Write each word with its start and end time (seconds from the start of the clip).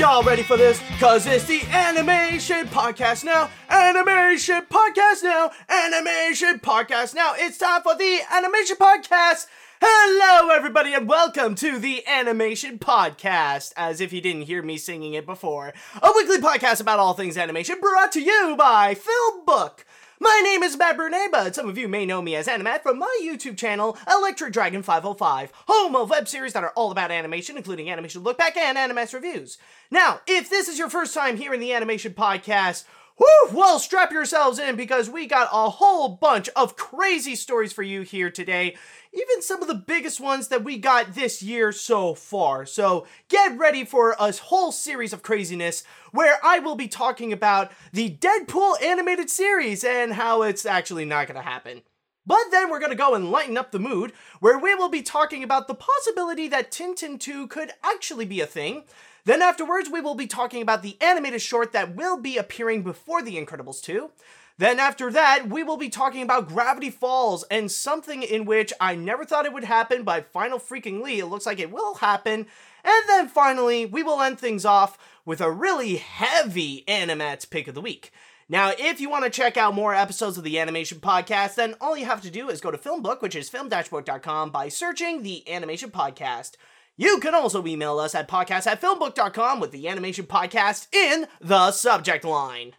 Y'all 0.00 0.22
ready 0.22 0.42
for 0.42 0.56
this? 0.56 0.80
Cause 0.98 1.26
it's 1.26 1.44
the 1.44 1.60
Animation 1.70 2.66
Podcast 2.68 3.22
now. 3.22 3.50
Animation 3.68 4.62
Podcast 4.70 5.22
now. 5.22 5.50
Animation 5.68 6.58
Podcast 6.58 7.14
now. 7.14 7.34
It's 7.36 7.58
time 7.58 7.82
for 7.82 7.94
the 7.94 8.20
Animation 8.32 8.76
Podcast. 8.76 9.46
Hello, 9.82 10.54
everybody, 10.56 10.94
and 10.94 11.06
welcome 11.06 11.54
to 11.56 11.78
the 11.78 12.02
Animation 12.06 12.78
Podcast. 12.78 13.74
As 13.76 14.00
if 14.00 14.10
you 14.10 14.22
didn't 14.22 14.44
hear 14.44 14.62
me 14.62 14.78
singing 14.78 15.12
it 15.12 15.26
before, 15.26 15.74
a 16.02 16.10
weekly 16.16 16.38
podcast 16.38 16.80
about 16.80 16.98
all 16.98 17.12
things 17.12 17.36
animation 17.36 17.78
brought 17.78 18.10
to 18.12 18.22
you 18.22 18.54
by 18.56 18.94
FilmBook. 18.94 19.80
My 20.22 20.42
name 20.44 20.62
is 20.62 20.76
Matt 20.76 20.98
Brunet, 20.98 21.30
but 21.30 21.54
some 21.54 21.66
of 21.66 21.78
you 21.78 21.88
may 21.88 22.04
know 22.04 22.20
me 22.20 22.36
as 22.36 22.46
Animat 22.46 22.82
from 22.82 22.98
my 22.98 23.20
YouTube 23.22 23.56
channel, 23.56 23.96
Electric 24.06 24.52
Dragon 24.52 24.82
505, 24.82 25.50
home 25.66 25.96
of 25.96 26.10
web 26.10 26.28
series 26.28 26.52
that 26.52 26.62
are 26.62 26.74
all 26.76 26.90
about 26.90 27.10
animation, 27.10 27.56
including 27.56 27.88
Animation 27.88 28.22
Look 28.22 28.36
Back 28.36 28.54
and 28.58 28.76
AniMat's 28.76 29.14
Reviews. 29.14 29.56
Now, 29.90 30.20
if 30.26 30.50
this 30.50 30.68
is 30.68 30.78
your 30.78 30.90
first 30.90 31.14
time 31.14 31.38
here 31.38 31.54
in 31.54 31.60
the 31.60 31.72
Animation 31.72 32.12
Podcast, 32.12 32.84
Woo! 33.20 33.26
Well, 33.52 33.78
strap 33.78 34.12
yourselves 34.12 34.58
in 34.58 34.76
because 34.76 35.10
we 35.10 35.26
got 35.26 35.50
a 35.52 35.68
whole 35.68 36.08
bunch 36.08 36.48
of 36.56 36.76
crazy 36.76 37.36
stories 37.36 37.70
for 37.70 37.82
you 37.82 38.00
here 38.00 38.30
today. 38.30 38.76
Even 39.12 39.42
some 39.42 39.60
of 39.60 39.68
the 39.68 39.74
biggest 39.74 40.20
ones 40.20 40.48
that 40.48 40.64
we 40.64 40.78
got 40.78 41.14
this 41.14 41.42
year 41.42 41.70
so 41.70 42.14
far. 42.14 42.64
So 42.64 43.06
get 43.28 43.58
ready 43.58 43.84
for 43.84 44.16
a 44.18 44.32
whole 44.32 44.72
series 44.72 45.12
of 45.12 45.22
craziness 45.22 45.84
where 46.12 46.38
I 46.42 46.60
will 46.60 46.76
be 46.76 46.88
talking 46.88 47.30
about 47.30 47.70
the 47.92 48.08
Deadpool 48.08 48.82
animated 48.82 49.28
series 49.28 49.84
and 49.84 50.14
how 50.14 50.40
it's 50.40 50.64
actually 50.64 51.04
not 51.04 51.26
going 51.26 51.36
to 51.36 51.46
happen. 51.46 51.82
But 52.24 52.50
then 52.50 52.70
we're 52.70 52.80
going 52.80 52.90
to 52.90 52.96
go 52.96 53.14
and 53.14 53.30
lighten 53.30 53.58
up 53.58 53.70
the 53.70 53.78
mood, 53.78 54.12
where 54.40 54.58
we 54.58 54.74
will 54.74 54.88
be 54.88 55.02
talking 55.02 55.42
about 55.42 55.68
the 55.68 55.74
possibility 55.74 56.48
that 56.48 56.70
Tintin 56.70 57.18
2 57.18 57.48
could 57.48 57.72
actually 57.82 58.24
be 58.24 58.40
a 58.40 58.46
thing. 58.46 58.84
Then 59.24 59.42
afterwards, 59.42 59.90
we 59.90 60.00
will 60.00 60.14
be 60.14 60.26
talking 60.26 60.62
about 60.62 60.82
the 60.82 60.96
animated 61.00 61.42
short 61.42 61.72
that 61.72 61.94
will 61.94 62.16
be 62.16 62.36
appearing 62.36 62.82
before 62.82 63.22
The 63.22 63.36
Incredibles 63.36 63.82
2. 63.82 64.10
Then 64.58 64.78
after 64.78 65.10
that, 65.10 65.48
we 65.48 65.62
will 65.62 65.78
be 65.78 65.88
talking 65.88 66.22
about 66.22 66.48
Gravity 66.48 66.90
Falls 66.90 67.44
and 67.44 67.70
something 67.70 68.22
in 68.22 68.44
which 68.44 68.74
I 68.78 68.94
never 68.94 69.24
thought 69.24 69.46
it 69.46 69.54
would 69.54 69.64
happen, 69.64 70.02
but 70.02 70.30
final 70.32 70.58
freaking 70.58 71.02
Lee, 71.02 71.20
it 71.20 71.26
looks 71.26 71.46
like 71.46 71.58
it 71.58 71.70
will 71.70 71.94
happen. 71.94 72.46
And 72.84 73.08
then 73.08 73.28
finally, 73.28 73.86
we 73.86 74.02
will 74.02 74.20
end 74.20 74.38
things 74.38 74.66
off 74.66 74.98
with 75.24 75.40
a 75.40 75.50
really 75.50 75.96
heavy 75.96 76.84
Animats 76.86 77.48
pick 77.48 77.68
of 77.68 77.74
the 77.74 77.80
week. 77.80 78.12
Now, 78.50 78.72
if 78.78 79.00
you 79.00 79.08
want 79.08 79.24
to 79.24 79.30
check 79.30 79.56
out 79.56 79.74
more 79.74 79.94
episodes 79.94 80.36
of 80.36 80.44
the 80.44 80.58
Animation 80.58 80.98
Podcast, 80.98 81.54
then 81.54 81.76
all 81.80 81.96
you 81.96 82.04
have 82.04 82.20
to 82.22 82.30
do 82.30 82.50
is 82.50 82.60
go 82.60 82.70
to 82.70 82.76
Filmbook, 82.76 83.22
which 83.22 83.36
is 83.36 83.48
film-book.com, 83.48 84.50
by 84.50 84.68
searching 84.68 85.22
the 85.22 85.48
Animation 85.48 85.90
Podcast. 85.90 86.56
You 87.00 87.18
can 87.18 87.34
also 87.34 87.66
email 87.66 87.98
us 87.98 88.14
at 88.14 88.28
podcast 88.28 88.66
at 88.66 88.78
filmbook.com 88.78 89.58
with 89.58 89.70
the 89.70 89.88
Animation 89.88 90.26
Podcast 90.26 90.86
in 90.94 91.28
the 91.40 91.72
subject 91.72 92.26
line. 92.26 92.74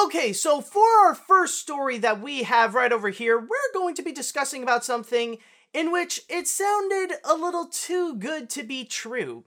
Okay, 0.00 0.32
so 0.32 0.60
for 0.60 0.86
our 1.04 1.12
first 1.12 1.58
story 1.58 1.98
that 1.98 2.20
we 2.20 2.44
have 2.44 2.76
right 2.76 2.92
over 2.92 3.08
here, 3.08 3.36
we're 3.36 3.72
going 3.72 3.96
to 3.96 4.02
be 4.04 4.12
discussing 4.12 4.62
about 4.62 4.84
something 4.84 5.38
in 5.72 5.90
which 5.90 6.20
it 6.28 6.46
sounded 6.46 7.14
a 7.24 7.34
little 7.34 7.66
too 7.66 8.14
good 8.14 8.48
to 8.50 8.62
be 8.62 8.84
true. 8.84 9.42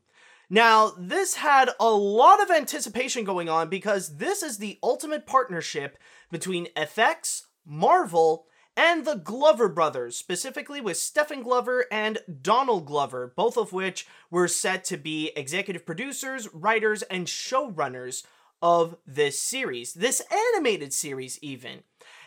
Now, 0.49 0.91
this 0.97 1.35
had 1.35 1.69
a 1.79 1.89
lot 1.89 2.43
of 2.43 2.51
anticipation 2.51 3.23
going 3.23 3.47
on 3.47 3.69
because 3.69 4.17
this 4.17 4.43
is 4.43 4.57
the 4.57 4.77
ultimate 4.83 5.25
partnership 5.25 5.97
between 6.29 6.67
FX, 6.75 7.43
Marvel, 7.65 8.46
and 8.77 9.05
the 9.05 9.15
Glover 9.15 9.67
brothers, 9.67 10.15
specifically 10.15 10.79
with 10.79 10.97
Stephen 10.97 11.41
Glover 11.41 11.87
and 11.91 12.19
Donald 12.43 12.85
Glover, 12.85 13.33
both 13.35 13.57
of 13.57 13.73
which 13.73 14.05
were 14.29 14.47
set 14.47 14.83
to 14.85 14.97
be 14.97 15.31
executive 15.35 15.83
producers, 15.83 16.47
writers, 16.53 17.01
and 17.01 17.25
showrunners 17.25 18.23
of 18.61 18.95
this 19.05 19.41
series, 19.41 19.95
this 19.95 20.21
animated 20.31 20.93
series, 20.93 21.39
even. 21.41 21.79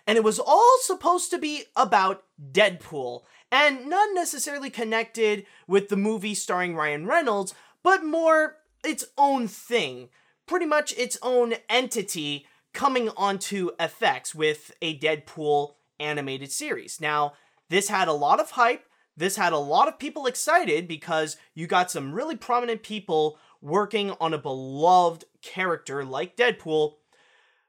And 0.09 0.19
it 0.19 0.25
was 0.25 0.41
all 0.41 0.77
supposed 0.81 1.31
to 1.31 1.39
be 1.39 1.65
about 1.77 2.25
Deadpool, 2.53 3.23
and 3.53 3.89
not 3.89 4.09
necessarily 4.13 4.71
connected 4.71 5.47
with 5.69 5.89
the 5.89 5.97
movie 5.97 6.35
starring 6.35 6.75
Ryan 6.75 7.07
Reynolds, 7.07 7.55
but 7.85 8.05
more 8.05 8.57
its 8.85 9.05
own 9.17 9.47
thing. 9.47 10.09
Pretty 10.47 10.67
much 10.67 10.93
its 10.99 11.17
own 11.23 11.55
entity 11.69 12.47
coming 12.73 13.09
onto 13.11 13.71
FX 13.77 14.35
with 14.35 14.73
a 14.83 14.99
Deadpool 14.99 15.75
animated 16.01 16.51
series. 16.51 17.01
Now, 17.01 17.35
this 17.69 17.89
had 17.89 18.09
a 18.09 18.13
lot 18.13 18.41
of 18.41 18.53
hype. 18.53 18.85
This 19.17 19.37
had 19.37 19.53
a 19.53 19.59
lot 19.59 19.87
of 19.87 19.99
people 19.99 20.27
excited 20.27 20.89
because 20.89 21.37
you 21.55 21.67
got 21.67 21.91
some 21.91 22.13
really 22.13 22.37
prominent 22.37 22.83
people 22.83 23.39
working 23.61 24.13
on 24.21 24.33
a 24.33 24.39
beloved 24.39 25.25
character 25.43 26.05
like 26.05 26.37
Deadpool. 26.37 26.95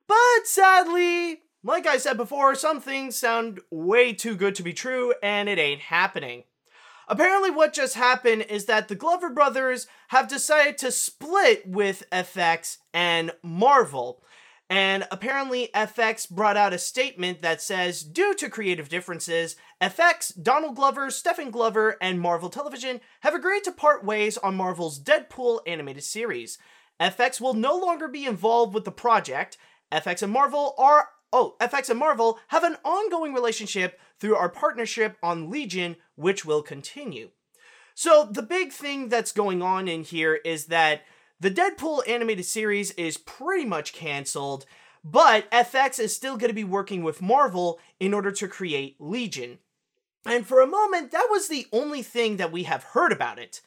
But 0.07 0.45
sadly, 0.45 1.41
like 1.63 1.85
I 1.85 1.97
said 1.97 2.17
before, 2.17 2.55
some 2.55 2.81
things 2.81 3.15
sound 3.15 3.59
way 3.69 4.13
too 4.13 4.35
good 4.35 4.55
to 4.55 4.63
be 4.63 4.73
true 4.73 5.13
and 5.21 5.47
it 5.47 5.59
ain't 5.59 5.81
happening. 5.81 6.43
Apparently, 7.07 7.51
what 7.51 7.73
just 7.73 7.95
happened 7.95 8.43
is 8.43 8.65
that 8.65 8.87
the 8.87 8.95
Glover 8.95 9.29
brothers 9.29 9.87
have 10.09 10.29
decided 10.29 10.77
to 10.77 10.91
split 10.91 11.67
with 11.67 12.03
FX 12.11 12.77
and 12.93 13.31
Marvel. 13.43 14.23
And 14.71 15.05
apparently, 15.11 15.69
FX 15.75 16.29
brought 16.29 16.55
out 16.55 16.71
a 16.71 16.77
statement 16.77 17.41
that 17.41 17.61
says, 17.61 18.03
due 18.03 18.33
to 18.35 18.49
creative 18.49 18.87
differences, 18.87 19.57
FX, 19.81 20.31
Donald 20.41 20.77
Glover, 20.77 21.11
Stephen 21.11 21.51
Glover, 21.51 21.97
and 22.01 22.21
Marvel 22.21 22.49
Television 22.49 23.01
have 23.19 23.35
agreed 23.35 23.65
to 23.65 23.73
part 23.73 24.05
ways 24.05 24.37
on 24.37 24.55
Marvel's 24.55 24.97
Deadpool 24.97 25.59
animated 25.67 26.05
series. 26.05 26.57
FX 27.01 27.41
will 27.41 27.53
no 27.53 27.75
longer 27.75 28.07
be 28.07 28.25
involved 28.25 28.73
with 28.73 28.85
the 28.85 28.93
project. 28.93 29.57
FX 29.91 30.23
and 30.23 30.31
Marvel 30.31 30.73
are 30.77 31.09
oh, 31.33 31.57
FX 31.59 31.89
and 31.89 31.99
Marvel 31.99 32.39
have 32.47 32.63
an 32.63 32.77
ongoing 32.85 33.33
relationship 33.33 33.99
through 34.21 34.37
our 34.37 34.49
partnership 34.49 35.17
on 35.21 35.49
Legion, 35.49 35.97
which 36.15 36.45
will 36.45 36.63
continue. 36.63 37.31
So 37.93 38.29
the 38.31 38.41
big 38.41 38.71
thing 38.71 39.09
that's 39.09 39.33
going 39.33 39.61
on 39.61 39.89
in 39.89 40.03
here 40.05 40.35
is 40.45 40.67
that 40.67 41.01
the 41.41 41.49
Deadpool 41.51 42.07
animated 42.07 42.45
series 42.45 42.91
is 42.91 43.17
pretty 43.17 43.65
much 43.65 43.93
canceled, 43.93 44.65
but 45.03 45.49
FX 45.49 45.99
is 45.99 46.15
still 46.15 46.37
going 46.37 46.51
to 46.51 46.55
be 46.55 46.63
working 46.63 47.01
with 47.03 47.19
Marvel 47.21 47.79
in 47.99 48.13
order 48.13 48.31
to 48.31 48.47
create 48.47 48.95
Legion. 48.99 49.57
And 50.23 50.45
for 50.45 50.61
a 50.61 50.67
moment, 50.67 51.09
that 51.11 51.27
was 51.31 51.47
the 51.47 51.65
only 51.73 52.03
thing 52.03 52.37
that 52.37 52.51
we 52.51 52.63
have 52.63 52.83
heard 52.83 53.11
about 53.11 53.39
it. 53.39 53.61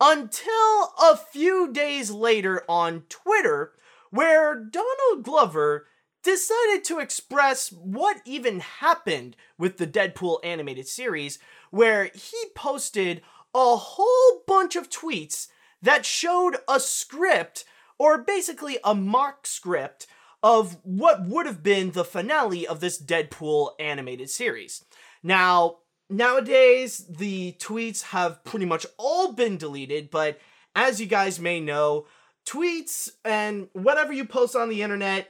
Until 0.00 0.92
a 1.02 1.18
few 1.32 1.72
days 1.72 2.12
later 2.12 2.62
on 2.68 3.02
Twitter, 3.08 3.72
where 4.10 4.54
Donald 4.54 5.24
Glover 5.24 5.88
decided 6.22 6.84
to 6.84 7.00
express 7.00 7.72
what 7.72 8.18
even 8.24 8.60
happened 8.60 9.34
with 9.58 9.78
the 9.78 9.86
Deadpool 9.86 10.38
animated 10.44 10.86
series, 10.86 11.40
where 11.70 12.04
he 12.14 12.36
posted 12.54 13.20
a 13.52 13.74
whole 13.76 14.42
bunch 14.46 14.76
of 14.76 14.88
tweets 14.88 15.48
that 15.82 16.06
showed 16.06 16.56
a 16.68 16.80
script, 16.80 17.64
or 17.98 18.18
basically 18.18 18.78
a 18.84 18.94
mock 18.94 19.46
script, 19.46 20.06
of 20.42 20.78
what 20.82 21.26
would 21.26 21.46
have 21.46 21.62
been 21.62 21.90
the 21.92 22.04
finale 22.04 22.66
of 22.66 22.80
this 22.80 23.00
Deadpool 23.00 23.70
animated 23.80 24.30
series. 24.30 24.84
Now, 25.22 25.78
nowadays, 26.08 27.04
the 27.08 27.56
tweets 27.58 28.04
have 28.04 28.44
pretty 28.44 28.66
much 28.66 28.86
all 28.96 29.32
been 29.32 29.56
deleted, 29.56 30.10
but 30.10 30.38
as 30.74 31.00
you 31.00 31.06
guys 31.06 31.40
may 31.40 31.58
know, 31.60 32.06
tweets 32.46 33.10
and 33.24 33.68
whatever 33.72 34.12
you 34.12 34.24
post 34.24 34.54
on 34.54 34.68
the 34.68 34.82
internet, 34.82 35.28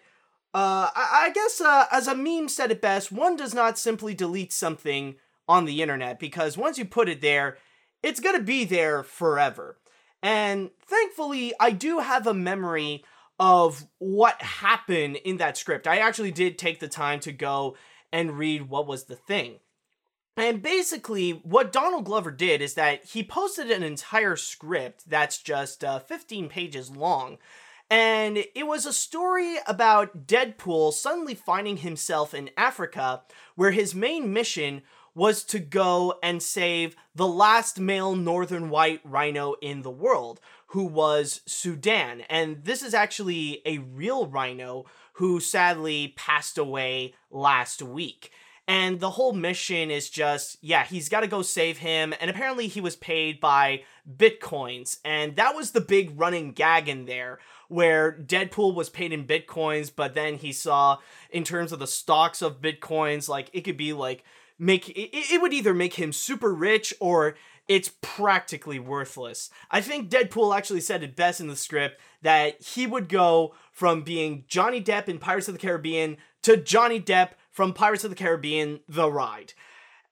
uh, 0.52 0.90
I, 0.94 1.26
I 1.26 1.30
guess 1.32 1.60
uh, 1.60 1.86
as 1.90 2.08
a 2.08 2.14
meme 2.14 2.48
said 2.48 2.70
it 2.70 2.80
best, 2.80 3.10
one 3.10 3.36
does 3.36 3.54
not 3.54 3.78
simply 3.78 4.14
delete 4.14 4.52
something 4.52 5.16
on 5.48 5.64
the 5.64 5.82
internet 5.82 6.18
because 6.18 6.58
once 6.58 6.78
you 6.78 6.84
put 6.84 7.08
it 7.08 7.20
there, 7.20 7.56
it's 8.02 8.20
gonna 8.20 8.40
be 8.42 8.64
there 8.64 9.02
forever. 9.02 9.78
And 10.26 10.70
thankfully, 10.84 11.54
I 11.60 11.70
do 11.70 12.00
have 12.00 12.26
a 12.26 12.34
memory 12.34 13.04
of 13.38 13.86
what 13.98 14.42
happened 14.42 15.18
in 15.24 15.36
that 15.36 15.56
script. 15.56 15.86
I 15.86 15.98
actually 15.98 16.32
did 16.32 16.58
take 16.58 16.80
the 16.80 16.88
time 16.88 17.20
to 17.20 17.30
go 17.30 17.76
and 18.12 18.36
read 18.36 18.68
what 18.68 18.88
was 18.88 19.04
the 19.04 19.14
thing. 19.14 19.60
And 20.36 20.60
basically, 20.60 21.30
what 21.30 21.70
Donald 21.70 22.06
Glover 22.06 22.32
did 22.32 22.60
is 22.60 22.74
that 22.74 23.04
he 23.04 23.22
posted 23.22 23.70
an 23.70 23.84
entire 23.84 24.34
script 24.34 25.08
that's 25.08 25.40
just 25.40 25.84
uh, 25.84 26.00
15 26.00 26.48
pages 26.48 26.90
long. 26.90 27.38
And 27.88 28.38
it 28.56 28.66
was 28.66 28.84
a 28.84 28.92
story 28.92 29.58
about 29.68 30.26
Deadpool 30.26 30.92
suddenly 30.92 31.36
finding 31.36 31.76
himself 31.76 32.34
in 32.34 32.50
Africa, 32.56 33.22
where 33.54 33.70
his 33.70 33.94
main 33.94 34.32
mission 34.32 34.82
was 35.16 35.42
to 35.42 35.58
go 35.58 36.14
and 36.22 36.42
save 36.42 36.94
the 37.14 37.26
last 37.26 37.80
male 37.80 38.14
northern 38.14 38.68
white 38.68 39.00
rhino 39.02 39.54
in 39.62 39.80
the 39.80 39.90
world, 39.90 40.38
who 40.68 40.84
was 40.84 41.40
Sudan. 41.46 42.20
And 42.28 42.62
this 42.64 42.82
is 42.82 42.92
actually 42.92 43.62
a 43.64 43.78
real 43.78 44.26
rhino 44.26 44.84
who 45.14 45.40
sadly 45.40 46.12
passed 46.18 46.58
away 46.58 47.14
last 47.30 47.80
week. 47.80 48.30
And 48.68 49.00
the 49.00 49.10
whole 49.10 49.32
mission 49.32 49.90
is 49.90 50.10
just, 50.10 50.58
yeah, 50.60 50.84
he's 50.84 51.08
got 51.08 51.20
to 51.20 51.28
go 51.28 51.40
save 51.40 51.78
him. 51.78 52.12
And 52.20 52.28
apparently 52.28 52.66
he 52.66 52.82
was 52.82 52.96
paid 52.96 53.40
by 53.40 53.84
bitcoins. 54.18 54.98
And 55.02 55.36
that 55.36 55.54
was 55.54 55.70
the 55.70 55.80
big 55.80 56.20
running 56.20 56.52
gag 56.52 56.90
in 56.90 57.06
there, 57.06 57.38
where 57.68 58.12
Deadpool 58.12 58.74
was 58.74 58.90
paid 58.90 59.12
in 59.12 59.26
bitcoins, 59.26 59.90
but 59.94 60.12
then 60.12 60.34
he 60.34 60.52
saw, 60.52 60.98
in 61.30 61.42
terms 61.42 61.72
of 61.72 61.78
the 61.78 61.86
stocks 61.86 62.42
of 62.42 62.60
bitcoins, 62.60 63.30
like 63.30 63.48
it 63.54 63.62
could 63.62 63.78
be 63.78 63.94
like, 63.94 64.24
make 64.58 64.88
it, 64.90 65.10
it 65.12 65.40
would 65.40 65.52
either 65.52 65.74
make 65.74 65.94
him 65.94 66.12
super 66.12 66.54
rich 66.54 66.94
or 67.00 67.36
it's 67.68 67.92
practically 68.00 68.78
worthless. 68.78 69.50
I 69.70 69.80
think 69.80 70.08
Deadpool 70.08 70.56
actually 70.56 70.80
said 70.80 71.02
it 71.02 71.16
best 71.16 71.40
in 71.40 71.48
the 71.48 71.56
script 71.56 72.00
that 72.22 72.62
he 72.62 72.86
would 72.86 73.08
go 73.08 73.54
from 73.72 74.02
being 74.02 74.44
Johnny 74.46 74.80
Depp 74.80 75.08
in 75.08 75.18
Pirates 75.18 75.48
of 75.48 75.54
the 75.54 75.60
Caribbean 75.60 76.16
to 76.42 76.56
Johnny 76.56 77.00
Depp 77.00 77.30
from 77.50 77.72
Pirates 77.72 78.04
of 78.04 78.10
the 78.10 78.16
Caribbean 78.16 78.80
The 78.88 79.10
Ride. 79.10 79.52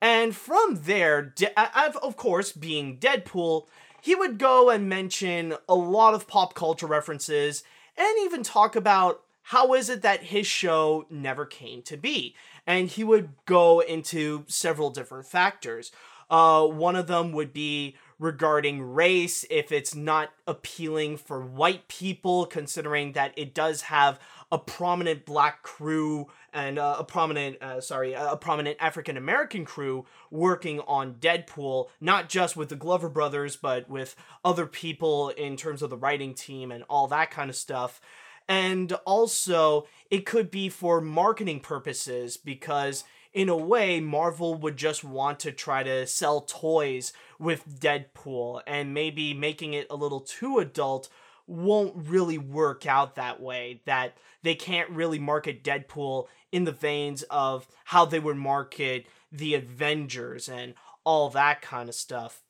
And 0.00 0.35
from 0.35 0.81
there, 0.82 1.23
De- 1.23 1.79
of 1.79 2.17
course, 2.17 2.52
being 2.52 2.99
Deadpool, 2.99 3.67
he 4.02 4.14
would 4.14 4.38
go 4.38 4.69
and 4.69 4.88
mention 4.88 5.55
a 5.69 5.75
lot 5.75 6.14
of 6.14 6.26
pop 6.26 6.55
culture 6.55 6.87
references 6.87 7.64
and 7.96 8.19
even 8.20 8.43
talk 8.43 8.76
about 8.76 9.24
how 9.49 9.75
is 9.75 9.91
it 9.91 10.02
that 10.02 10.25
his 10.25 10.46
show 10.46 11.06
never 11.11 11.44
came 11.44 11.82
to 11.82 11.96
be. 11.96 12.35
And 12.67 12.88
he 12.88 13.05
would 13.05 13.29
go 13.44 13.81
into 13.81 14.44
several 14.46 14.88
different 14.88 15.26
factors. 15.26 15.93
Uh, 16.31 16.67
one 16.67 16.96
of 16.96 17.06
them 17.06 17.32
would 17.32 17.52
be 17.52 17.94
regarding 18.19 18.81
race, 18.81 19.44
if 19.50 19.70
it's 19.70 19.94
not 19.94 20.31
appealing 20.46 21.19
for 21.19 21.44
white 21.44 21.88
people, 21.88 22.46
considering 22.46 23.12
that 23.12 23.32
it 23.37 23.55
does 23.55 23.82
have 23.82 24.19
a 24.50 24.58
prominent 24.58 25.26
black 25.26 25.62
crew 25.62 26.29
and 26.55 26.79
uh, 26.79 26.96
a 26.99 27.05
prominent, 27.05 27.61
uh, 27.62 27.81
sorry, 27.81 28.14
a 28.14 28.37
prominent 28.37 28.79
African 28.81 29.19
American 29.19 29.67
crew 29.67 30.06
working 30.31 30.81
on 30.87 31.14
Deadpool, 31.14 31.88
not 32.00 32.31
just 32.31 32.56
with 32.56 32.70
the 32.70 32.76
Glover 32.76 33.11
brothers, 33.11 33.56
but 33.56 33.91
with 33.91 34.17
other 34.43 34.67
people 34.67 35.29
in 35.31 35.56
terms 35.56 35.82
of 35.82 35.91
the 35.91 35.96
writing 35.99 36.32
team 36.32 36.70
and 36.70 36.85
all 36.88 37.08
that 37.08 37.31
kind 37.31 37.50
of 37.50 37.56
stuff. 37.56 38.00
And 38.49 38.93
also, 39.06 39.87
it 40.11 40.26
could 40.26 40.50
be 40.50 40.69
for 40.69 41.00
marketing 41.00 41.61
purposes 41.61 42.37
because 42.37 43.05
in 43.32 43.49
a 43.49 43.56
way, 43.56 43.99
Marvel 43.99 44.55
would 44.55 44.76
just 44.76 45.02
want 45.02 45.41
to 45.41 45.50
try 45.50 45.82
to 45.82 46.06
sell 46.06 46.43
toys 46.43 47.12
with 47.41 47.81
Deadpool, 47.81 48.62
and 48.64 48.94
maybe 48.94 49.35
making 49.35 49.73
it 49.73 49.88
a 49.91 49.96
little 49.96 50.20
too 50.20 50.61
adult 50.61 51.08
won't 51.46 52.08
really 52.08 52.38
work 52.38 52.87
out 52.87 53.17
that 53.17 53.41
way. 53.41 53.82
That 53.87 54.17
they 54.43 54.55
can't 54.55 54.88
really 54.91 55.19
market 55.19 55.64
Deadpool 55.64 56.26
in 56.52 56.64
the 56.64 56.73
veins 56.73 57.25
of 57.25 57.67
how 57.87 58.05
they 58.05 58.20
would 58.20 58.37
market 58.37 59.06
the 59.32 59.55
Avengers 59.55 60.49
and 60.49 60.75
all 61.02 61.29
that 61.31 61.61
kind 61.61 61.88
of 61.88 61.94
stuff. 61.96 62.41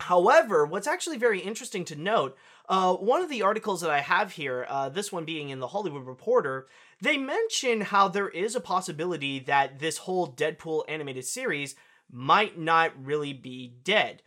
However, 0.00 0.66
what's 0.66 0.86
actually 0.86 1.18
very 1.18 1.40
interesting 1.40 1.84
to 1.86 1.96
note, 1.96 2.36
uh, 2.68 2.94
one 2.94 3.22
of 3.22 3.30
the 3.30 3.42
articles 3.42 3.80
that 3.80 3.90
I 3.90 4.00
have 4.00 4.32
here, 4.32 4.66
uh, 4.68 4.88
this 4.90 5.10
one 5.10 5.24
being 5.24 5.48
in 5.48 5.58
the 5.58 5.68
Hollywood 5.68 6.06
Reporter, 6.06 6.66
they 7.00 7.16
mention 7.16 7.80
how 7.80 8.08
there 8.08 8.28
is 8.28 8.54
a 8.54 8.60
possibility 8.60 9.38
that 9.40 9.78
this 9.78 9.98
whole 9.98 10.32
Deadpool 10.32 10.84
animated 10.88 11.24
series 11.24 11.74
might 12.10 12.58
not 12.58 12.92
really 13.02 13.32
be 13.32 13.74
dead. 13.84 14.22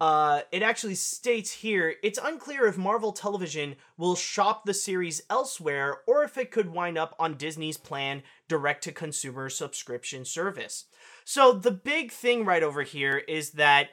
Uh, 0.00 0.42
it 0.52 0.62
actually 0.62 0.94
states 0.94 1.50
here 1.50 1.94
it's 2.04 2.20
unclear 2.22 2.66
if 2.66 2.78
Marvel 2.78 3.10
Television 3.10 3.74
will 3.96 4.14
shop 4.14 4.64
the 4.64 4.74
series 4.74 5.22
elsewhere 5.28 5.98
or 6.06 6.22
if 6.22 6.38
it 6.38 6.52
could 6.52 6.70
wind 6.70 6.96
up 6.96 7.16
on 7.18 7.34
Disney's 7.34 7.76
planned 7.76 8.22
direct 8.46 8.84
to 8.84 8.92
consumer 8.92 9.48
subscription 9.48 10.24
service. 10.24 10.84
So, 11.24 11.52
the 11.52 11.72
big 11.72 12.12
thing 12.12 12.44
right 12.44 12.62
over 12.62 12.82
here 12.82 13.16
is 13.16 13.52
that 13.52 13.88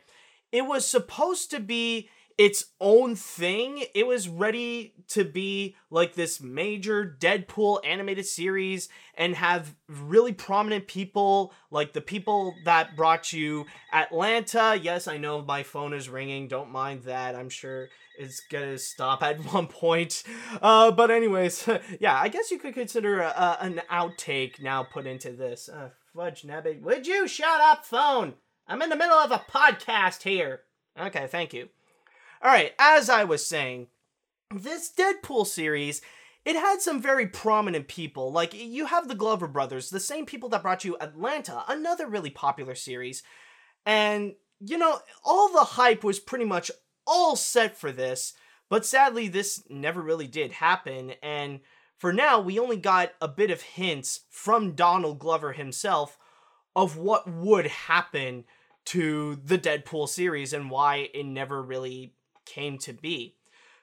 it 0.52 0.68
was 0.68 0.86
supposed 0.86 1.50
to 1.52 1.60
be 1.60 2.08
its 2.38 2.66
own 2.82 3.16
thing. 3.16 3.86
It 3.94 4.06
was 4.06 4.28
ready 4.28 4.94
to 5.10 5.24
be 5.24 5.76
like 5.90 6.16
this 6.16 6.42
major 6.42 7.16
Deadpool 7.20 7.80
animated 7.86 8.26
series 8.26 8.90
and 9.16 9.36
have 9.36 9.76
really 9.88 10.34
prominent 10.34 10.88
people 10.88 11.54
like 11.72 11.94
the 11.94 12.02
people 12.02 12.54
that 12.66 12.96
brought 12.96 13.32
you 13.32 13.66
Atlanta. 13.94 14.78
Yes, 14.82 15.08
I 15.08 15.18
know 15.18 15.42
my 15.42 15.64
phone 15.64 15.94
is 15.94 16.10
ringing. 16.10 16.48
Don't 16.48 16.72
mind 16.72 17.04
that. 17.04 17.36
I'm 17.36 17.50
sure 17.50 17.90
it's 18.18 18.42
gonna 18.52 18.78
stop 18.78 19.24
at 19.24 19.40
one 19.54 19.68
point. 19.68 20.24
Uh, 20.62 20.92
but 20.92 21.12
anyways, 21.12 21.68
yeah, 22.00 22.20
I 22.20 22.28
guess 22.28 22.52
you 22.52 22.60
could 22.60 22.74
consider 22.74 23.22
a, 23.22 23.28
a, 23.28 23.58
an 23.62 23.82
outtake 23.92 24.62
now 24.62 24.84
put 24.84 25.08
into 25.08 25.32
this. 25.32 25.70
Uh, 25.70 25.90
fudge 26.14 26.44
nabbit. 26.44 26.82
Would 26.82 27.08
you 27.08 27.28
shut 27.28 27.62
up, 27.62 27.86
phone? 27.86 28.34
I'm 28.68 28.82
in 28.82 28.90
the 28.90 28.96
middle 28.96 29.18
of 29.18 29.32
a 29.32 29.38
podcast 29.38 30.24
here. 30.24 30.62
Okay, 31.00 31.28
thank 31.28 31.54
you. 31.54 31.70
All 32.42 32.52
right, 32.52 32.74
as 32.78 33.10
I 33.10 33.24
was 33.24 33.46
saying, 33.46 33.88
this 34.54 34.92
Deadpool 34.96 35.48
series, 35.48 36.02
it 36.44 36.56
had 36.56 36.82
some 36.82 37.02
very 37.02 37.28
prominent 37.28 37.88
people. 37.88 38.32
Like, 38.32 38.54
you 38.54 38.86
have 38.86 39.08
the 39.08 39.16
Glover 39.16 39.48
brothers, 39.48 39.90
the 39.90 40.00
same 40.00 40.26
people 40.26 40.50
that 40.50 40.62
brought 40.62 40.86
you 40.86 40.98
Atlanta, 41.00 41.64
another 41.68 42.08
really 42.08 42.30
popular 42.30 42.76
series. 42.76 43.24
And, 43.86 44.36
you 44.60 44.78
know, 44.78 45.00
all 45.24 45.52
the 45.52 45.64
hype 45.64 46.04
was 46.04 46.20
pretty 46.20 46.46
much 46.46 46.70
all 47.08 47.36
set 47.36 47.78
for 47.78 47.92
this, 47.92 48.34
but 48.70 48.86
sadly, 48.86 49.28
this 49.28 49.64
never 49.70 50.02
really 50.02 50.28
did 50.28 50.52
happen. 50.52 51.14
And 51.22 51.62
for 51.98 52.12
now, 52.12 52.40
we 52.40 52.60
only 52.60 52.78
got 52.78 53.14
a 53.22 53.28
bit 53.28 53.52
of 53.52 53.62
hints 53.62 54.22
from 54.30 54.74
Donald 54.74 55.20
Glover 55.20 55.54
himself 55.54 56.18
of 56.76 56.98
what 56.98 57.28
would 57.32 57.68
happen 57.68 58.44
to 58.86 59.38
the 59.44 59.58
Deadpool 59.58 60.08
series 60.10 60.54
and 60.54 60.70
why 60.70 61.10
it 61.14 61.26
never 61.26 61.62
really 61.62 62.14
came 62.46 62.78
to 62.80 62.94
be. 62.94 63.36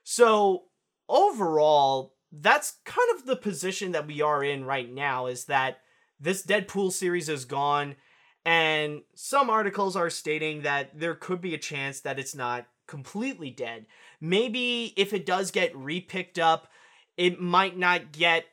So, 0.05 0.65
overall, 1.09 2.15
that's 2.33 2.79
kind 2.85 3.09
of 3.15 3.27
the 3.27 3.37
position 3.37 3.93
that 3.93 4.07
we 4.07 4.23
are 4.23 4.43
in 4.43 4.65
right 4.65 4.93
now 4.93 5.27
is 5.27 5.45
that 5.47 5.79
this 6.19 6.45
Deadpool 6.45 6.93
series 6.93 7.29
is 7.29 7.45
gone 7.45 7.97
and 8.45 9.03
some 9.15 9.51
articles 9.51 9.97
are 9.97 10.11
stating 10.11 10.63
that 10.63 10.99
there 10.99 11.15
could 11.15 11.41
be 11.41 11.55
a 11.55 11.59
chance 11.59 12.01
that 12.01 12.19
it's 12.19 12.35
not 12.35 12.67
completely 12.87 13.51
dead. 13.51 13.87
Maybe 14.21 14.93
if 14.97 15.13
it 15.13 15.27
does 15.27 15.51
get 15.51 15.75
repicked 15.75 16.39
up, 16.39 16.69
it 17.17 17.41
might 17.41 17.77
not 17.77 18.13
get 18.13 18.47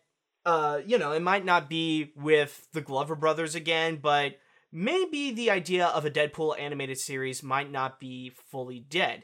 uh 0.46 0.80
you 0.86 0.98
know, 0.98 1.12
it 1.12 1.22
might 1.22 1.46
not 1.46 1.70
be 1.70 2.12
with 2.16 2.68
the 2.74 2.82
Glover 2.82 3.16
brothers 3.16 3.56
again, 3.56 4.00
but 4.02 4.38
maybe 4.72 5.32
the 5.32 5.50
idea 5.50 5.88
of 5.88 6.06
a 6.06 6.12
Deadpool 6.12 6.60
animated 6.60 6.98
series 6.98 7.42
might 7.42 7.72
not 7.72 8.00
be 8.00 8.32
fully 8.52 8.80
dead. 8.80 9.24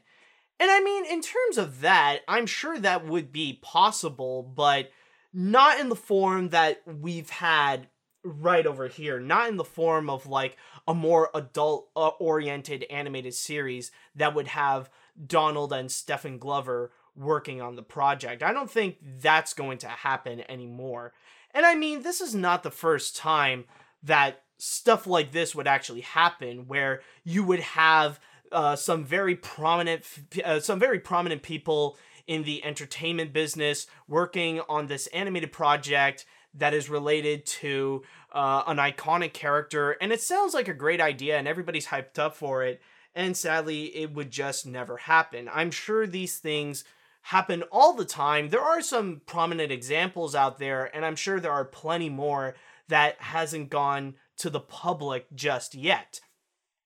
And 0.59 0.71
I 0.71 0.81
mean, 0.81 1.05
in 1.05 1.21
terms 1.21 1.57
of 1.57 1.81
that, 1.81 2.19
I'm 2.27 2.45
sure 2.45 2.79
that 2.79 3.05
would 3.05 3.31
be 3.31 3.59
possible, 3.61 4.43
but 4.43 4.91
not 5.33 5.79
in 5.79 5.89
the 5.89 5.95
form 5.95 6.49
that 6.49 6.81
we've 6.85 7.29
had 7.29 7.87
right 8.23 8.65
over 8.65 8.87
here. 8.87 9.19
Not 9.19 9.49
in 9.49 9.57
the 9.57 9.63
form 9.63 10.09
of 10.09 10.27
like 10.27 10.57
a 10.87 10.93
more 10.93 11.29
adult 11.33 11.89
uh, 11.95 12.07
oriented 12.19 12.85
animated 12.89 13.33
series 13.33 13.91
that 14.15 14.33
would 14.33 14.47
have 14.47 14.89
Donald 15.27 15.73
and 15.73 15.91
Stephen 15.91 16.37
Glover 16.37 16.91
working 17.15 17.61
on 17.61 17.75
the 17.75 17.83
project. 17.83 18.43
I 18.43 18.53
don't 18.53 18.69
think 18.69 18.97
that's 19.21 19.53
going 19.53 19.77
to 19.79 19.87
happen 19.87 20.43
anymore. 20.49 21.13
And 21.51 21.65
I 21.65 21.75
mean, 21.75 22.01
this 22.01 22.19
is 22.19 22.35
not 22.35 22.63
the 22.63 22.71
first 22.71 23.15
time 23.15 23.65
that 24.03 24.43
stuff 24.57 25.07
like 25.07 25.31
this 25.31 25.55
would 25.55 25.67
actually 25.67 26.01
happen 26.01 26.67
where 26.67 27.01
you 27.23 27.43
would 27.43 27.59
have 27.59 28.19
uh, 28.55 28.75
some 28.75 29.03
very 29.03 29.35
prominent 29.35 30.03
uh, 30.43 30.61
some 30.61 30.79
very 30.79 30.99
prominent 30.99 31.43
people 31.43 31.97
in 32.25 32.43
the 32.43 32.63
entertainment 32.63 33.33
business 33.33 33.85
working 34.07 34.61
on 34.69 34.87
this 34.87 35.07
animated 35.07 35.51
project 35.51 36.25
that 36.53 36.73
is 36.73 36.89
related 36.89 37.45
to 37.45 38.01
uh, 38.31 38.63
an 38.65 38.77
iconic 38.77 39.33
character. 39.33 39.91
And 39.99 40.13
it 40.13 40.21
sounds 40.21 40.53
like 40.53 40.69
a 40.69 40.73
great 40.73 41.01
idea 41.01 41.37
and 41.37 41.49
everybody's 41.49 41.87
hyped 41.87 42.17
up 42.17 42.33
for 42.33 42.63
it. 42.63 42.81
And 43.13 43.35
sadly 43.35 43.95
it 43.95 44.13
would 44.13 44.31
just 44.31 44.65
never 44.65 44.97
happen. 44.97 45.49
I'm 45.53 45.69
sure 45.69 46.07
these 46.07 46.37
things 46.37 46.85
happen 47.23 47.61
all 47.73 47.93
the 47.93 48.05
time. 48.05 48.49
There 48.49 48.61
are 48.61 48.81
some 48.81 49.21
prominent 49.25 49.71
examples 49.71 50.33
out 50.33 50.59
there 50.59 50.95
and 50.95 51.03
i'm 51.03 51.15
sure 51.15 51.39
there 51.39 51.51
are 51.51 51.65
plenty 51.65 52.09
more 52.09 52.55
that 52.87 53.19
hasn't 53.19 53.69
gone 53.69 54.15
to 54.37 54.49
the 54.49 54.59
public 54.59 55.25
just 55.33 55.75
yet 55.75 56.21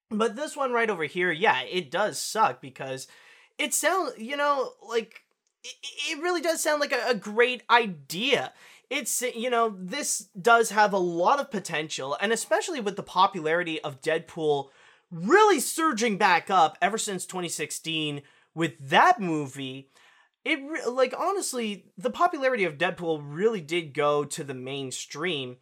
but 0.10 0.36
this 0.36 0.56
one 0.56 0.72
right 0.72 0.90
over 0.90 1.04
here, 1.04 1.32
yeah, 1.32 1.62
it 1.62 1.92
does 1.92 2.20
suck 2.20 2.62
because 2.62 3.08
it 3.58 3.74
sounds, 3.74 4.14
you 4.18 4.38
know, 4.38 4.74
like 4.88 5.24
it, 5.64 6.22
really 6.22 6.42
does 6.42 6.62
sound 6.62 6.80
like 6.80 6.92
a, 6.92 7.10
a 7.10 7.16
great 7.16 7.64
idea. 7.70 8.54
It's, 8.90 9.22
you 9.22 9.50
know, 9.50 9.76
this 9.78 10.30
does 10.42 10.72
have 10.72 10.94
a 10.94 10.98
lot 10.98 11.40
of 11.40 11.52
potential, 11.52 12.18
and 12.20 12.32
especially 12.32 12.80
with 12.80 12.96
the 12.96 13.04
popularity 13.04 13.80
of 13.82 14.02
Deadpool 14.02 14.70
really 15.12 15.60
surging 15.60 16.18
back 16.18 16.50
up 16.50 16.78
ever 16.82 16.98
since 16.98 17.26
2016 17.26 18.22
with 18.56 18.78
that 18.90 19.20
movie. 19.20 19.90
It 20.46 20.60
like 20.90 21.14
honestly, 21.18 21.92
the 21.98 22.10
popularity 22.10 22.64
of 22.64 22.78
Deadpool 22.78 23.22
really 23.24 23.62
did 23.62 23.94
go 23.94 24.24
to 24.24 24.44
the 24.44 24.54
mainstream, 24.54 25.58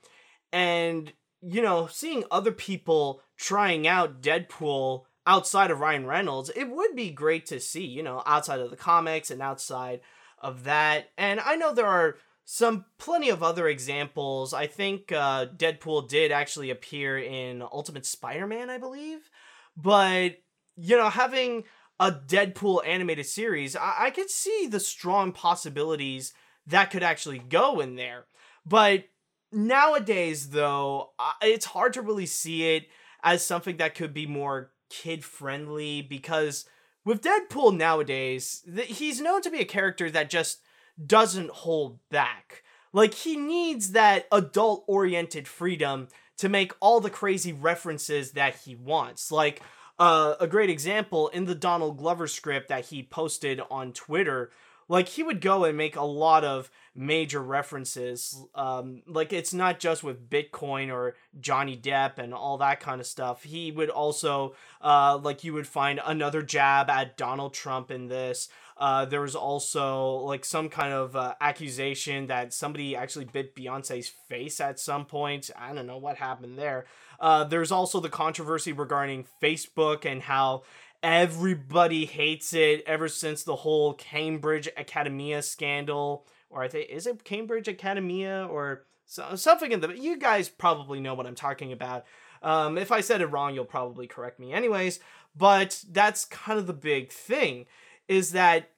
and 0.54 1.12
you 1.42 1.62
know, 1.62 1.88
seeing 1.88 2.24
other 2.32 2.52
people 2.52 3.22
trying 3.38 3.88
out 3.88 4.22
Deadpool 4.22 5.04
outside 5.26 5.72
of 5.72 5.80
Ryan 5.80 6.06
Reynolds, 6.06 6.50
it 6.56 6.70
would 6.70 6.96
be 6.96 7.12
great 7.12 7.46
to 7.48 7.60
see, 7.60 7.86
you 7.86 8.02
know, 8.02 8.24
outside 8.26 8.60
of 8.60 8.70
the 8.70 8.78
comics 8.78 9.30
and 9.30 9.42
outside 9.42 10.02
of 10.40 10.64
that. 10.64 11.10
And 11.18 11.40
I 11.40 11.56
know 11.56 11.74
there 11.74 11.86
are 11.86 12.16
some 12.46 12.86
plenty 12.98 13.30
of 13.30 13.44
other 13.44 13.68
examples. 13.68 14.54
I 14.54 14.68
think 14.68 15.12
uh, 15.12 15.48
Deadpool 15.48 16.08
did 16.08 16.32
actually 16.32 16.70
appear 16.70 17.18
in 17.18 17.62
Ultimate 17.62 18.06
Spider-Man, 18.06 18.70
I 18.70 18.78
believe. 18.78 19.30
But 19.76 20.38
you 20.78 20.96
know, 20.96 21.10
having 21.10 21.64
a 22.00 22.12
Deadpool 22.12 22.86
animated 22.86 23.26
series, 23.26 23.76
I, 23.76 23.96
I 24.00 24.10
could 24.12 24.30
see 24.30 24.68
the 24.68 24.80
strong 24.80 25.32
possibilities 25.32 26.34
that 26.68 26.92
could 26.92 27.04
actually 27.04 27.40
go 27.40 27.80
in 27.80 27.96
there. 27.96 28.26
But 28.66 29.06
nowadays, 29.52 30.50
though, 30.50 31.12
it's 31.42 31.66
hard 31.66 31.94
to 31.94 32.02
really 32.02 32.26
see 32.26 32.76
it 32.76 32.88
as 33.24 33.44
something 33.44 33.78
that 33.78 33.96
could 33.96 34.14
be 34.14 34.26
more 34.26 34.72
kid 34.90 35.24
friendly 35.24 36.02
because 36.02 36.66
with 37.04 37.22
Deadpool 37.22 37.76
nowadays, 37.76 38.64
he's 38.86 39.22
known 39.22 39.42
to 39.42 39.50
be 39.50 39.60
a 39.60 39.66
character 39.66 40.10
that 40.12 40.30
just 40.30 40.60
doesn't 41.04 41.50
hold 41.50 42.00
back. 42.10 42.64
Like, 42.94 43.14
he 43.14 43.38
needs 43.38 43.92
that 43.92 44.28
adult 44.32 44.84
oriented 44.88 45.48
freedom 45.48 46.08
to 46.38 46.50
make 46.50 46.74
all 46.80 47.00
the 47.00 47.10
crazy 47.10 47.54
references 47.54 48.32
that 48.32 48.56
he 48.56 48.76
wants. 48.76 49.32
Like, 49.32 49.62
uh, 50.00 50.36
a 50.40 50.48
great 50.48 50.70
example 50.70 51.28
in 51.30 51.46
the 51.46 51.56
Donald 51.56 51.98
Glover 51.98 52.28
script 52.28 52.70
that 52.70 52.86
he 52.86 53.04
posted 53.04 53.62
on 53.72 53.94
Twitter, 53.94 54.52
like 54.88 55.10
he 55.10 55.24
would 55.24 55.42
go 55.42 55.66
and 55.66 55.78
make 55.78 55.96
a 55.96 56.04
lot 56.04 56.44
of 56.44 56.70
major 56.96 57.42
references. 57.42 58.44
Um, 58.56 59.04
like 59.06 59.32
it's 59.32 59.54
not 59.54 59.80
just 59.80 60.04
with 60.04 60.30
Bitcoin 60.30 60.92
or 60.92 61.16
Johnny 61.40 61.78
Depp 61.78 62.18
and 62.18 62.34
all 62.34 62.58
that 62.58 62.80
kind 62.80 63.00
of 63.00 63.08
stuff. 63.08 63.44
He 63.44 63.72
would 63.72 63.90
also, 63.90 64.56
uh, 64.82 65.20
like 65.22 65.44
you 65.44 65.54
would 65.54 65.68
find 65.68 66.00
another 66.06 66.42
jab 66.42 66.90
at 66.90 67.18
Donald 67.18 67.54
Trump 67.54 67.92
in 67.92 68.08
this. 68.08 68.50
Uh, 68.80 69.06
there 69.06 69.22
was 69.22 69.36
also 69.36 70.18
like 70.18 70.46
some 70.46 70.70
kind 70.70 70.94
of 70.94 71.16
uh, 71.16 71.34
accusation 71.42 72.28
that 72.28 72.54
somebody 72.54 72.96
actually 72.96 73.26
bit 73.26 73.56
Beyonce's 73.56 74.08
face 74.08 74.62
at 74.62 74.80
some 74.80 75.06
point. 75.06 75.50
I 75.58 75.74
don't 75.74 75.88
know 75.88 75.98
what 75.98 76.18
happened 76.18 76.60
there. 76.60 76.86
Uh, 77.20 77.44
there's 77.44 77.72
also 77.72 78.00
the 78.00 78.10
controversy 78.10 78.72
regarding 78.72 79.26
Facebook 79.42 80.06
and 80.06 80.22
how 80.22 80.62
everybody 81.04 82.06
hates 82.06 82.54
it 82.54 82.84
ever 82.86 83.08
since 83.08 83.44
the 83.44 83.58
whole 83.58 83.94
Cambridge 83.94 84.70
Academia 84.76 85.42
scandal. 85.42 86.26
Or 86.50 86.64
I 86.64 86.68
think, 86.68 86.90
is 86.90 87.08
it 87.08 87.24
Cambridge 87.24 87.68
Academia 87.68 88.48
or 88.50 88.86
so, 89.06 89.36
something 89.36 89.72
in 89.72 89.80
the. 89.80 89.98
You 89.98 90.18
guys 90.18 90.50
probably 90.50 91.00
know 91.00 91.14
what 91.14 91.26
I'm 91.26 91.36
talking 91.36 91.72
about. 91.72 92.06
Um, 92.42 92.78
if 92.78 92.92
I 92.92 93.02
said 93.02 93.22
it 93.22 93.28
wrong, 93.28 93.56
you'll 93.56 93.66
probably 93.66 94.06
correct 94.06 94.40
me 94.40 94.54
anyways. 94.54 95.00
But 95.36 95.84
that's 95.90 96.26
kind 96.26 96.60
of 96.60 96.68
the 96.68 96.74
big 96.74 97.12
thing 97.12 97.66
is 98.08 98.32
that 98.32 98.72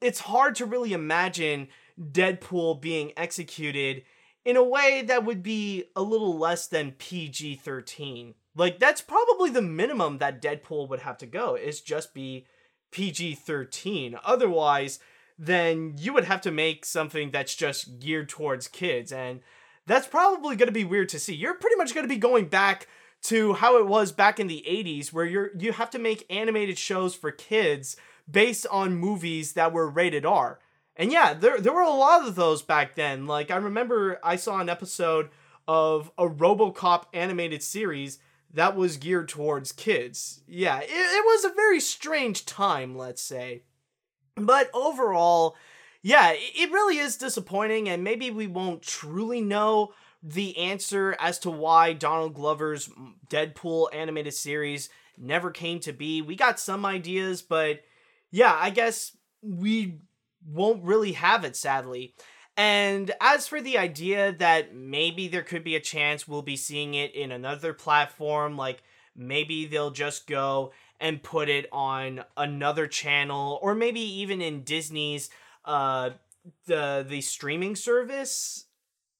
it's 0.00 0.20
hard 0.20 0.54
to 0.56 0.66
really 0.66 0.92
imagine 0.92 1.68
Deadpool 2.00 2.80
being 2.80 3.12
executed 3.16 4.04
in 4.44 4.56
a 4.56 4.64
way 4.64 5.02
that 5.06 5.24
would 5.24 5.42
be 5.42 5.84
a 5.94 6.02
little 6.02 6.38
less 6.38 6.66
than 6.66 6.92
PG 6.92 7.56
13. 7.56 8.34
Like, 8.56 8.78
that's 8.78 9.00
probably 9.00 9.50
the 9.50 9.62
minimum 9.62 10.18
that 10.18 10.42
Deadpool 10.42 10.88
would 10.88 11.00
have 11.00 11.18
to 11.18 11.26
go, 11.26 11.54
is 11.54 11.80
just 11.80 12.14
be 12.14 12.46
PG 12.90 13.36
13. 13.36 14.18
Otherwise, 14.24 14.98
then 15.38 15.94
you 15.96 16.12
would 16.12 16.24
have 16.24 16.40
to 16.42 16.50
make 16.50 16.84
something 16.84 17.30
that's 17.30 17.54
just 17.54 18.00
geared 18.00 18.28
towards 18.28 18.68
kids. 18.68 19.12
And 19.12 19.40
that's 19.86 20.06
probably 20.06 20.56
going 20.56 20.68
to 20.68 20.72
be 20.72 20.84
weird 20.84 21.08
to 21.10 21.18
see. 21.18 21.34
You're 21.34 21.54
pretty 21.54 21.76
much 21.76 21.94
going 21.94 22.04
to 22.04 22.14
be 22.14 22.18
going 22.18 22.46
back 22.46 22.86
to 23.22 23.54
how 23.54 23.78
it 23.78 23.86
was 23.86 24.12
back 24.12 24.40
in 24.40 24.46
the 24.46 24.64
80s 24.68 25.12
where 25.12 25.24
you're 25.24 25.50
you 25.58 25.72
have 25.72 25.90
to 25.90 25.98
make 25.98 26.24
animated 26.30 26.78
shows 26.78 27.14
for 27.14 27.30
kids 27.30 27.96
based 28.30 28.66
on 28.70 28.96
movies 28.96 29.52
that 29.54 29.72
were 29.72 29.90
rated 29.90 30.24
R. 30.24 30.58
And 30.96 31.12
yeah, 31.12 31.34
there 31.34 31.60
there 31.60 31.72
were 31.72 31.82
a 31.82 31.90
lot 31.90 32.26
of 32.26 32.34
those 32.34 32.62
back 32.62 32.94
then. 32.94 33.26
Like 33.26 33.50
I 33.50 33.56
remember 33.56 34.18
I 34.22 34.36
saw 34.36 34.60
an 34.60 34.68
episode 34.68 35.30
of 35.68 36.10
a 36.16 36.28
RoboCop 36.28 37.04
animated 37.12 37.62
series 37.62 38.18
that 38.54 38.76
was 38.76 38.96
geared 38.96 39.28
towards 39.28 39.72
kids. 39.72 40.42
Yeah, 40.46 40.80
it, 40.80 40.88
it 40.88 41.24
was 41.24 41.44
a 41.44 41.54
very 41.54 41.80
strange 41.80 42.46
time, 42.46 42.96
let's 42.96 43.22
say. 43.22 43.62
But 44.36 44.70
overall, 44.74 45.56
yeah, 46.02 46.32
it 46.34 46.72
really 46.72 46.98
is 46.98 47.16
disappointing, 47.16 47.88
and 47.88 48.02
maybe 48.02 48.30
we 48.30 48.46
won't 48.46 48.82
truly 48.82 49.40
know 49.40 49.92
the 50.22 50.56
answer 50.58 51.16
as 51.18 51.38
to 51.40 51.50
why 51.50 51.92
Donald 51.92 52.34
Glover's 52.34 52.90
Deadpool 53.28 53.88
animated 53.92 54.34
series 54.34 54.90
never 55.16 55.50
came 55.50 55.80
to 55.80 55.92
be. 55.92 56.22
We 56.22 56.36
got 56.36 56.58
some 56.58 56.84
ideas, 56.84 57.42
but 57.42 57.80
yeah, 58.30 58.56
I 58.58 58.70
guess 58.70 59.16
we 59.42 59.98
won't 60.46 60.84
really 60.84 61.12
have 61.12 61.44
it, 61.44 61.56
sadly. 61.56 62.14
And 62.60 63.10
as 63.22 63.48
for 63.48 63.62
the 63.62 63.78
idea 63.78 64.32
that 64.32 64.74
maybe 64.74 65.28
there 65.28 65.42
could 65.42 65.64
be 65.64 65.76
a 65.76 65.80
chance 65.80 66.28
we'll 66.28 66.42
be 66.42 66.56
seeing 66.56 66.92
it 66.92 67.14
in 67.14 67.32
another 67.32 67.72
platform, 67.72 68.58
like 68.58 68.82
maybe 69.16 69.64
they'll 69.64 69.92
just 69.92 70.26
go 70.26 70.72
and 71.00 71.22
put 71.22 71.48
it 71.48 71.70
on 71.72 72.22
another 72.36 72.86
channel, 72.86 73.58
or 73.62 73.74
maybe 73.74 74.02
even 74.02 74.42
in 74.42 74.62
Disney's 74.62 75.30
uh 75.64 76.10
the 76.66 77.02
the 77.08 77.22
streaming 77.22 77.76
service. 77.76 78.66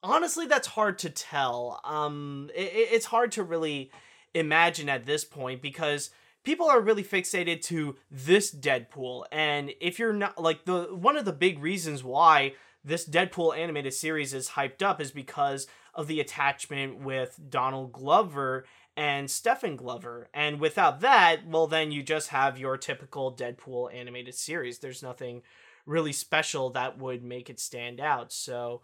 Honestly, 0.03 0.47
that's 0.47 0.69
hard 0.69 0.99
to 0.99 1.09
tell. 1.09 1.81
Um, 1.83 2.51
it, 2.55 2.71
it's 2.93 3.07
hard 3.07 3.33
to 3.33 3.43
really 3.43 3.91
imagine 4.35 4.91
at 4.91 5.07
this 5.07 5.25
point 5.25 5.63
because 5.63 6.11
people 6.45 6.67
are 6.69 6.81
really 6.83 7.05
fixated 7.05 7.63
to 7.63 7.97
this 8.11 8.55
Deadpool, 8.55 9.25
and 9.33 9.73
if 9.81 9.99
you're 9.99 10.13
not 10.13 10.39
like 10.39 10.67
the 10.67 10.95
one 10.95 11.17
of 11.17 11.25
the 11.25 11.33
big 11.33 11.59
reasons 11.59 12.05
why 12.05 12.53
this 12.85 13.09
Deadpool 13.09 13.57
animated 13.57 13.95
series 13.95 14.33
is 14.33 14.51
hyped 14.51 14.83
up 14.83 15.01
is 15.01 15.11
because 15.11 15.67
of 15.95 16.07
the 16.07 16.21
attachment 16.21 17.01
with 17.01 17.39
Donald 17.49 17.93
Glover 17.93 18.65
and 18.97 19.31
Stephen 19.31 19.77
Glover. 19.77 20.29
And 20.33 20.61
without 20.61 21.01
that, 21.01 21.47
well, 21.47 21.67
then 21.67 21.93
you 21.93 22.03
just 22.03 22.29
have 22.29 22.59
your 22.59 22.77
typical 22.77 23.35
Deadpool 23.35 23.95
animated 23.95 24.35
series. 24.35 24.79
There's 24.79 25.03
nothing 25.03 25.43
really 25.87 26.13
special 26.13 26.71
that 26.71 26.99
would 26.99 27.23
make 27.23 27.51
it 27.51 27.61
stand 27.61 28.01
out. 28.01 28.33
So, 28.33 28.83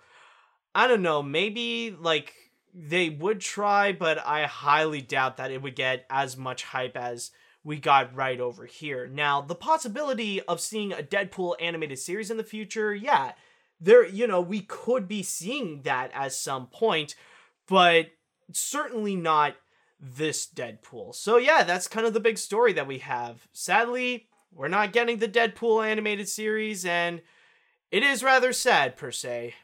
I 0.74 0.86
don't 0.86 1.02
know, 1.02 1.22
maybe 1.22 1.94
like 1.98 2.34
they 2.74 3.08
would 3.08 3.40
try, 3.40 3.92
but 3.92 4.18
I 4.26 4.44
highly 4.44 5.00
doubt 5.00 5.38
that 5.38 5.50
it 5.50 5.62
would 5.62 5.76
get 5.76 6.04
as 6.10 6.36
much 6.36 6.64
hype 6.64 6.96
as 6.96 7.30
we 7.64 7.78
got 7.78 8.14
right 8.14 8.40
over 8.40 8.66
here. 8.66 9.06
Now, 9.06 9.40
the 9.40 9.54
possibility 9.54 10.40
of 10.42 10.60
seeing 10.60 10.92
a 10.92 11.02
Deadpool 11.02 11.56
animated 11.60 11.98
series 11.98 12.30
in 12.30 12.36
the 12.36 12.44
future, 12.44 12.94
yeah, 12.94 13.32
there, 13.80 14.06
you 14.06 14.26
know, 14.26 14.40
we 14.40 14.60
could 14.60 15.06
be 15.08 15.22
seeing 15.22 15.82
that 15.82 16.10
at 16.14 16.32
some 16.32 16.66
point, 16.66 17.14
but 17.68 18.06
certainly 18.52 19.16
not 19.16 19.56
this 20.00 20.46
Deadpool. 20.46 21.14
So, 21.14 21.36
yeah, 21.36 21.62
that's 21.62 21.88
kind 21.88 22.06
of 22.06 22.14
the 22.14 22.20
big 22.20 22.38
story 22.38 22.72
that 22.74 22.86
we 22.86 22.98
have. 22.98 23.48
Sadly, 23.52 24.28
we're 24.52 24.68
not 24.68 24.92
getting 24.92 25.18
the 25.18 25.28
Deadpool 25.28 25.86
animated 25.86 26.28
series, 26.28 26.84
and 26.84 27.22
it 27.90 28.02
is 28.02 28.22
rather 28.22 28.52
sad, 28.52 28.96
per 28.96 29.10
se. 29.10 29.54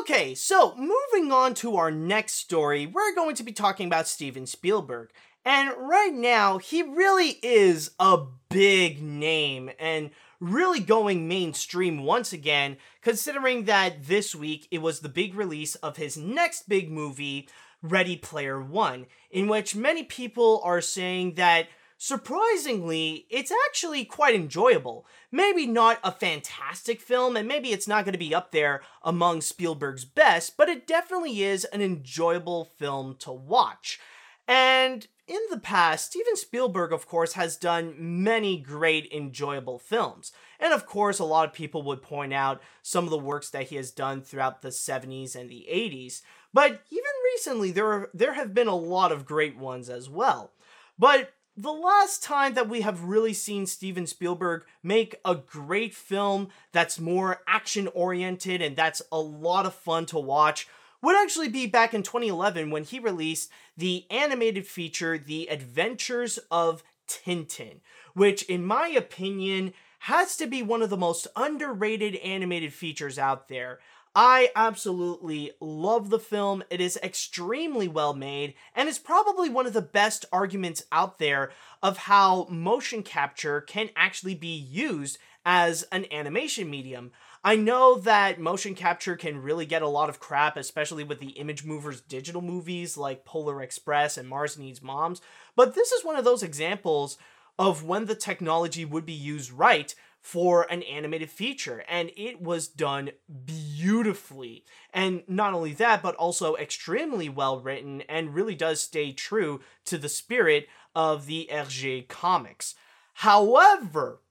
Okay, 0.00 0.34
so 0.34 0.74
moving 0.76 1.32
on 1.32 1.54
to 1.54 1.76
our 1.76 1.90
next 1.90 2.34
story, 2.34 2.86
we're 2.86 3.14
going 3.14 3.34
to 3.34 3.42
be 3.42 3.52
talking 3.52 3.86
about 3.86 4.08
Steven 4.08 4.46
Spielberg. 4.46 5.10
And 5.44 5.72
right 5.76 6.12
now, 6.14 6.58
he 6.58 6.82
really 6.82 7.38
is 7.42 7.90
a 7.98 8.24
big 8.48 9.02
name 9.02 9.70
and 9.78 10.10
really 10.42 10.80
going 10.80 11.28
mainstream 11.28 12.02
once 12.02 12.32
again, 12.32 12.76
considering 13.00 13.64
that 13.64 14.06
this 14.06 14.34
week 14.34 14.66
it 14.72 14.82
was 14.82 14.98
the 15.00 15.08
big 15.08 15.36
release 15.36 15.76
of 15.76 15.96
his 15.96 16.16
next 16.16 16.68
big 16.68 16.90
movie, 16.90 17.48
Ready 17.80 18.16
Player 18.16 18.60
One, 18.60 19.06
in 19.30 19.46
which 19.46 19.76
many 19.76 20.02
people 20.02 20.60
are 20.64 20.80
saying 20.80 21.34
that 21.34 21.68
surprisingly, 21.96 23.26
it's 23.30 23.52
actually 23.68 24.04
quite 24.04 24.34
enjoyable. 24.34 25.06
Maybe 25.30 25.64
not 25.64 26.00
a 26.02 26.10
fantastic 26.10 27.00
film, 27.00 27.36
and 27.36 27.46
maybe 27.46 27.70
it's 27.70 27.86
not 27.86 28.04
going 28.04 28.14
to 28.14 28.18
be 28.18 28.34
up 28.34 28.50
there 28.50 28.82
among 29.04 29.42
Spielberg's 29.42 30.04
best, 30.04 30.56
but 30.56 30.68
it 30.68 30.88
definitely 30.88 31.44
is 31.44 31.64
an 31.66 31.80
enjoyable 31.80 32.64
film 32.64 33.14
to 33.20 33.30
watch. 33.30 34.00
And 34.48 35.06
in 35.28 35.40
the 35.50 35.58
past, 35.58 36.06
Steven 36.06 36.36
Spielberg, 36.36 36.92
of 36.92 37.06
course, 37.06 37.34
has 37.34 37.56
done 37.56 37.94
many 37.98 38.58
great, 38.58 39.10
enjoyable 39.12 39.78
films. 39.78 40.32
And 40.58 40.72
of 40.72 40.86
course, 40.86 41.18
a 41.18 41.24
lot 41.24 41.48
of 41.48 41.54
people 41.54 41.82
would 41.84 42.02
point 42.02 42.32
out 42.32 42.60
some 42.82 43.04
of 43.04 43.10
the 43.10 43.18
works 43.18 43.50
that 43.50 43.68
he 43.68 43.76
has 43.76 43.90
done 43.90 44.22
throughout 44.22 44.62
the 44.62 44.68
70s 44.68 45.36
and 45.36 45.48
the 45.48 45.66
80s. 45.70 46.22
But 46.52 46.82
even 46.90 47.04
recently, 47.34 47.70
there, 47.70 47.86
are, 47.86 48.10
there 48.12 48.34
have 48.34 48.52
been 48.52 48.68
a 48.68 48.76
lot 48.76 49.12
of 49.12 49.24
great 49.24 49.56
ones 49.56 49.88
as 49.88 50.10
well. 50.10 50.52
But 50.98 51.32
the 51.56 51.72
last 51.72 52.22
time 52.22 52.54
that 52.54 52.68
we 52.68 52.80
have 52.80 53.04
really 53.04 53.32
seen 53.34 53.66
Steven 53.66 54.06
Spielberg 54.06 54.64
make 54.82 55.16
a 55.24 55.34
great 55.34 55.94
film 55.94 56.48
that's 56.72 56.98
more 56.98 57.42
action 57.46 57.88
oriented 57.88 58.62
and 58.62 58.74
that's 58.74 59.02
a 59.12 59.18
lot 59.18 59.66
of 59.66 59.74
fun 59.74 60.06
to 60.06 60.18
watch 60.18 60.66
would 61.02 61.16
actually 61.16 61.48
be 61.48 61.66
back 61.66 61.92
in 61.92 62.02
2011 62.02 62.70
when 62.70 62.84
he 62.84 62.98
released 62.98 63.50
the 63.76 64.06
animated 64.10 64.66
feature 64.66 65.18
The 65.18 65.48
Adventures 65.48 66.38
of 66.50 66.82
Tintin, 67.08 67.80
which, 68.14 68.44
in 68.44 68.64
my 68.64 68.88
opinion, 68.88 69.74
has 70.00 70.36
to 70.36 70.46
be 70.46 70.62
one 70.62 70.82
of 70.82 70.90
the 70.90 70.96
most 70.96 71.26
underrated 71.36 72.16
animated 72.16 72.72
features 72.72 73.18
out 73.18 73.48
there. 73.48 73.80
I 74.14 74.50
absolutely 74.54 75.52
love 75.58 76.10
the 76.10 76.18
film. 76.18 76.62
It 76.68 76.80
is 76.80 76.98
extremely 77.02 77.88
well 77.88 78.12
made 78.12 78.54
and 78.74 78.88
is 78.88 78.98
probably 78.98 79.48
one 79.48 79.66
of 79.66 79.72
the 79.72 79.80
best 79.80 80.26
arguments 80.30 80.84
out 80.92 81.18
there 81.18 81.50
of 81.82 81.96
how 81.96 82.46
motion 82.50 83.02
capture 83.02 83.62
can 83.62 83.88
actually 83.96 84.34
be 84.34 84.54
used 84.54 85.18
as 85.46 85.84
an 85.84 86.06
animation 86.12 86.70
medium. 86.70 87.12
I 87.44 87.56
know 87.56 87.98
that 87.98 88.38
motion 88.38 88.76
capture 88.76 89.16
can 89.16 89.42
really 89.42 89.66
get 89.66 89.82
a 89.82 89.88
lot 89.88 90.08
of 90.08 90.20
crap, 90.20 90.56
especially 90.56 91.02
with 91.02 91.18
the 91.18 91.30
Image 91.30 91.64
Movers 91.64 92.00
digital 92.00 92.40
movies 92.40 92.96
like 92.96 93.24
Polar 93.24 93.60
Express 93.60 94.16
and 94.16 94.28
Mars 94.28 94.56
Needs 94.56 94.80
Moms, 94.80 95.20
but 95.56 95.74
this 95.74 95.90
is 95.90 96.04
one 96.04 96.14
of 96.14 96.24
those 96.24 96.44
examples 96.44 97.18
of 97.58 97.84
when 97.84 98.06
the 98.06 98.14
technology 98.14 98.84
would 98.84 99.04
be 99.04 99.12
used 99.12 99.50
right 99.50 99.92
for 100.20 100.70
an 100.70 100.84
animated 100.84 101.30
feature, 101.30 101.82
and 101.88 102.12
it 102.16 102.40
was 102.40 102.68
done 102.68 103.10
beautifully. 103.44 104.64
And 104.94 105.24
not 105.26 105.52
only 105.52 105.72
that, 105.74 106.00
but 106.00 106.14
also 106.14 106.54
extremely 106.54 107.28
well 107.28 107.58
written 107.58 108.02
and 108.02 108.34
really 108.34 108.54
does 108.54 108.80
stay 108.80 109.10
true 109.10 109.60
to 109.86 109.98
the 109.98 110.08
spirit 110.08 110.68
of 110.94 111.26
the 111.26 111.48
Hergé 111.52 112.06
comics. 112.06 112.76
However, 113.14 114.21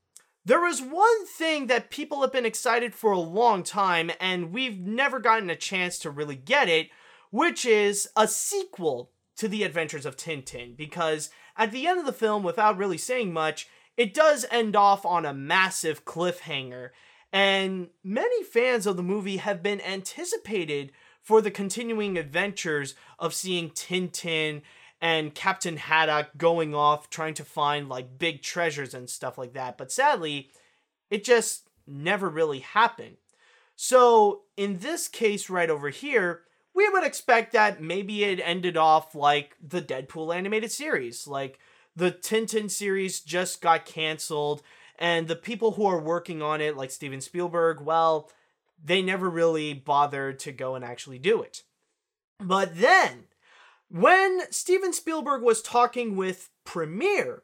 there 0.43 0.65
is 0.65 0.81
one 0.81 1.25
thing 1.27 1.67
that 1.67 1.91
people 1.91 2.21
have 2.21 2.31
been 2.31 2.45
excited 2.45 2.95
for 2.95 3.11
a 3.11 3.19
long 3.19 3.63
time, 3.63 4.11
and 4.19 4.51
we've 4.51 4.79
never 4.79 5.19
gotten 5.19 5.49
a 5.49 5.55
chance 5.55 5.99
to 5.99 6.09
really 6.09 6.35
get 6.35 6.67
it, 6.67 6.89
which 7.29 7.65
is 7.65 8.09
a 8.15 8.27
sequel 8.27 9.11
to 9.37 9.47
The 9.47 9.63
Adventures 9.63 10.05
of 10.05 10.17
Tintin. 10.17 10.75
Because 10.75 11.29
at 11.55 11.71
the 11.71 11.85
end 11.85 11.99
of 11.99 12.05
the 12.05 12.13
film, 12.13 12.43
without 12.43 12.77
really 12.77 12.97
saying 12.97 13.31
much, 13.31 13.67
it 13.97 14.13
does 14.13 14.45
end 14.49 14.75
off 14.75 15.05
on 15.05 15.25
a 15.25 15.33
massive 15.33 16.05
cliffhanger. 16.05 16.89
And 17.31 17.89
many 18.03 18.43
fans 18.43 18.87
of 18.87 18.97
the 18.97 19.03
movie 19.03 19.37
have 19.37 19.61
been 19.61 19.79
anticipated 19.81 20.91
for 21.21 21.39
the 21.41 21.51
continuing 21.51 22.17
adventures 22.17 22.95
of 23.19 23.33
seeing 23.33 23.69
Tintin 23.69 24.63
and 25.01 25.33
Captain 25.33 25.77
Haddock 25.77 26.37
going 26.37 26.75
off 26.75 27.09
trying 27.09 27.33
to 27.33 27.43
find 27.43 27.89
like 27.89 28.19
big 28.19 28.43
treasures 28.43 28.93
and 28.93 29.09
stuff 29.09 29.37
like 29.37 29.53
that. 29.53 29.77
But 29.77 29.91
sadly, 29.91 30.51
it 31.09 31.23
just 31.23 31.67
never 31.87 32.29
really 32.29 32.59
happened. 32.59 33.17
So, 33.75 34.43
in 34.55 34.77
this 34.77 35.07
case 35.07 35.49
right 35.49 35.69
over 35.69 35.89
here, 35.89 36.41
we 36.75 36.87
would 36.87 37.03
expect 37.03 37.51
that 37.53 37.81
maybe 37.81 38.23
it 38.23 38.39
ended 38.43 38.77
off 38.77 39.15
like 39.15 39.55
the 39.61 39.81
Deadpool 39.81 40.35
animated 40.35 40.71
series. 40.71 41.27
Like 41.27 41.57
the 41.95 42.11
Tintin 42.11 42.69
series 42.69 43.19
just 43.19 43.59
got 43.59 43.85
canceled, 43.85 44.61
and 44.99 45.27
the 45.27 45.35
people 45.35 45.71
who 45.71 45.87
are 45.87 45.99
working 45.99 46.43
on 46.43 46.61
it, 46.61 46.77
like 46.77 46.91
Steven 46.91 47.21
Spielberg, 47.21 47.81
well, 47.81 48.29
they 48.83 49.01
never 49.01 49.29
really 49.29 49.73
bothered 49.73 50.37
to 50.39 50.51
go 50.51 50.75
and 50.75 50.85
actually 50.85 51.17
do 51.17 51.41
it. 51.41 51.63
But 52.39 52.79
then, 52.79 53.25
when 53.91 54.41
Steven 54.51 54.93
Spielberg 54.93 55.41
was 55.41 55.61
talking 55.61 56.15
with 56.15 56.49
Premiere, 56.65 57.43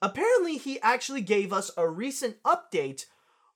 apparently 0.00 0.56
he 0.56 0.80
actually 0.80 1.20
gave 1.20 1.52
us 1.52 1.70
a 1.76 1.88
recent 1.88 2.42
update 2.42 3.04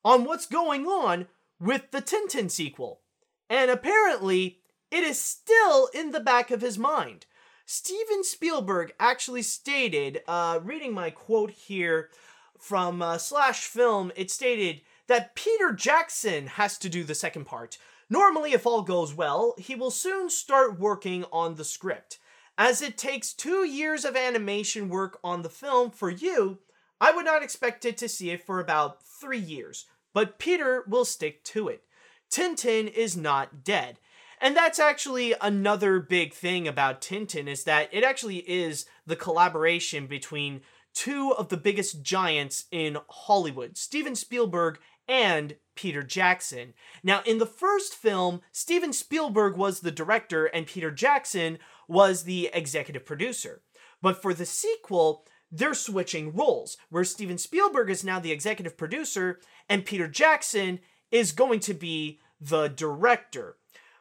on 0.04 0.25
what's 0.25 0.47
going 0.47 0.87
on 0.87 1.26
with 1.58 1.90
the 1.90 2.02
Tintin 2.02 2.50
sequel. 2.50 3.00
And 3.49 3.71
apparently, 3.71 4.58
it 4.91 5.04
is 5.04 5.19
still 5.19 5.88
in 5.95 6.10
the 6.10 6.21
back 6.21 6.50
of 6.50 6.60
his 6.60 6.78
mind. 6.78 7.25
Steven 7.64 8.23
Spielberg 8.23 8.93
actually 9.00 9.43
stated, 9.43 10.21
uh, 10.28 10.60
reading 10.62 10.93
my 10.93 11.10
quote 11.10 11.50
here 11.50 12.10
from 12.58 13.00
uh, 13.00 13.17
Slash 13.17 13.60
Film, 13.60 14.12
it 14.17 14.30
stated 14.30 14.82
that 15.06 15.34
Peter 15.34 15.73
Jackson 15.73 16.47
has 16.47 16.76
to 16.78 16.91
do 16.91 17.04
the 17.04 17.14
second 17.14 17.47
part. 17.47 17.78
Normally, 18.10 18.52
if 18.52 18.66
all 18.66 18.82
goes 18.82 19.14
well, 19.14 19.54
he 19.58 19.75
will 19.75 19.90
soon 19.90 20.30
start 20.30 20.78
working 20.78 21.25
on 21.32 21.56
the 21.56 21.64
script. 21.64 22.18
As 22.56 22.80
it 22.82 22.99
takes 22.99 23.32
two 23.32 23.64
years 23.64 24.04
of 24.04 24.16
animation 24.16 24.88
work 24.88 25.18
on 25.23 25.42
the 25.42 25.50
film 25.50 25.90
for 25.90 26.10
you, 26.10 26.58
I 27.00 27.12
would 27.12 27.25
not 27.25 27.42
expect 27.42 27.84
it 27.84 27.97
to 27.99 28.08
see 28.08 28.30
it 28.30 28.44
for 28.44 28.58
about 28.58 29.04
three 29.04 29.38
years, 29.38 29.86
but 30.12 30.38
Peter 30.38 30.84
will 30.88 31.04
stick 31.04 31.44
to 31.44 31.68
it. 31.68 31.84
Tintin 32.30 32.88
is 32.88 33.16
not 33.16 33.62
dead. 33.62 33.99
And 34.40 34.56
that's 34.56 34.78
actually 34.78 35.34
another 35.40 36.00
big 36.00 36.32
thing 36.32 36.66
about 36.68 37.00
Tintin 37.00 37.47
is 37.47 37.64
that 37.64 37.88
it 37.92 38.04
actually 38.04 38.38
is 38.38 38.86
the 39.06 39.16
collaboration 39.16 40.06
between 40.06 40.62
two 40.94 41.32
of 41.32 41.49
the 41.49 41.56
biggest 41.56 42.02
giants 42.02 42.64
in 42.71 42.99
Hollywood, 43.08 43.76
Steven 43.76 44.14
Spielberg 44.14 44.78
and 45.08 45.56
Peter 45.78 46.02
Jackson. 46.02 46.75
Now, 47.04 47.23
in 47.25 47.38
the 47.38 47.47
first 47.47 47.95
film, 47.95 48.41
Steven 48.50 48.93
Spielberg 48.93 49.56
was 49.56 49.78
the 49.78 49.93
director 49.93 50.47
and 50.47 50.67
Peter 50.67 50.91
Jackson 50.91 51.60
was 51.86 52.25
the 52.25 52.50
executive 52.52 53.06
producer. 53.06 53.62
But 54.02 54.21
for 54.21 54.34
the 54.34 54.45
sequel, 54.45 55.25
they're 55.52 55.75
switching 55.75 56.34
roles, 56.34 56.78
where 56.91 57.04
Steven 57.04 57.38
Spielberg 57.38 57.91
is 57.91 58.02
now 58.02 58.19
the 58.19 58.32
executive 58.32 58.76
producer 58.76 59.38
and 59.69 59.86
Peter 59.86 60.08
Jackson 60.08 60.80
is 61.12 61.30
going 61.30 61.60
to 61.60 61.75
be 61.75 62.19
the 62.41 62.67
director. 62.67 63.56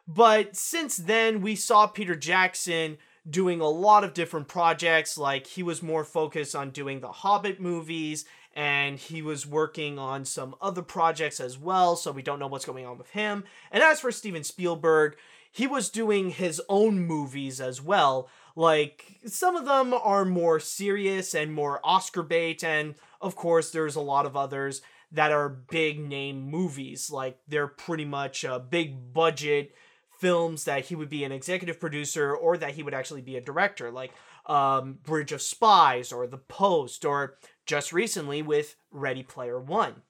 But 0.08 0.56
since 0.56 0.96
then, 0.96 1.42
we 1.42 1.54
saw 1.54 1.86
Peter 1.86 2.16
Jackson 2.16 2.98
doing 3.30 3.60
a 3.60 3.68
lot 3.68 4.02
of 4.02 4.14
different 4.14 4.48
projects. 4.48 5.16
Like 5.16 5.46
he 5.46 5.62
was 5.62 5.80
more 5.80 6.02
focused 6.02 6.56
on 6.56 6.70
doing 6.70 6.98
the 6.98 7.12
Hobbit 7.12 7.60
movies 7.60 8.24
and 8.58 8.98
he 8.98 9.22
was 9.22 9.46
working 9.46 10.00
on 10.00 10.24
some 10.24 10.52
other 10.60 10.82
projects 10.82 11.38
as 11.38 11.56
well. 11.56 11.94
So 11.94 12.10
we 12.10 12.22
don't 12.22 12.40
know 12.40 12.48
what's 12.48 12.64
going 12.64 12.84
on 12.84 12.98
with 12.98 13.10
him. 13.10 13.44
And 13.70 13.84
as 13.84 14.00
for 14.00 14.10
Steven 14.10 14.42
Spielberg, 14.42 15.16
he 15.52 15.68
was 15.68 15.88
doing 15.88 16.30
his 16.30 16.60
own 16.68 17.06
movies 17.06 17.60
as 17.60 17.80
well. 17.80 18.28
Like 18.56 19.20
some 19.26 19.54
of 19.54 19.64
them 19.64 19.94
are 19.94 20.24
more 20.24 20.58
serious 20.58 21.36
and 21.36 21.54
more 21.54 21.80
Oscar 21.84 22.24
bait, 22.24 22.64
and 22.64 22.96
of 23.20 23.36
course, 23.36 23.70
there's 23.70 23.94
a 23.94 24.00
lot 24.00 24.26
of 24.26 24.36
others 24.36 24.82
that 25.12 25.30
are 25.30 25.48
big 25.48 26.00
name 26.00 26.50
movies. 26.50 27.12
Like 27.12 27.38
they're 27.46 27.68
pretty 27.68 28.06
much 28.06 28.42
a 28.42 28.58
big 28.58 29.12
budget 29.12 29.72
films 30.18 30.64
that 30.64 30.86
he 30.86 30.96
would 30.96 31.08
be 31.08 31.22
an 31.22 31.30
executive 31.30 31.78
producer 31.78 32.34
or 32.34 32.58
that 32.58 32.72
he 32.72 32.82
would 32.82 32.94
actually 32.94 33.22
be 33.22 33.36
a 33.36 33.40
director, 33.40 33.92
like 33.92 34.12
um, 34.46 34.98
Bridge 35.04 35.30
of 35.30 35.40
Spies 35.40 36.12
or 36.12 36.26
The 36.26 36.38
Post, 36.38 37.04
or 37.04 37.36
just 37.68 37.92
recently 37.92 38.42
with 38.42 38.74
Ready 38.90 39.22
Player 39.22 39.60
One. 39.60 40.02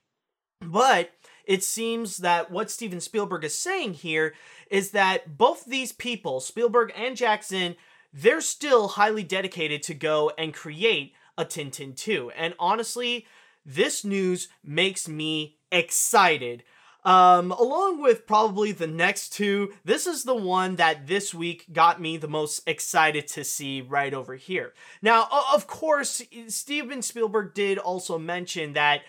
But 0.63 1.11
it 1.45 1.63
seems 1.63 2.19
that 2.19 2.51
what 2.51 2.71
Steven 2.71 3.01
Spielberg 3.01 3.45
is 3.45 3.59
saying 3.59 3.95
here 3.95 4.35
is 4.71 4.93
that 4.93 5.37
both 5.37 5.65
these 5.65 5.93
people, 5.93 6.41
Spielberg 6.41 6.93
and 6.97 7.17
Jackson, 7.17 7.77
they're 8.13 8.41
still 8.41 8.89
highly 8.89 9.25
dedicated 9.25 9.83
to 9.85 9.95
go 9.95 10.33
and 10.39 10.55
create 10.55 11.13
a 11.37 11.45
Tintin 11.45 11.97
2. 11.97 12.31
And 12.37 12.55
honestly, 12.59 13.27
this 13.67 14.05
news 14.05 14.49
makes 14.65 15.09
me 15.09 15.59
excited 15.71 16.63
um, 17.05 17.53
along 17.53 18.03
with 18.03 18.27
probably 18.27 18.73
the 18.73 18.87
next 18.87 19.33
two, 19.33 19.73
this 19.85 20.07
is 20.07 20.25
the 20.25 20.35
one 20.35 20.77
that 20.77 21.07
this 21.07 21.33
week 21.33 21.67
got 21.73 22.01
me 22.01 22.17
the 22.17 22.29
most 22.29 22.63
excited 22.67 23.29
to 23.29 23.45
see 23.45 23.81
right 23.81 24.13
over 24.13 24.35
here. 24.35 24.75
Now, 25.01 25.29
of 25.53 25.67
course, 25.67 26.23
Steven 26.49 27.03
Spielberg 27.03 27.55
did 27.55 27.79
also 27.79 28.19
mention 28.19 28.73
that 28.73 29.03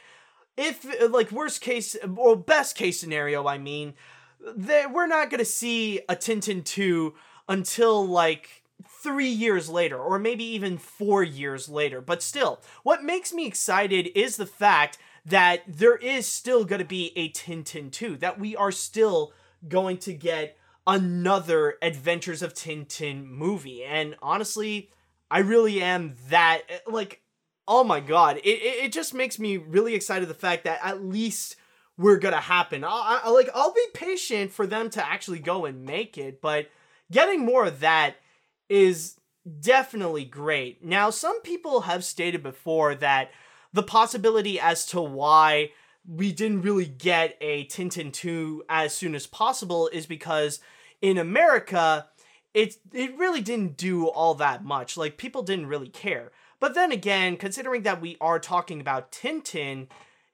if, 0.56 0.86
like, 1.10 1.32
worst 1.32 1.62
case, 1.62 1.95
or 2.15 2.36
best 2.36 2.75
case 2.75 2.99
scenario, 2.99 3.47
I 3.47 3.58
mean, 3.58 3.93
that 4.56 4.93
we're 4.93 5.08
not 5.08 5.30
going 5.30 5.39
to 5.39 5.45
see 5.45 5.99
a 6.10 6.15
Tintin 6.15 6.63
2 6.63 7.13
until, 7.47 8.06
like, 8.06 8.63
three 9.02 9.30
years 9.30 9.69
later, 9.69 9.97
or 9.97 10.19
maybe 10.19 10.43
even 10.43 10.78
four 10.78 11.23
years 11.23 11.69
later. 11.69 12.02
But 12.02 12.21
still, 12.21 12.62
what 12.84 13.04
makes 13.04 13.34
me 13.34 13.47
excited 13.47 14.10
is 14.15 14.38
the 14.38 14.45
fact 14.45 14.97
that 15.25 15.63
there 15.67 15.95
is 15.95 16.27
still 16.27 16.65
going 16.65 16.79
to 16.79 16.86
be 16.86 17.12
a 17.15 17.29
Tintin 17.29 17.91
2, 17.91 18.17
that 18.17 18.39
we 18.39 18.55
are 18.55 18.71
still 18.71 19.34
going 19.67 19.97
to 19.97 20.13
get 20.13 20.58
another 20.88 21.75
Adventures 21.82 22.41
of 22.41 22.53
Tintin 22.53 23.25
movie. 23.25 23.84
And 23.84 24.15
honestly, 24.21 24.89
I 25.29 25.39
really 25.39 25.82
am 25.82 26.15
that, 26.29 26.62
like, 26.88 27.21
oh 27.67 27.84
my 27.84 27.99
god, 27.99 28.38
it, 28.38 28.49
it, 28.49 28.91
just 28.91 29.13
makes 29.13 29.38
me 29.38 29.58
really 29.58 29.93
excited 29.93 30.27
the 30.27 30.34
fact 30.34 30.63
that 30.63 30.79
at 30.84 31.03
least 31.03 31.55
we're 31.97 32.17
gonna 32.17 32.38
happen. 32.38 32.84
I, 32.84 33.21
I, 33.23 33.29
like, 33.29 33.49
I'll 33.53 33.73
be 33.73 33.86
patient 33.93 34.51
for 34.51 34.65
them 34.65 34.89
to 34.91 35.08
actually 35.08 35.39
go 35.39 35.65
and 35.65 35.86
make 35.86 36.17
it, 36.17 36.41
but 36.41 36.67
getting 37.12 37.45
more 37.45 37.65
of 37.65 37.82
that 37.82 38.15
is 38.69 39.19
definitely 39.60 40.25
great. 40.25 40.84
Now, 40.84 41.12
some 41.12 41.41
people 41.41 41.82
have 41.82 42.03
stated 42.03 42.41
before 42.41 42.95
that 42.95 43.32
the 43.73 43.84
possibility 43.84 44.60
as 44.60 44.86
to 44.88 45.01
why 45.01 45.71
we 46.08 46.32
didn't 46.32 46.62
really 46.62 46.88
get 46.88 47.38
a 47.41 47.65
Tintin 47.65 48.12
2 48.12 48.63
as 48.69 48.93
soon 48.95 49.13
as 49.13 49.27
possible 49.27 49.88
is 49.89 50.05
because 50.05 50.60
in 51.01 51.17
America, 51.17 52.08
it 52.53 52.77
it 52.91 53.17
really 53.17 53.41
didn't 53.41 53.77
do 53.77 54.08
all 54.08 54.34
that 54.36 54.63
much. 54.63 54.97
Like 54.97 55.17
people 55.17 55.43
didn't 55.43 55.67
really 55.67 55.89
care. 55.89 56.32
But 56.60 56.73
then 56.73 56.91
again, 56.91 57.38
considering 57.38 57.84
that 57.84 58.01
we 58.01 58.17
are 58.19 58.39
talking 58.39 58.82
about 58.82 59.12
Tintin, 59.12 59.88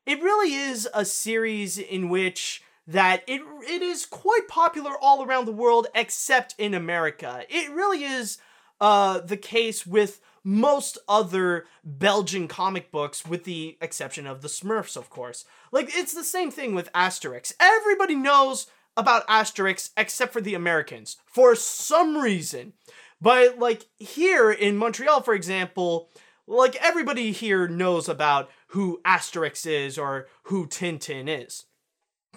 it 0.06 0.22
really 0.22 0.54
is 0.54 0.88
a 0.94 1.06
series 1.06 1.78
in 1.78 2.10
which 2.10 2.64
that 2.88 3.24
it 3.28 3.42
it 3.68 3.82
is 3.82 4.06
quite 4.06 4.48
popular 4.48 4.92
all 5.02 5.24
around 5.24 5.46
the 5.46 5.52
world 5.52 5.88
except 5.94 6.56
in 6.58 6.74
America. 6.74 7.44
It 7.50 7.72
really 7.72 8.04
is 8.04 8.38
uh 8.80 9.20
the 9.20 9.38
case 9.38 9.86
with 9.86 10.22
most 10.46 11.00
other 11.10 11.66
Belgian 11.84 12.48
comic 12.48 12.92
books, 12.92 13.26
with 13.26 13.44
the 13.44 13.78
exception 13.82 14.28
of 14.28 14.42
the 14.42 14.48
Smurfs, 14.48 14.96
of 14.96 15.10
course. 15.10 15.44
Like, 15.72 15.90
it's 15.98 16.14
the 16.14 16.24
same 16.24 16.52
thing 16.52 16.76
with 16.76 16.94
Asterix. 16.94 17.52
Everybody 17.60 18.16
knows 18.16 18.68
about 18.96 19.28
Asterix 19.28 19.90
except 19.98 20.32
for 20.32 20.42
the 20.42 20.54
Americans 20.54 21.18
for 21.26 21.56
some 21.56 22.18
reason. 22.18 22.74
But, 23.20 23.58
like, 23.58 23.88
here 23.98 24.52
in 24.52 24.78
Montreal, 24.78 25.22
for 25.22 25.34
example, 25.34 26.12
like, 26.46 26.76
everybody 26.76 27.32
here 27.32 27.68
knows 27.68 28.08
about 28.08 28.52
who 28.68 29.02
Asterix 29.04 29.66
is 29.66 29.98
or 29.98 30.28
who 30.44 30.68
Tintin 30.68 31.28
is. 31.28 31.66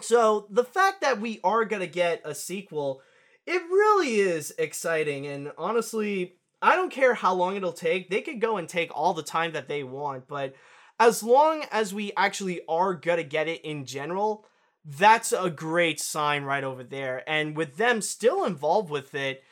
So, 0.01 0.47
the 0.49 0.65
fact 0.65 1.03
that 1.03 1.21
we 1.21 1.41
are 1.45 1.67
gonna 1.67 1.87
get 1.87 2.23
a 2.25 2.35
sequel, 2.35 3.03
it 3.47 3.61
really 3.71 4.17
is 4.17 4.55
exciting, 4.59 5.27
and 5.27 5.53
honestly, 5.59 6.38
I 6.61 6.75
don't 6.77 6.93
care 6.93 7.15
how 7.15 7.35
long 7.35 7.57
it'll 7.57 7.73
take. 7.73 8.11
They 8.11 8.21
could 8.21 8.41
go 8.41 8.57
and 8.57 8.69
take 8.69 8.91
all 8.95 9.15
the 9.15 9.23
time 9.23 9.53
that 9.53 9.69
they 9.69 9.85
want, 9.85 10.27
but 10.27 10.55
as 10.99 11.23
long 11.23 11.65
as 11.71 11.95
we 11.95 12.13
actually 12.17 12.63
are 12.69 12.95
gonna 12.95 13.23
get 13.23 13.49
it 13.49 13.65
in 13.65 13.85
general, 13.85 14.45
that's 14.85 15.33
a 15.33 15.51
great 15.51 16.01
sign 16.01 16.45
right 16.45 16.65
over 16.65 16.83
there. 16.83 17.23
And 17.29 17.57
with 17.57 17.77
them 17.77 18.01
still 18.03 18.45
involved 18.45 18.91
with 18.91 19.15
it, 19.15 19.45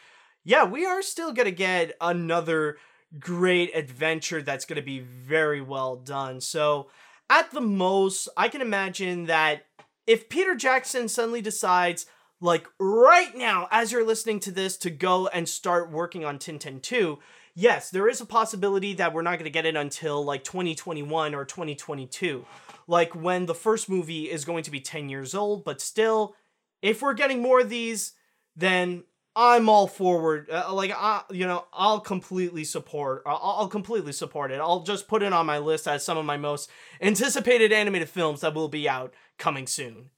yeah, 0.45 0.65
we 0.65 0.85
are 0.85 1.03
still 1.03 1.33
gonna 1.33 1.51
get 1.51 1.97
another 2.01 2.79
great 3.19 3.75
adventure 3.75 4.43
that's 4.43 4.65
gonna 4.65 4.83
be 4.83 5.01
very 5.01 5.61
well 5.61 5.97
done. 5.97 6.41
So, 6.41 6.89
at 7.29 7.51
the 7.51 7.61
most, 7.61 8.29
I 8.37 8.49
can 8.49 8.61
imagine 8.61 9.27
that 9.27 9.67
if 10.07 10.29
Peter 10.29 10.55
Jackson 10.55 11.09
suddenly 11.09 11.43
decides, 11.43 12.07
like 12.41 12.67
right 12.79 13.35
now 13.37 13.69
as 13.71 13.93
you're 13.93 14.07
listening 14.07 14.41
to 14.41 14.51
this 14.51 14.77
to 14.79 14.91
go 14.91 15.27
and 15.29 15.49
start 15.49 15.91
working 15.91 16.25
on 16.25 16.39
Tintin 16.39 16.81
2, 16.83 17.19
yes, 17.55 17.91
there 17.91 18.09
is 18.09 18.21
a 18.21 18.27
possibility 18.27 18.95
that 18.95 19.13
we're 19.13 19.23
not 19.23 19.39
going 19.39 19.45
to 19.45 19.51
get 19.51 19.67
it 19.67 19.77
until 19.77 20.25
like 20.25 20.45
2021 20.45 21.35
or 21.35 21.45
2022. 21.45 22.45
Like 22.87 23.15
when 23.15 23.47
the 23.47 23.55
first 23.55 23.89
movie 23.89 24.31
is 24.31 24.45
going 24.45 24.63
to 24.65 24.71
be 24.71 24.81
10 24.81 25.09
years 25.09 25.35
old, 25.35 25.65
but 25.65 25.81
still 25.81 26.35
if 26.83 27.03
we're 27.03 27.15
getting 27.15 27.43
more 27.43 27.61
of 27.61 27.71
these, 27.71 28.13
then 28.55 29.05
I'm 29.35 29.69
all 29.69 29.87
forward. 29.87 30.49
Uh, 30.51 30.73
like 30.73 30.93
I, 30.97 31.23
you 31.31 31.47
know, 31.47 31.67
I'll 31.73 32.01
completely 32.01 32.65
support. 32.65 33.23
I'll, 33.27 33.41
I'll 33.43 33.69
completely 33.69 34.13
support 34.13 34.51
it. 34.51 34.61
I'll 34.61 34.83
just 34.83 35.09
put 35.09 35.23
it 35.23 35.33
on 35.33 35.47
my 35.47 35.59
list 35.59 35.87
as 35.87 36.05
some 36.05 36.17
of 36.17 36.25
my 36.25 36.37
most 36.37 36.71
anticipated 37.01 37.73
animated 37.73 38.09
films 38.09 38.41
that 38.41 38.55
will 38.55 38.69
be 38.69 38.89
out 38.89 39.13
coming 39.37 39.67
soon. 39.67 40.11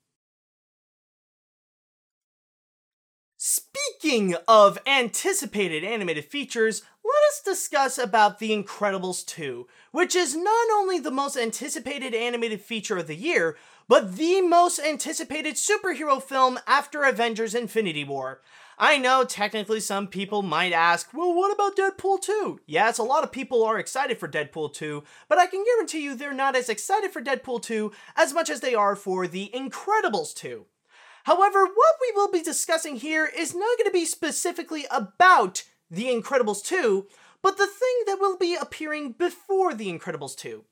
Speaking 3.41 4.35
of 4.49 4.81
anticipated 4.85 5.85
animated 5.85 6.25
features, 6.25 6.83
let 7.05 7.23
us 7.29 7.41
discuss 7.41 7.97
about 7.97 8.41
The 8.41 8.51
Incredibles 8.51 9.25
2, 9.27 9.69
which 9.93 10.17
is 10.17 10.35
not 10.35 10.69
only 10.75 10.99
the 10.99 11.13
most 11.13 11.37
anticipated 11.37 12.15
animated 12.15 12.61
feature 12.61 12.99
of 12.99 13.07
the 13.07 13.15
year, 13.15 13.57
but 13.87 14.17
the 14.17 14.41
most 14.41 14.81
anticipated 14.81 15.55
superhero 15.55 16.21
film 16.21 16.59
after 16.67 17.05
Avengers 17.05 17.55
Infinity 17.55 18.03
War. 18.03 18.41
I 18.77 18.99
know 18.99 19.23
technically 19.23 19.79
some 19.79 20.09
people 20.09 20.43
might 20.43 20.73
ask, 20.73 21.15
well, 21.15 21.33
what 21.33 21.55
about 21.55 21.77
Deadpool 21.77 22.21
2? 22.21 22.63
Yes, 22.67 22.99
a 22.99 23.05
lot 23.05 23.23
of 23.23 23.31
people 23.31 23.63
are 23.63 23.79
excited 23.79 24.19
for 24.19 24.27
Deadpool 24.27 24.75
2, 24.75 25.05
but 25.29 25.39
I 25.39 25.47
can 25.47 25.63
guarantee 25.63 26.03
you 26.03 26.17
they're 26.17 26.35
not 26.35 26.57
as 26.57 26.69
excited 26.69 27.13
for 27.13 27.23
Deadpool 27.23 27.63
2 27.63 27.93
as 28.17 28.35
much 28.35 28.51
as 28.51 28.59
they 28.59 28.75
are 28.75 28.97
for 28.97 29.29
The 29.29 29.49
Incredibles 29.55 30.35
2. 30.35 30.67
However, 31.25 31.65
what 31.65 31.95
we 32.01 32.13
will 32.15 32.31
be 32.31 32.43
discussing 32.43 32.97
here 32.97 33.27
is 33.27 33.55
not 33.55 33.79
going 33.79 33.87
to 33.87 33.93
be 33.93 34.05
specifically 34.05 34.87
about 34.91 35.65
The 35.91 36.07
Incredibles 36.07 36.65
2, 36.65 37.07
but 37.43 37.57
the 37.57 37.67
thing 37.67 38.03
that 38.07 38.19
will 38.21 38.37
be 38.37 38.55
appearing 38.55 39.13
before 39.13 39.75
The 39.75 39.93
Incredibles 39.93 40.37
2. 40.37 40.65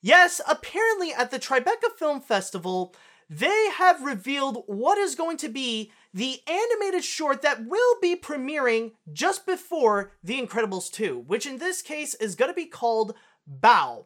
Yes, 0.00 0.40
apparently 0.46 1.12
at 1.12 1.30
the 1.30 1.38
Tribeca 1.38 1.90
Film 1.98 2.20
Festival, 2.20 2.94
they 3.30 3.70
have 3.70 4.02
revealed 4.02 4.64
what 4.66 4.98
is 4.98 5.14
going 5.14 5.38
to 5.38 5.48
be 5.48 5.90
the 6.12 6.40
animated 6.46 7.02
short 7.02 7.42
that 7.42 7.66
will 7.66 7.96
be 8.00 8.14
premiering 8.14 8.92
just 9.12 9.46
before 9.46 10.12
The 10.22 10.40
Incredibles 10.40 10.92
2, 10.92 11.24
which 11.26 11.46
in 11.46 11.58
this 11.58 11.82
case 11.82 12.14
is 12.14 12.34
going 12.34 12.50
to 12.50 12.54
be 12.54 12.66
called 12.66 13.14
Bao. 13.60 14.04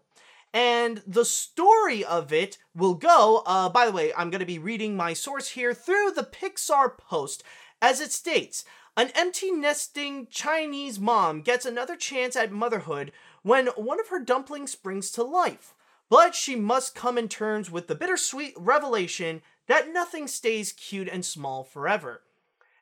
And 0.52 1.02
the 1.06 1.24
story 1.24 2.04
of 2.04 2.32
it 2.32 2.58
will 2.74 2.94
go, 2.94 3.42
uh, 3.44 3.68
by 3.68 3.86
the 3.86 3.92
way, 3.92 4.12
I'm 4.16 4.30
going 4.30 4.40
to 4.40 4.46
be 4.46 4.58
reading 4.58 4.96
my 4.96 5.12
source 5.12 5.48
here 5.50 5.74
through 5.74 6.12
the 6.12 6.22
Pixar 6.22 6.96
post, 6.96 7.42
as 7.82 8.00
it 8.00 8.12
states 8.12 8.64
An 8.96 9.10
empty 9.14 9.50
nesting 9.50 10.26
Chinese 10.30 10.98
mom 10.98 11.42
gets 11.42 11.66
another 11.66 11.96
chance 11.96 12.34
at 12.34 12.50
motherhood 12.50 13.12
when 13.42 13.66
one 13.68 14.00
of 14.00 14.08
her 14.08 14.20
dumplings 14.20 14.72
springs 14.72 15.10
to 15.12 15.22
life. 15.22 15.74
But 16.10 16.34
she 16.34 16.56
must 16.56 16.94
come 16.94 17.18
in 17.18 17.28
terms 17.28 17.70
with 17.70 17.86
the 17.86 17.94
bittersweet 17.94 18.54
revelation 18.56 19.42
that 19.66 19.92
nothing 19.92 20.26
stays 20.26 20.72
cute 20.72 21.08
and 21.08 21.24
small 21.24 21.62
forever. 21.62 22.22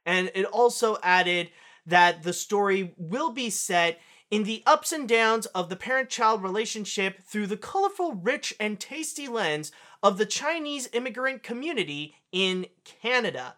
And 0.04 0.30
it 0.34 0.44
also 0.44 0.98
added 1.02 1.50
that 1.84 2.22
the 2.22 2.32
story 2.32 2.94
will 2.96 3.32
be 3.32 3.50
set 3.50 3.98
in 4.30 4.44
the 4.44 4.62
ups 4.66 4.92
and 4.92 5.08
downs 5.08 5.46
of 5.46 5.68
the 5.68 5.76
parent 5.76 6.08
child 6.08 6.42
relationship 6.42 7.22
through 7.22 7.46
the 7.46 7.56
colorful, 7.56 8.14
rich, 8.14 8.54
and 8.58 8.80
tasty 8.80 9.28
lens 9.28 9.72
of 10.02 10.18
the 10.18 10.26
Chinese 10.26 10.88
immigrant 10.92 11.42
community 11.42 12.16
in 12.32 12.66
Canada. 12.84 13.56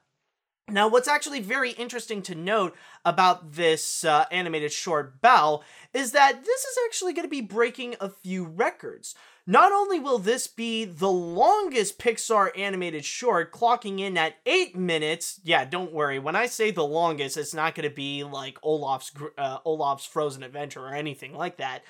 Now, 0.71 0.89
what's 0.89 1.09
actually 1.09 1.41
very 1.41 1.71
interesting 1.71 2.21
to 2.23 2.35
note 2.35 2.77
about 3.03 3.53
this 3.53 4.05
uh, 4.05 4.27
animated 4.31 4.71
short 4.71 5.23
Bao 5.23 5.63
is 5.95 6.13
that 6.13 6.45
this 6.45 6.65
is 6.65 6.79
actually 6.87 7.15
going 7.15 7.25
to 7.25 7.31
be 7.31 7.41
breaking 7.41 7.97
a 8.01 8.11
few 8.11 8.45
records. 8.45 9.15
Not 9.51 9.73
only 9.73 9.99
will 9.99 10.19
this 10.19 10.47
be 10.47 10.85
the 10.85 11.11
longest 11.11 11.99
Pixar 11.99 12.51
animated 12.55 13.03
short, 13.03 13.51
clocking 13.51 13.99
in 13.99 14.19
at 14.19 14.35
8 14.45 14.77
minutes. 14.77 15.41
Yeah, 15.43 15.65
don't 15.65 15.95
worry. 15.95 16.19
When 16.19 16.37
I 16.37 16.45
say 16.45 16.71
the 16.71 16.85
longest, 16.85 17.39
it's 17.39 17.55
not 17.55 17.75
going 17.75 17.89
to 17.89 17.95
be 17.95 18.25
like 18.25 18.59
Olaf's 18.63 19.11
uh, 19.39 19.57
Olaf's 19.65 20.05
Frozen 20.05 20.43
Adventure 20.43 20.85
or 20.85 20.93
anything 20.95 21.33
like 21.33 21.57
that. 21.57 21.83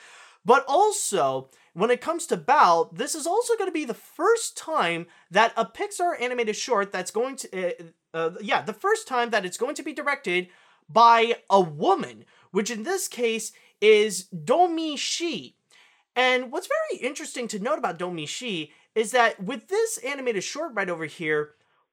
But 0.45 0.65
also, 0.69 1.49
when 1.73 1.91
it 1.91 2.01
comes 2.01 2.27
to 2.27 2.37
Bao, 2.37 2.97
this 2.97 3.17
is 3.17 3.27
also 3.27 3.57
going 3.57 3.69
to 3.69 3.73
be 3.73 3.85
the 3.85 3.93
first 3.93 4.57
time 4.57 5.07
that 5.29 5.53
a 5.57 5.67
Pixar 5.67 6.13
animated 6.23 6.55
short 6.55 6.93
that's 6.93 7.11
going 7.11 7.35
to 7.39 7.71
uh, 7.71 7.73
uh, 8.15 8.31
yeah, 8.41 8.63
the 8.63 8.73
first 8.73 9.09
time 9.09 9.31
that 9.31 9.45
it's 9.45 9.59
going 9.59 9.75
to 9.75 9.83
be 9.83 9.93
directed 9.93 10.47
by 10.89 11.35
a 11.51 11.61
woman, 11.61 12.25
which 12.53 12.71
in 12.71 12.85
this 12.85 13.09
case 13.09 13.51
is 13.81 14.27
Domee 14.27 14.97
Shi 14.97 15.57
and 16.19 16.51
what's 16.51 16.67
very 16.67 17.01
interesting 17.01 17.47
to 17.47 17.61
note 17.61 17.79
about 17.79 17.97
Domee 17.97 18.27
Shi 18.27 18.73
is 18.97 19.13
that 19.13 19.41
with 19.41 19.69
this 19.69 19.99
animated 19.99 20.43
short 20.43 20.73
right 20.75 20.91
over 20.91 21.05
here, 21.05 21.51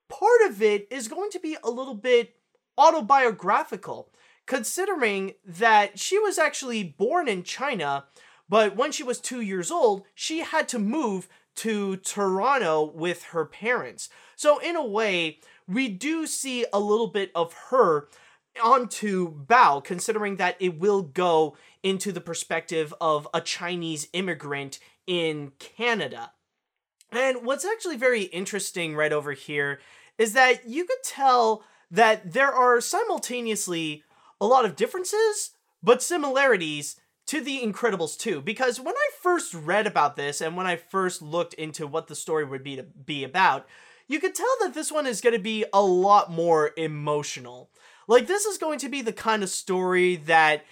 part 0.10 0.42
of 0.48 0.64
it 0.64 0.88
is 0.90 1.08
going 1.08 1.30
to 1.30 1.40
be 1.40 1.56
a 1.64 1.70
little 1.70 1.94
bit 1.94 2.34
autobiographical, 2.76 4.10
considering 4.48 5.34
that 5.46 6.00
she 6.00 6.18
was 6.18 6.40
actually 6.40 6.84
born 6.84 7.28
in 7.28 7.44
China, 7.44 8.06
but 8.50 8.76
when 8.76 8.92
she 8.92 9.04
was 9.04 9.20
two 9.20 9.42
years 9.42 9.70
old, 9.70 10.06
she 10.16 10.40
had 10.40 10.68
to 10.70 10.80
move 10.80 11.28
to 11.58 11.98
Toronto 11.98 12.84
with 12.96 13.26
her 13.26 13.46
parents. 13.46 14.10
So, 14.36 14.58
in 14.58 14.76
a 14.76 14.86
way, 14.86 15.38
we 15.68 15.88
do 15.88 16.26
see 16.26 16.66
a 16.74 16.80
little 16.80 17.08
bit 17.08 17.32
of 17.36 17.54
her 17.70 18.08
onto 18.64 19.46
Bao, 19.46 19.84
considering 19.84 20.38
that 20.38 20.56
it 20.60 20.80
will 20.80 21.02
go 21.02 21.56
into 21.84 22.12
the 22.12 22.22
perspective 22.22 22.94
of 23.00 23.28
a 23.34 23.42
Chinese 23.42 24.08
immigrant 24.14 24.80
in 25.08 25.52
Canada. 25.60 26.32
And 27.12 27.46
what's 27.46 27.66
actually 27.66 27.98
very 27.98 28.24
interesting 28.24 28.96
right 28.96 29.14
over 29.14 29.34
here 29.34 29.80
is 30.18 30.34
that 30.34 30.68
you 30.68 30.86
could 30.86 31.04
tell 31.04 31.64
that 31.92 32.34
there 32.34 32.52
are 32.52 32.82
simultaneously 32.82 34.04
a 34.42 34.46
lot 34.46 34.66
of 34.66 34.76
differences, 34.76 35.52
but 35.84 36.02
similarities 36.02 37.00
to 37.28 37.42
The 37.42 37.62
Incredibles 37.62 38.18
2. 38.18 38.42
Because 38.42 38.80
when 38.80 38.96
I 38.96 39.10
first 39.22 39.54
read 39.54 39.88
about 39.88 40.16
this 40.16 40.42
and 40.42 40.56
when 40.56 40.68
I 40.68 40.76
first 40.76 41.22
looked 41.22 41.54
into 41.56 41.88
what 41.88 42.08
the 42.08 42.16
story 42.16 42.46
would 42.46 42.64
be 42.64 42.76
to 42.76 42.84
be 42.84 43.24
about, 43.24 43.68
you 44.08 44.20
could 44.20 44.36
tell 44.36 44.56
that 44.62 44.74
this 44.74 44.92
one 44.92 45.08
is 45.08 45.22
going 45.22 45.34
to 45.34 45.40
be 45.40 45.66
a 45.74 45.82
lot 45.82 46.32
more 46.32 46.72
emotional. 46.78 47.70
Like, 48.08 48.28
this 48.28 48.46
is 48.46 48.58
going 48.58 48.80
to 48.80 48.90
be 48.90 49.02
the 49.02 49.14
kind 49.14 49.44
of 49.44 49.50
story 49.50 50.16
that 50.18 50.64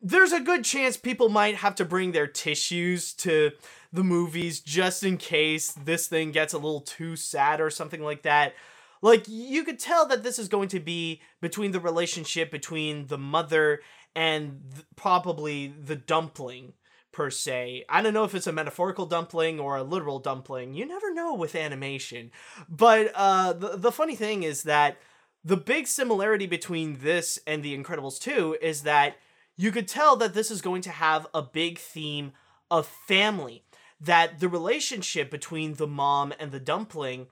there's 0.00 0.32
a 0.32 0.40
good 0.40 0.64
chance 0.64 0.96
people 0.96 1.30
might 1.30 1.56
have 1.56 1.74
to 1.76 1.84
bring 1.84 2.12
their 2.12 2.26
tissues 2.26 3.14
to 3.14 3.52
the 3.92 4.04
movies 4.04 4.60
just 4.60 5.02
in 5.02 5.16
case 5.16 5.72
this 5.72 6.08
thing 6.08 6.30
gets 6.30 6.52
a 6.52 6.58
little 6.58 6.80
too 6.80 7.16
sad 7.16 7.60
or 7.60 7.70
something 7.70 8.02
like 8.02 8.22
that. 8.22 8.54
Like 9.00 9.24
you 9.28 9.64
could 9.64 9.78
tell 9.78 10.06
that 10.08 10.22
this 10.22 10.38
is 10.38 10.48
going 10.48 10.68
to 10.70 10.80
be 10.80 11.22
between 11.40 11.72
the 11.72 11.80
relationship 11.80 12.50
between 12.50 13.06
the 13.06 13.18
mother 13.18 13.80
and 14.16 14.62
th- 14.72 14.86
probably 14.96 15.68
the 15.68 15.96
dumpling 15.96 16.72
per 17.12 17.30
se. 17.30 17.84
I 17.88 18.02
don't 18.02 18.14
know 18.14 18.24
if 18.24 18.34
it's 18.34 18.46
a 18.46 18.52
metaphorical 18.52 19.06
dumpling 19.06 19.60
or 19.60 19.76
a 19.76 19.82
literal 19.82 20.18
dumpling. 20.18 20.74
You 20.74 20.86
never 20.86 21.14
know 21.14 21.34
with 21.34 21.54
animation. 21.54 22.30
But 22.68 23.12
uh, 23.14 23.52
the 23.52 23.76
the 23.76 23.92
funny 23.92 24.16
thing 24.16 24.42
is 24.42 24.64
that 24.64 24.98
the 25.44 25.56
big 25.56 25.86
similarity 25.86 26.46
between 26.46 26.98
this 27.00 27.38
and 27.46 27.62
The 27.62 27.76
Incredibles 27.76 28.18
2 28.18 28.56
is 28.62 28.82
that 28.82 29.16
you 29.56 29.70
could 29.70 29.86
tell 29.86 30.16
that 30.16 30.34
this 30.34 30.50
is 30.50 30.62
going 30.62 30.82
to 30.82 30.90
have 30.90 31.26
a 31.34 31.42
big 31.42 31.78
theme 31.78 32.32
of 32.70 32.86
family. 32.86 33.62
That 34.00 34.40
the 34.40 34.48
relationship 34.48 35.30
between 35.30 35.74
the 35.74 35.86
mom 35.86 36.32
and 36.38 36.50
the 36.50 36.60
dumpling 36.60 37.26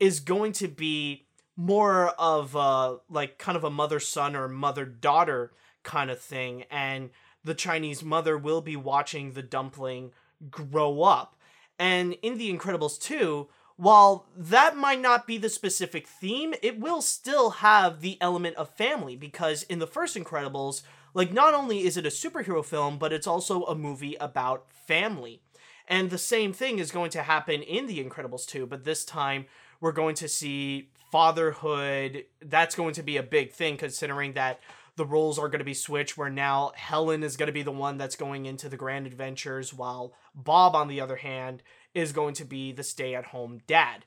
is 0.00 0.20
going 0.20 0.52
to 0.52 0.68
be 0.68 1.26
more 1.56 2.08
of 2.18 2.54
a, 2.54 2.98
like 3.10 3.38
kind 3.38 3.56
of 3.56 3.64
a 3.64 3.70
mother 3.70 4.00
son 4.00 4.34
or 4.34 4.48
mother 4.48 4.84
daughter 4.84 5.52
kind 5.82 6.10
of 6.10 6.20
thing. 6.20 6.64
And 6.70 7.10
the 7.44 7.54
Chinese 7.54 8.02
mother 8.02 8.36
will 8.36 8.60
be 8.60 8.76
watching 8.76 9.32
the 9.32 9.42
dumpling 9.42 10.12
grow 10.50 11.02
up. 11.02 11.36
And 11.78 12.14
in 12.22 12.38
The 12.38 12.52
Incredibles 12.52 13.00
2, 13.00 13.48
while 13.78 14.26
that 14.36 14.76
might 14.76 15.00
not 15.00 15.24
be 15.24 15.38
the 15.38 15.48
specific 15.48 16.08
theme, 16.08 16.52
it 16.62 16.80
will 16.80 17.00
still 17.00 17.50
have 17.50 18.00
the 18.00 18.18
element 18.20 18.56
of 18.56 18.68
family 18.74 19.14
because 19.14 19.62
in 19.62 19.78
the 19.78 19.86
first 19.86 20.16
Incredibles, 20.16 20.82
like 21.14 21.32
not 21.32 21.54
only 21.54 21.84
is 21.84 21.96
it 21.96 22.04
a 22.04 22.08
superhero 22.08 22.64
film, 22.64 22.98
but 22.98 23.12
it's 23.12 23.26
also 23.26 23.62
a 23.62 23.76
movie 23.76 24.16
about 24.16 24.66
family. 24.72 25.42
And 25.86 26.10
the 26.10 26.18
same 26.18 26.52
thing 26.52 26.80
is 26.80 26.90
going 26.90 27.10
to 27.12 27.22
happen 27.22 27.62
in 27.62 27.86
The 27.86 28.02
Incredibles 28.02 28.46
2, 28.46 28.66
but 28.66 28.84
this 28.84 29.04
time 29.04 29.46
we're 29.80 29.92
going 29.92 30.16
to 30.16 30.28
see 30.28 30.90
fatherhood. 31.12 32.24
That's 32.42 32.74
going 32.74 32.94
to 32.94 33.04
be 33.04 33.16
a 33.16 33.22
big 33.22 33.52
thing 33.52 33.76
considering 33.76 34.32
that 34.32 34.58
the 34.96 35.06
roles 35.06 35.38
are 35.38 35.48
going 35.48 35.60
to 35.60 35.64
be 35.64 35.72
switched 35.72 36.18
where 36.18 36.28
now 36.28 36.72
Helen 36.74 37.22
is 37.22 37.36
going 37.36 37.46
to 37.46 37.52
be 37.52 37.62
the 37.62 37.70
one 37.70 37.96
that's 37.96 38.16
going 38.16 38.44
into 38.44 38.68
the 38.68 38.76
grand 38.76 39.06
adventures 39.06 39.72
while 39.72 40.12
Bob 40.34 40.74
on 40.74 40.88
the 40.88 41.00
other 41.00 41.16
hand 41.16 41.62
is 41.94 42.12
going 42.12 42.34
to 42.34 42.44
be 42.44 42.72
the 42.72 42.82
stay-at-home 42.82 43.60
dad. 43.66 44.04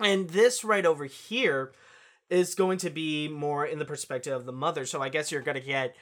And 0.00 0.28
this 0.28 0.64
right 0.64 0.84
over 0.84 1.04
here 1.04 1.72
is 2.28 2.54
going 2.54 2.78
to 2.78 2.90
be 2.90 3.28
more 3.28 3.64
in 3.64 3.78
the 3.78 3.84
perspective 3.84 4.32
of 4.32 4.46
the 4.46 4.52
mother. 4.52 4.84
So 4.84 5.00
I 5.00 5.08
guess 5.08 5.30
you're 5.30 5.42
going 5.42 5.56
to 5.56 5.60
get 5.60 5.94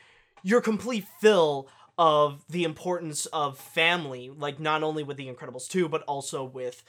your 0.42 0.60
complete 0.60 1.06
fill 1.20 1.68
of 1.96 2.44
the 2.48 2.64
importance 2.64 3.26
of 3.26 3.58
family, 3.58 4.30
like 4.34 4.58
not 4.58 4.82
only 4.82 5.02
with 5.04 5.16
The 5.16 5.32
Incredibles 5.32 5.68
2, 5.68 5.88
but 5.88 6.02
also 6.02 6.42
with 6.42 6.82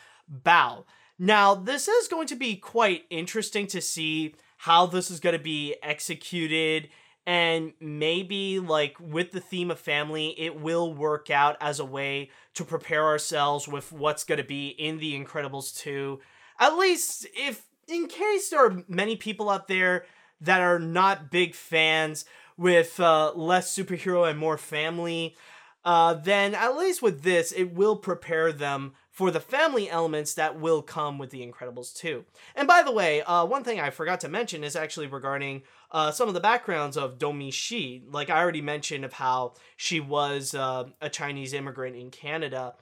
Bao. 0.43 0.85
Now, 1.19 1.53
this 1.53 1.87
is 1.87 2.07
going 2.07 2.27
to 2.27 2.35
be 2.35 2.55
quite 2.55 3.03
interesting 3.09 3.67
to 3.67 3.81
see 3.81 4.35
how 4.57 4.85
this 4.85 5.11
is 5.11 5.19
going 5.19 5.37
to 5.37 5.43
be 5.43 5.75
executed 5.83 6.89
and 7.25 7.73
maybe 7.79 8.59
like 8.59 8.95
with 8.99 9.31
the 9.31 9.39
theme 9.39 9.71
of 9.71 9.79
family 9.79 10.39
it 10.39 10.59
will 10.59 10.93
work 10.93 11.29
out 11.29 11.57
as 11.59 11.79
a 11.79 11.85
way 11.85 12.29
to 12.53 12.63
prepare 12.63 13.03
ourselves 13.03 13.67
with 13.67 13.91
what's 13.91 14.23
going 14.23 14.37
to 14.37 14.43
be 14.43 14.67
in 14.69 14.99
the 14.99 15.19
incredibles 15.19 15.75
2 15.77 16.19
at 16.59 16.77
least 16.77 17.25
if 17.35 17.67
in 17.87 18.07
case 18.07 18.49
there 18.49 18.65
are 18.65 18.83
many 18.87 19.15
people 19.15 19.49
out 19.49 19.67
there 19.67 20.05
that 20.41 20.61
are 20.61 20.79
not 20.79 21.31
big 21.31 21.55
fans 21.55 22.25
with 22.57 22.99
uh, 22.99 23.31
less 23.33 23.75
superhero 23.75 24.29
and 24.29 24.39
more 24.39 24.57
family 24.57 25.35
uh, 25.83 26.13
then 26.13 26.55
at 26.55 26.77
least 26.77 27.01
with 27.01 27.23
this 27.23 27.51
it 27.51 27.73
will 27.73 27.95
prepare 27.95 28.51
them 28.51 28.93
for 29.15 29.31
the 29.31 29.39
family 29.39 29.89
elements 29.89 30.33
that 30.33 30.59
will 30.59 30.81
come 30.81 31.17
with 31.17 31.29
The 31.29 31.39
Incredibles 31.39 31.95
2. 31.95 32.25
And 32.53 32.67
by 32.67 32.83
the 32.83 32.91
way, 32.91 33.21
uh, 33.21 33.45
one 33.45 33.63
thing 33.63 33.79
I 33.79 33.89
forgot 33.89 34.19
to 34.19 34.27
mention 34.27 34.61
is 34.61 34.75
actually 34.75 35.07
regarding 35.07 35.61
uh, 35.95 36.11
some 36.11 36.27
of 36.27 36.33
the 36.33 36.41
backgrounds 36.41 36.97
of 36.97 37.17
Domee 37.17 37.51
Shi. 37.51 38.03
Like 38.11 38.29
I 38.29 38.41
already 38.41 38.61
mentioned 38.61 39.05
of 39.05 39.13
how 39.13 39.53
she 39.77 40.01
was 40.01 40.53
uh, 40.53 40.89
a 40.99 41.09
Chinese 41.09 41.53
immigrant 41.53 41.95
in 41.95 42.11
Canada. 42.11 42.73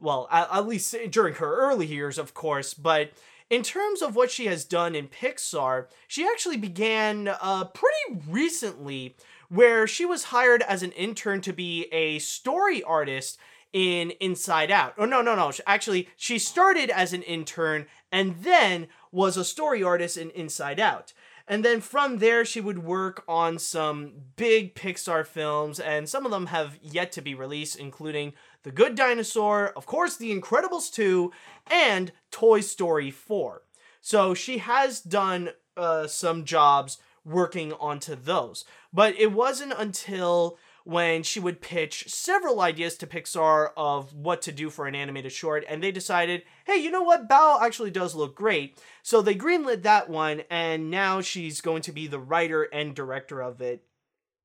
Well, 0.00 0.26
at, 0.32 0.48
at 0.50 0.66
least 0.66 0.96
during 1.10 1.34
her 1.34 1.54
early 1.54 1.84
years, 1.84 2.16
of 2.16 2.32
course, 2.32 2.72
but 2.72 3.10
in 3.50 3.62
terms 3.62 4.00
of 4.00 4.16
what 4.16 4.30
she 4.30 4.46
has 4.46 4.64
done 4.64 4.94
in 4.94 5.08
Pixar, 5.08 5.88
she 6.08 6.24
actually 6.24 6.56
began 6.56 7.28
uh, 7.28 7.64
pretty 7.64 8.22
recently, 8.26 9.16
where 9.50 9.86
she 9.86 10.06
was 10.06 10.24
hired 10.24 10.62
as 10.62 10.82
an 10.82 10.92
intern 10.92 11.42
to 11.42 11.52
be 11.52 11.88
a 11.92 12.20
story 12.20 12.82
artist 12.82 13.38
in 13.74 14.12
Inside 14.12 14.70
Out. 14.70 14.94
Oh, 14.96 15.04
no, 15.04 15.20
no, 15.20 15.34
no. 15.34 15.52
Actually, 15.66 16.08
she 16.16 16.38
started 16.38 16.88
as 16.88 17.12
an 17.12 17.22
intern 17.22 17.84
and 18.10 18.36
then 18.42 18.88
was 19.10 19.36
a 19.36 19.44
story 19.44 19.82
artist 19.82 20.16
in 20.16 20.30
Inside 20.30 20.80
Out. 20.80 21.12
And 21.46 21.64
then 21.64 21.80
from 21.80 22.18
there, 22.18 22.44
she 22.44 22.60
would 22.60 22.84
work 22.84 23.24
on 23.26 23.58
some 23.58 24.12
big 24.36 24.74
Pixar 24.74 25.26
films, 25.26 25.80
and 25.80 26.08
some 26.08 26.24
of 26.24 26.30
them 26.30 26.46
have 26.46 26.78
yet 26.82 27.12
to 27.12 27.22
be 27.22 27.34
released, 27.34 27.76
including 27.76 28.32
The 28.62 28.72
Good 28.72 28.94
Dinosaur, 28.94 29.68
of 29.76 29.86
course, 29.86 30.16
The 30.16 30.38
Incredibles 30.38 30.92
2, 30.92 31.32
and 31.70 32.12
Toy 32.30 32.60
Story 32.60 33.10
4. 33.10 33.62
So 34.00 34.34
she 34.34 34.58
has 34.58 35.00
done 35.00 35.50
uh, 35.76 36.06
some 36.06 36.44
jobs 36.44 36.98
working 37.24 37.72
onto 37.74 38.14
those. 38.14 38.64
But 38.92 39.14
it 39.18 39.32
wasn't 39.32 39.74
until 39.76 40.58
when 40.84 41.22
she 41.22 41.38
would 41.38 41.60
pitch 41.60 42.08
several 42.08 42.60
ideas 42.60 42.96
to 42.96 43.06
Pixar 43.06 43.70
of 43.76 44.14
what 44.14 44.42
to 44.42 44.52
do 44.52 44.68
for 44.68 44.86
an 44.86 44.94
animated 44.94 45.32
short, 45.32 45.64
and 45.68 45.82
they 45.82 45.92
decided, 45.92 46.42
hey, 46.66 46.76
you 46.76 46.90
know 46.90 47.02
what? 47.02 47.28
Bao 47.28 47.62
actually 47.62 47.90
does 47.90 48.14
look 48.14 48.34
great. 48.34 48.78
So 49.02 49.22
they 49.22 49.34
greenlit 49.34 49.82
that 49.82 50.08
one, 50.08 50.42
and 50.50 50.90
now 50.90 51.20
she's 51.20 51.60
going 51.60 51.82
to 51.82 51.92
be 51.92 52.06
the 52.06 52.18
writer 52.18 52.64
and 52.64 52.94
director 52.94 53.40
of 53.40 53.60
it. 53.60 53.84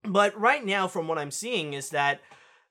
But 0.04 0.40
right 0.40 0.66
now, 0.66 0.88
from 0.88 1.08
what 1.08 1.18
I'm 1.18 1.32
seeing, 1.32 1.74
is 1.74 1.90
that 1.90 2.22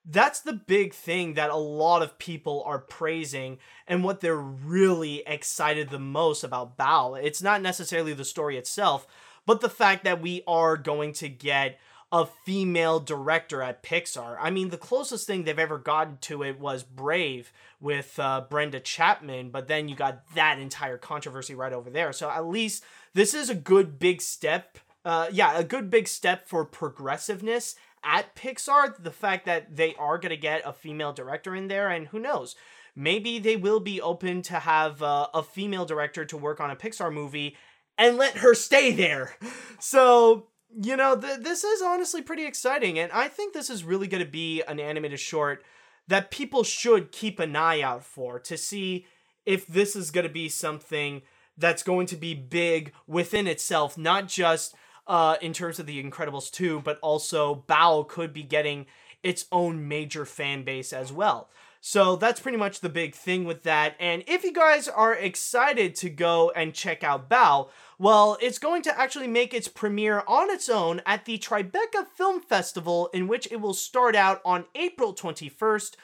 that's 0.09 0.40
the 0.40 0.52
big 0.52 0.94
thing 0.94 1.35
that 1.35 1.50
a 1.50 1.57
lot 1.57 2.00
of 2.00 2.18
people 2.18 2.62
are 2.64 2.79
praising 2.79 3.59
and 3.88 4.05
what 4.05 4.20
they're 4.20 4.37
really 4.37 5.24
excited 5.26 5.90
the 5.90 5.98
most 5.98 6.44
about 6.44 6.79
Bao. 6.79 7.20
It's 7.20 7.42
not 7.42 7.61
necessarily 7.61 8.12
the 8.12 8.24
story 8.24 8.57
itself, 8.57 9.09
but 9.44 9.61
the 9.61 9.68
fact 9.68 10.05
that 10.05 10.22
we 10.22 10.44
are 10.46 10.76
going 10.76 11.12
to 11.14 11.29
get 11.29 11.81
a 12.12 12.27
female 12.45 13.01
director 13.01 13.62
at 13.62 13.83
Pixar. 13.83 14.37
I 14.40 14.51
mean, 14.51 14.71
the 14.71 14.77
closest 14.77 15.27
thing 15.27 15.45
they've 15.45 15.59
ever 15.59 15.79
gotten 15.79 16.19
to 16.23 16.42
it 16.45 16.61
was 16.61 16.83
Brave 16.83 17.53
with 17.81 18.19
uh, 18.19 18.42
Brenda 18.49 18.81
Chapman, 18.81 19.51
but 19.51 19.66
then 19.66 19.88
you 19.88 19.97
got 19.97 20.23
that 20.35 20.59
entire 20.59 20.99
controversy 20.99 21.55
right 21.55 21.73
over 21.73 21.90
there. 21.90 22.12
So 22.12 22.31
at 22.31 22.47
least 22.47 22.85
this 23.14 23.35
is 23.35 23.51
a 23.51 23.55
good 23.55 23.99
big 23.99 24.23
step. 24.23 24.79
Uh, 25.05 25.29
yeah, 25.33 25.59
a 25.59 25.64
good 25.64 25.90
big 25.90 26.07
step 26.07 26.49
for 26.49 26.64
progressiveness 26.64 27.75
at 28.05 28.37
Pixar. 28.37 29.03
The 29.03 29.11
fact 29.11 29.45
that 29.47 29.77
they 29.77 29.95
are 29.97 30.19
going 30.19 30.31
to 30.31 30.37
get 30.37 30.62
a 30.64 30.73
female 30.73 31.12
director 31.12 31.57
in 31.57 31.69
there, 31.69 31.88
and 31.88 32.09
who 32.09 32.19
knows, 32.21 32.55
maybe 32.95 33.38
they 33.38 33.57
will 33.57 33.81
be 33.81 34.01
open 34.01 34.42
to 34.42 34.61
have 34.61 35.03
uh, 35.03 35.29
a 35.35 35.42
female 35.42 35.85
director 35.85 36.25
to 36.25 36.37
work 36.37 36.61
on 36.61 36.71
a 36.71 36.77
Pixar 36.77 37.12
movie 37.12 37.57
and 37.99 38.16
let 38.16 38.38
her 38.38 38.55
stay 38.55 38.92
there. 38.92 39.37
So 39.79 40.49
you 40.74 40.96
know, 40.96 41.18
th- 41.18 41.40
this 41.40 41.64
is 41.64 41.83
honestly 41.83 42.22
pretty 42.22 42.46
exciting, 42.46 42.98
and 42.98 43.11
I 43.12 43.29
think 43.29 43.52
this 43.52 43.70
is 43.70 43.85
really 43.85 44.09
going 44.09 44.24
to 44.24 44.31
be 44.31 44.62
an 44.62 44.81
animated 44.81 45.20
short 45.20 45.64
that 46.09 46.31
people 46.31 46.62
should 46.62 47.12
keep 47.12 47.40
an 47.40 47.57
eye 47.57 47.81
out 47.81 48.05
for 48.05 48.38
to 48.40 48.57
see 48.57 49.07
if 49.44 49.66
this 49.66 49.96
is 49.96 50.11
going 50.11 50.26
to 50.26 50.33
be 50.33 50.48
something 50.48 51.22
that's 51.57 51.83
going 51.83 52.07
to 52.07 52.16
be 52.16 52.35
big 52.35 52.92
within 53.07 53.46
itself, 53.46 53.96
not 53.96 54.29
just 54.29 54.74
uh, 55.07 55.37
in 55.40 55.52
terms 55.52 55.79
of 55.79 55.87
The 55.87 56.02
Incredibles 56.02 56.50
2, 56.50 56.81
but 56.81 56.98
also 57.00 57.64
Bao 57.68 58.07
could 58.07 58.33
be 58.33 58.42
getting 58.42 58.87
its 59.22 59.46
own 59.50 59.88
major 59.88 60.24
fan 60.24 60.64
base 60.64 60.92
as 60.92 61.12
well. 61.12 61.48
So 61.88 62.16
that's 62.16 62.40
pretty 62.40 62.59
much 62.59 62.81
the 62.81 62.88
big 62.88 63.14
thing 63.14 63.44
with 63.44 63.62
that. 63.62 63.94
And 64.01 64.25
if 64.27 64.42
you 64.42 64.53
guys 64.53 64.88
are 64.88 65.14
excited 65.14 65.94
to 65.94 66.11
go 66.11 66.51
and 66.51 66.75
check 66.75 67.05
out 67.05 67.31
Bao, 67.31 67.68
well, 67.96 68.37
it's 68.40 68.59
going 68.59 68.83
to 68.83 69.01
actually 69.01 69.29
make 69.29 69.55
its 69.55 69.68
premiere 69.68 70.25
on 70.27 70.51
its 70.51 70.68
own 70.68 71.01
at 71.07 71.27
the 71.27 71.38
Tribeca 71.38 72.09
Film 72.12 72.40
Festival, 72.40 73.09
in 73.14 73.29
which 73.29 73.46
it 73.53 73.61
will 73.61 73.72
start 73.72 74.16
out 74.16 74.40
on 74.44 74.64
April 74.75 75.14
21st. 75.14 75.94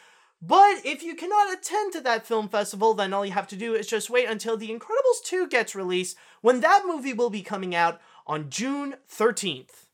But 0.40 0.86
if 0.86 1.02
you 1.02 1.16
cannot 1.16 1.52
attend 1.52 1.92
to 1.94 2.00
that 2.02 2.28
film 2.28 2.48
festival, 2.48 2.94
then 2.94 3.12
all 3.12 3.26
you 3.26 3.32
have 3.32 3.48
to 3.48 3.56
do 3.56 3.74
is 3.74 3.88
just 3.88 4.08
wait 4.08 4.28
until 4.28 4.56
The 4.56 4.70
Incredibles 4.70 5.24
2 5.24 5.48
gets 5.48 5.74
released, 5.74 6.16
when 6.42 6.60
that 6.60 6.84
movie 6.86 7.12
will 7.12 7.28
be 7.28 7.42
coming 7.42 7.74
out 7.74 8.00
on 8.24 8.50
June 8.50 8.94
13th. 9.10 9.86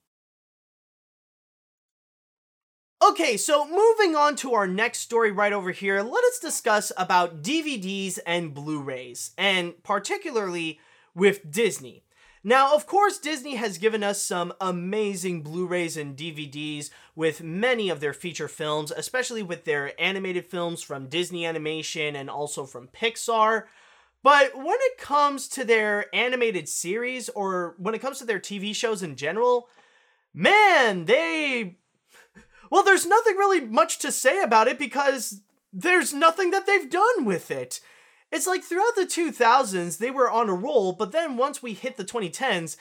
Okay, 3.00 3.36
so 3.36 3.64
moving 3.64 4.16
on 4.16 4.34
to 4.36 4.54
our 4.54 4.66
next 4.66 4.98
story 4.98 5.30
right 5.30 5.52
over 5.52 5.70
here, 5.70 6.02
let 6.02 6.24
us 6.24 6.40
discuss 6.40 6.90
about 6.96 7.42
DVDs 7.42 8.18
and 8.26 8.52
Blu-rays, 8.52 9.30
and 9.38 9.80
particularly 9.84 10.80
with 11.14 11.48
Disney. 11.48 12.02
Now, 12.42 12.74
of 12.74 12.86
course, 12.86 13.18
Disney 13.18 13.54
has 13.54 13.78
given 13.78 14.02
us 14.02 14.20
some 14.22 14.52
amazing 14.60 15.42
Blu 15.42 15.66
rays 15.66 15.96
and 15.96 16.16
DVDs 16.16 16.90
with 17.14 17.40
many 17.40 17.88
of 17.88 18.00
their 18.00 18.12
feature 18.12 18.48
films, 18.48 18.90
especially 18.90 19.44
with 19.44 19.64
their 19.64 19.92
animated 20.00 20.46
films 20.46 20.82
from 20.82 21.08
Disney 21.08 21.46
Animation 21.46 22.16
and 22.16 22.28
also 22.28 22.64
from 22.64 22.88
Pixar. 22.88 23.64
But 24.24 24.56
when 24.56 24.78
it 24.80 24.98
comes 24.98 25.46
to 25.48 25.64
their 25.64 26.06
animated 26.12 26.68
series 26.68 27.28
or 27.28 27.76
when 27.78 27.94
it 27.94 28.00
comes 28.00 28.18
to 28.18 28.24
their 28.24 28.40
TV 28.40 28.74
shows 28.74 29.04
in 29.04 29.14
general, 29.14 29.68
man, 30.34 31.04
they. 31.04 31.76
Well, 32.70 32.82
there's 32.82 33.06
nothing 33.06 33.36
really 33.36 33.60
much 33.60 33.98
to 34.00 34.12
say 34.12 34.42
about 34.42 34.68
it 34.68 34.78
because 34.78 35.40
there's 35.72 36.12
nothing 36.12 36.50
that 36.50 36.66
they've 36.66 36.90
done 36.90 37.24
with 37.24 37.50
it. 37.50 37.80
It's 38.30 38.46
like 38.46 38.62
throughout 38.62 38.94
the 38.96 39.06
2000s, 39.06 39.98
they 39.98 40.10
were 40.10 40.30
on 40.30 40.48
a 40.48 40.54
roll, 40.54 40.92
but 40.92 41.12
then 41.12 41.36
once 41.36 41.62
we 41.62 41.72
hit 41.72 41.96
the 41.96 42.04
2010s, 42.04 42.76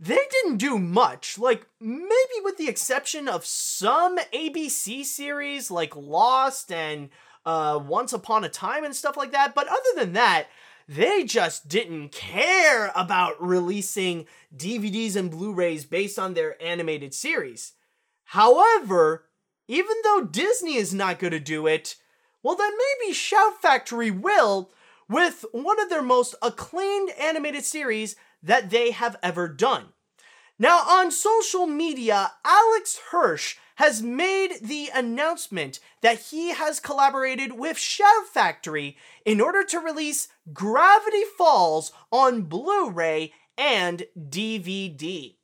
they 0.00 0.18
didn't 0.30 0.58
do 0.58 0.78
much. 0.78 1.38
Like, 1.38 1.66
maybe 1.80 2.42
with 2.42 2.56
the 2.56 2.68
exception 2.68 3.28
of 3.28 3.44
some 3.44 4.18
ABC 4.32 5.04
series 5.04 5.70
like 5.70 5.94
Lost 5.96 6.70
and 6.72 7.10
uh, 7.44 7.80
Once 7.82 8.12
Upon 8.12 8.44
a 8.44 8.48
Time 8.48 8.84
and 8.84 8.94
stuff 8.94 9.16
like 9.16 9.32
that. 9.32 9.54
But 9.54 9.68
other 9.68 9.90
than 9.96 10.12
that, 10.12 10.46
they 10.88 11.24
just 11.24 11.68
didn't 11.68 12.12
care 12.12 12.92
about 12.94 13.42
releasing 13.42 14.26
DVDs 14.56 15.16
and 15.16 15.30
Blu 15.30 15.52
rays 15.52 15.84
based 15.84 16.18
on 16.18 16.34
their 16.34 16.60
animated 16.62 17.12
series. 17.12 17.72
However, 18.24 19.24
even 19.68 19.96
though 20.02 20.24
Disney 20.24 20.76
is 20.76 20.92
not 20.92 21.18
going 21.18 21.32
to 21.32 21.40
do 21.40 21.66
it, 21.66 21.96
well, 22.42 22.56
then 22.56 22.72
maybe 22.72 23.12
Shout 23.12 23.60
Factory 23.60 24.10
will 24.10 24.70
with 25.08 25.44
one 25.52 25.80
of 25.80 25.90
their 25.90 26.02
most 26.02 26.34
acclaimed 26.42 27.10
animated 27.20 27.64
series 27.64 28.16
that 28.42 28.70
they 28.70 28.90
have 28.90 29.16
ever 29.22 29.48
done. 29.48 29.86
Now, 30.58 30.78
on 30.78 31.10
social 31.10 31.66
media, 31.66 32.32
Alex 32.44 32.98
Hirsch 33.10 33.56
has 33.76 34.02
made 34.02 34.58
the 34.60 34.90
announcement 34.92 35.78
that 36.00 36.18
he 36.18 36.50
has 36.50 36.80
collaborated 36.80 37.52
with 37.52 37.78
Shout 37.78 38.26
Factory 38.32 38.96
in 39.24 39.40
order 39.40 39.62
to 39.62 39.78
release 39.78 40.28
Gravity 40.52 41.22
Falls 41.36 41.92
on 42.10 42.42
Blu 42.42 42.90
ray 42.90 43.32
and 43.56 44.04
DVD. 44.18 45.36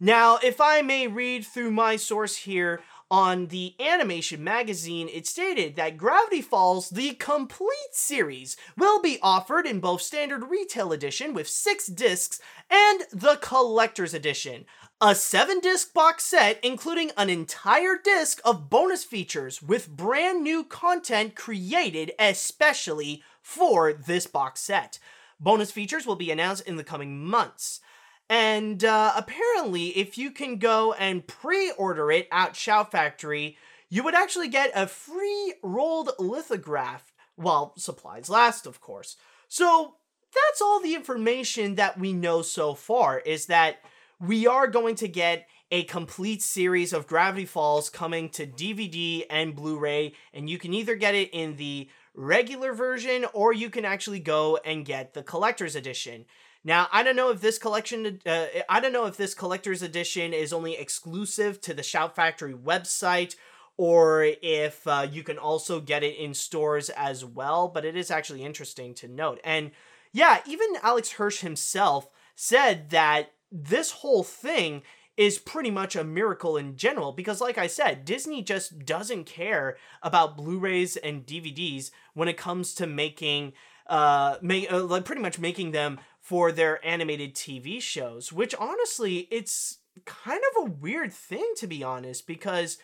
Now, 0.00 0.38
if 0.42 0.60
I 0.60 0.82
may 0.82 1.06
read 1.06 1.46
through 1.46 1.70
my 1.70 1.94
source 1.96 2.36
here, 2.36 2.80
on 3.10 3.46
the 3.46 3.74
Animation 3.78 4.42
magazine, 4.42 5.08
it 5.12 5.26
stated 5.26 5.76
that 5.76 5.96
Gravity 5.96 6.42
Falls, 6.42 6.90
the 6.90 7.14
complete 7.14 7.92
series, 7.92 8.56
will 8.76 9.00
be 9.00 9.18
offered 9.22 9.66
in 9.66 9.80
both 9.80 10.02
standard 10.02 10.50
retail 10.50 10.92
edition 10.92 11.32
with 11.32 11.48
six 11.48 11.86
discs 11.86 12.40
and 12.70 13.02
the 13.12 13.36
collector's 13.36 14.14
edition. 14.14 14.64
A 15.00 15.14
seven 15.14 15.60
disc 15.60 15.92
box 15.92 16.24
set 16.24 16.58
including 16.64 17.10
an 17.16 17.28
entire 17.28 17.96
disc 18.02 18.40
of 18.44 18.70
bonus 18.70 19.04
features 19.04 19.62
with 19.62 19.94
brand 19.94 20.42
new 20.42 20.64
content 20.64 21.34
created 21.36 22.12
especially 22.18 23.22
for 23.42 23.92
this 23.92 24.26
box 24.26 24.60
set. 24.60 24.98
Bonus 25.38 25.70
features 25.70 26.06
will 26.06 26.16
be 26.16 26.30
announced 26.30 26.66
in 26.66 26.76
the 26.76 26.84
coming 26.84 27.22
months. 27.22 27.80
And 28.28 28.84
uh, 28.84 29.12
apparently, 29.16 29.88
if 29.96 30.18
you 30.18 30.30
can 30.30 30.58
go 30.58 30.92
and 30.94 31.26
pre 31.26 31.70
order 31.72 32.10
it 32.10 32.28
at 32.32 32.56
Shout 32.56 32.90
Factory, 32.90 33.56
you 33.88 34.02
would 34.02 34.14
actually 34.14 34.48
get 34.48 34.72
a 34.74 34.86
free 34.86 35.54
rolled 35.62 36.10
lithograph 36.18 37.12
while 37.36 37.74
supplies 37.76 38.28
last, 38.28 38.66
of 38.66 38.80
course. 38.80 39.16
So 39.48 39.96
that's 40.34 40.60
all 40.60 40.80
the 40.80 40.94
information 40.94 41.76
that 41.76 41.98
we 41.98 42.12
know 42.12 42.42
so 42.42 42.74
far 42.74 43.20
is 43.20 43.46
that 43.46 43.76
we 44.20 44.46
are 44.46 44.66
going 44.66 44.96
to 44.96 45.08
get 45.08 45.46
a 45.70 45.84
complete 45.84 46.42
series 46.42 46.92
of 46.92 47.06
Gravity 47.06 47.44
Falls 47.44 47.90
coming 47.90 48.28
to 48.30 48.46
DVD 48.46 49.24
and 49.28 49.54
Blu 49.54 49.78
ray, 49.78 50.14
and 50.32 50.48
you 50.48 50.58
can 50.58 50.72
either 50.72 50.94
get 50.94 51.14
it 51.14 51.30
in 51.32 51.56
the 51.56 51.88
regular 52.14 52.72
version 52.72 53.26
or 53.34 53.52
you 53.52 53.68
can 53.68 53.84
actually 53.84 54.20
go 54.20 54.58
and 54.64 54.84
get 54.84 55.12
the 55.12 55.22
collector's 55.22 55.76
edition. 55.76 56.24
Now, 56.66 56.88
I 56.90 57.04
don't 57.04 57.14
know 57.14 57.30
if 57.30 57.40
this 57.40 57.58
collection, 57.58 58.20
uh, 58.26 58.46
I 58.68 58.80
don't 58.80 58.92
know 58.92 59.06
if 59.06 59.16
this 59.16 59.34
collector's 59.34 59.82
edition 59.82 60.32
is 60.32 60.52
only 60.52 60.76
exclusive 60.76 61.60
to 61.60 61.72
the 61.72 61.84
Shout 61.84 62.16
Factory 62.16 62.54
website 62.54 63.36
or 63.76 64.24
if 64.42 64.84
uh, 64.84 65.06
you 65.08 65.22
can 65.22 65.38
also 65.38 65.80
get 65.80 66.02
it 66.02 66.16
in 66.16 66.34
stores 66.34 66.90
as 66.90 67.24
well, 67.24 67.68
but 67.68 67.84
it 67.84 67.94
is 67.94 68.10
actually 68.10 68.42
interesting 68.42 68.94
to 68.94 69.06
note. 69.06 69.40
And 69.44 69.70
yeah, 70.12 70.40
even 70.44 70.66
Alex 70.82 71.12
Hirsch 71.12 71.40
himself 71.40 72.08
said 72.34 72.90
that 72.90 73.30
this 73.52 73.92
whole 73.92 74.24
thing 74.24 74.82
is 75.16 75.38
pretty 75.38 75.70
much 75.70 75.94
a 75.94 76.02
miracle 76.02 76.56
in 76.56 76.76
general 76.76 77.12
because 77.12 77.40
like 77.40 77.58
I 77.58 77.68
said, 77.68 78.04
Disney 78.04 78.42
just 78.42 78.84
doesn't 78.84 79.24
care 79.24 79.76
about 80.02 80.36
Blu-rays 80.36 80.96
and 80.96 81.24
DVDs 81.24 81.92
when 82.14 82.26
it 82.26 82.36
comes 82.36 82.74
to 82.74 82.88
making 82.88 83.52
uh, 83.86 84.36
make, 84.42 84.70
uh 84.72 84.82
like 84.82 85.04
pretty 85.04 85.22
much 85.22 85.38
making 85.38 85.70
them 85.70 86.00
for 86.26 86.50
their 86.50 86.84
animated 86.84 87.36
TV 87.36 87.80
shows, 87.80 88.32
which 88.32 88.52
honestly, 88.56 89.28
it's 89.30 89.78
kind 90.04 90.42
of 90.50 90.66
a 90.66 90.70
weird 90.72 91.12
thing 91.12 91.52
to 91.56 91.68
be 91.68 91.84
honest, 91.84 92.26
because 92.26 92.78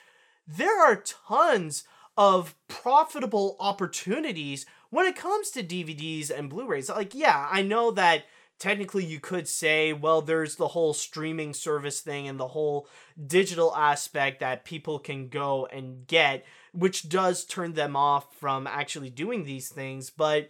there 0.46 0.80
are 0.80 1.02
tons 1.26 1.82
of 2.16 2.54
profitable 2.68 3.56
opportunities 3.58 4.64
when 4.90 5.06
it 5.06 5.16
comes 5.16 5.50
to 5.50 5.64
DVDs 5.64 6.30
and 6.30 6.48
Blu 6.48 6.68
rays. 6.68 6.88
Like, 6.88 7.16
yeah, 7.16 7.48
I 7.50 7.62
know 7.62 7.90
that 7.90 8.26
technically 8.60 9.04
you 9.04 9.18
could 9.18 9.48
say, 9.48 9.92
well, 9.92 10.22
there's 10.22 10.54
the 10.54 10.68
whole 10.68 10.94
streaming 10.94 11.52
service 11.52 11.98
thing 12.00 12.28
and 12.28 12.38
the 12.38 12.46
whole 12.46 12.86
digital 13.26 13.74
aspect 13.74 14.38
that 14.38 14.64
people 14.64 15.00
can 15.00 15.26
go 15.26 15.66
and 15.66 16.06
get, 16.06 16.44
which 16.72 17.08
does 17.08 17.44
turn 17.44 17.72
them 17.72 17.96
off 17.96 18.36
from 18.36 18.68
actually 18.68 19.10
doing 19.10 19.42
these 19.42 19.68
things, 19.68 20.10
but 20.10 20.46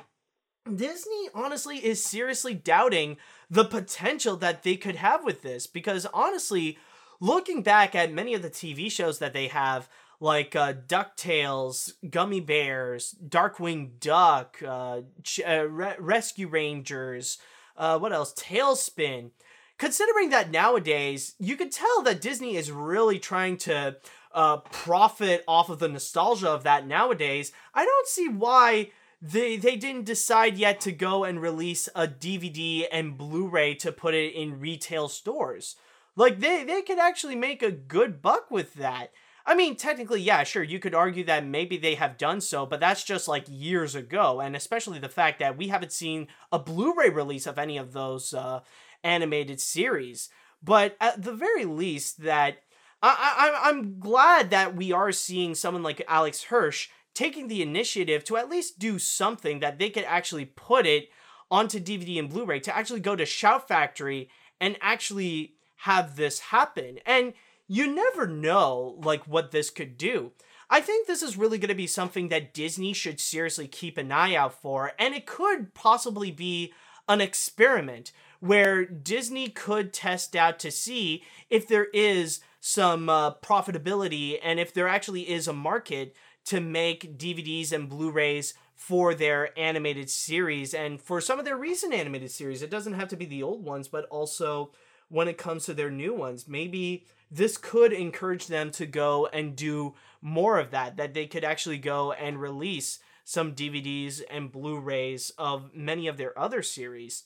Disney 0.65 1.29
honestly 1.35 1.85
is 1.85 2.05
seriously 2.05 2.55
doubting 2.55 3.17
the 3.51 3.65
potential 3.65 4.37
that 4.37 4.63
they 4.63 4.77
could 4.77 4.97
have 4.97 5.25
with 5.25 5.43
this 5.43 5.67
because 5.67 6.07
honestly, 6.15 6.79
looking 7.21 7.63
back 7.63 7.95
at 7.95 8.13
many 8.13 8.35
of 8.35 8.43
the 8.43 8.51
TV 8.51 8.91
shows 8.91 9.19
that 9.19 9.33
they 9.33 9.49
have, 9.49 9.89
like 10.21 10.55
uh, 10.55 10.73
DuckTales, 10.73 11.93
Gummi 12.05 12.45
Bears, 12.45 13.17
Darkwing 13.27 13.99
Duck, 13.99 14.63
uh, 14.67 15.01
Ch- 15.25 15.41
uh, 15.47 15.67
Re- 15.69 15.97
Rescue 15.99 16.49
Rangers, 16.49 17.39
uh, 17.77 17.99
what 17.99 18.13
else? 18.13 18.33
TaleSpin. 18.35 19.31
Considering 19.79 20.31
that 20.31 20.51
nowadays, 20.51 21.35
you 21.41 21.57
could 21.57 21.73
tell 21.73 22.03
that 22.03 22.21
Disney 22.21 22.57
is 22.57 22.71
really 22.71 23.19
trying 23.19 23.57
to 23.57 23.97
uh, 24.33 24.59
profit 24.59 25.43
off 25.49 25.69
of 25.69 25.81
the 25.81 25.89
nostalgia 25.89 26.49
of 26.51 26.63
that 26.63 26.87
nowadays, 26.87 27.53
I 27.75 27.85
don't 27.85 28.07
see 28.07 28.29
why 28.29 28.91
they 29.23 29.57
they 29.57 29.77
didn't 29.77 30.05
decide 30.05 30.59
yet 30.59 30.81
to 30.81 30.91
go 30.91 31.23
and 31.23 31.41
release 31.41 31.89
a 31.95 32.09
DVD 32.09 32.87
and 32.91 33.17
Blu-ray 33.17 33.75
to 33.77 33.93
put 33.93 34.15
it 34.15 34.35
in 34.35 34.59
retail 34.59 35.09
stores. 35.09 35.77
Like 36.17 36.41
they 36.41 36.65
they 36.65 36.83
could 36.83 36.99
actually 36.99 37.37
make 37.37 37.63
a 37.63 37.71
good 37.71 38.21
buck 38.21 38.51
with 38.51 38.75
that. 38.75 39.13
I 39.47 39.55
mean, 39.55 39.77
technically, 39.77 40.21
yeah, 40.21 40.45
sure, 40.45 40.63
you 40.63 40.79
could 40.79 40.95
argue 40.95 41.25
that 41.25 41.45
maybe 41.45 41.77
they 41.77 41.97
have 41.97 42.19
done 42.19 42.41
so, 42.41 42.65
but 42.65 42.79
that's 42.81 43.03
just 43.03 43.27
like 43.27 43.45
years 43.49 43.95
ago, 43.95 44.41
and 44.41 44.55
especially 44.55 44.99
the 44.99 45.09
fact 45.09 45.39
that 45.41 45.57
we 45.57 45.69
haven't 45.69 45.93
seen 45.93 46.29
a 46.53 46.59
Blu-ray 46.59 47.11
release 47.11 47.47
of 47.47 47.59
any 47.59 47.77
of 47.77 47.93
those 47.93 48.35
uh, 48.35 48.61
animated 49.03 49.61
series. 49.61 50.29
But 50.63 50.97
at 51.01 51.23
the 51.23 51.33
very 51.33 51.65
least, 51.65 52.23
that 52.23 52.59
I, 53.03 53.59
I 53.63 53.69
I'm 53.69 53.99
glad 53.99 54.51
that 54.51 54.77
we 54.77 54.93
are 54.93 55.11
seeing 55.11 55.55
someone 55.55 55.83
like 55.83 56.05
Alex 56.07 56.45
Hirsch 56.45 56.89
taking 57.15 57.49
the 57.49 57.63
initiative 57.63 58.25
to 58.25 58.37
at 58.37 58.49
least 58.49 58.79
do 58.79 58.99
something 58.99 59.61
that 59.61 59.79
they 59.79 59.91
could 59.91 60.05
actually 60.05 60.45
put 60.45 60.87
it 60.87 61.09
onto 61.51 61.79
DVD 61.79 62.19
and 62.19 62.31
Blu 62.31 62.45
ray 62.45 62.61
to 62.61 62.77
actually 62.77 63.01
go 63.01 63.15
to 63.15 63.27
Shout 63.27 63.69
Factory 63.69 64.31
and 64.61 64.77
actually 64.81 65.55
have 65.77 66.17
this 66.17 66.39
happen. 66.39 66.99
And 67.05 67.35
you 67.69 67.93
never 67.93 68.27
know, 68.27 68.99
like, 69.03 69.25
what 69.25 69.51
this 69.51 69.71
could 69.71 69.99
do. 69.99 70.33
I 70.71 70.81
think 70.81 71.07
this 71.07 71.23
is 71.23 71.37
really 71.37 71.59
going 71.59 71.69
to 71.69 71.75
be 71.75 71.87
something 71.87 72.29
that 72.29 72.55
Disney 72.55 72.95
should 72.95 73.21
seriously 73.21 73.69
keep 73.69 73.99
an 73.99 74.11
eye 74.11 74.35
out 74.35 74.61
for, 74.61 74.93
and 74.99 75.15
it 75.15 75.27
could 75.27 75.75
possibly 75.75 76.31
be 76.31 76.73
an 77.09 77.21
experiment 77.21 78.13
where 78.41 78.85
Disney 78.85 79.49
could 79.49 79.93
test 79.93 80.35
out 80.35 80.59
to 80.61 80.71
see 80.71 81.23
if 81.51 81.69
there 81.69 81.87
is 81.93 82.41
some 82.61 83.09
uh, 83.09 83.35
profitability 83.35 84.39
and 84.43 84.59
if 84.59 84.73
there 84.73 84.89
actually 84.89 85.29
is 85.29 85.47
a 85.47 85.53
market 85.53 86.15
to 86.47 86.61
make 86.61 87.19
DVDs 87.19 87.73
and 87.73 87.89
Blu-rays 87.89 88.55
for 88.75 89.15
their 89.15 89.57
animated 89.59 90.11
series 90.11 90.75
and 90.75 91.01
for 91.01 91.21
some 91.21 91.39
of 91.39 91.45
their 91.45 91.57
recent 91.57 91.95
animated 91.95 92.31
series. 92.31 92.63
It 92.63 92.71
doesn't 92.71 92.95
have 92.95 93.09
to 93.09 93.17
be 93.17 93.27
the 93.27 93.43
old 93.43 93.65
ones, 93.65 93.89
but 93.89 94.07
also 94.07 94.73
when 95.09 95.29
it 95.29 95.39
comes 95.39 95.67
to 95.67 95.75
their 95.75 95.91
new 95.91 96.15
ones. 96.15 96.49
Maybe 96.49 97.07
this 97.31 97.57
could 97.57 97.93
encourage 97.93 98.47
them 98.47 98.71
to 98.73 98.87
go 98.87 99.27
and 99.27 99.55
do 99.55 99.95
more 100.21 100.59
of 100.59 100.71
that, 100.71 100.97
that 100.97 101.15
they 101.15 101.27
could 101.27 101.45
actually 101.45 101.79
go 101.79 102.13
and 102.13 102.41
release 102.41 102.99
some 103.25 103.55
DVDs 103.55 104.23
and 104.31 104.51
Blu-rays 104.51 105.31
of 105.39 105.75
many 105.75 106.09
of 106.09 106.17
their 106.17 106.37
other 106.39 106.63
series. 106.63 107.25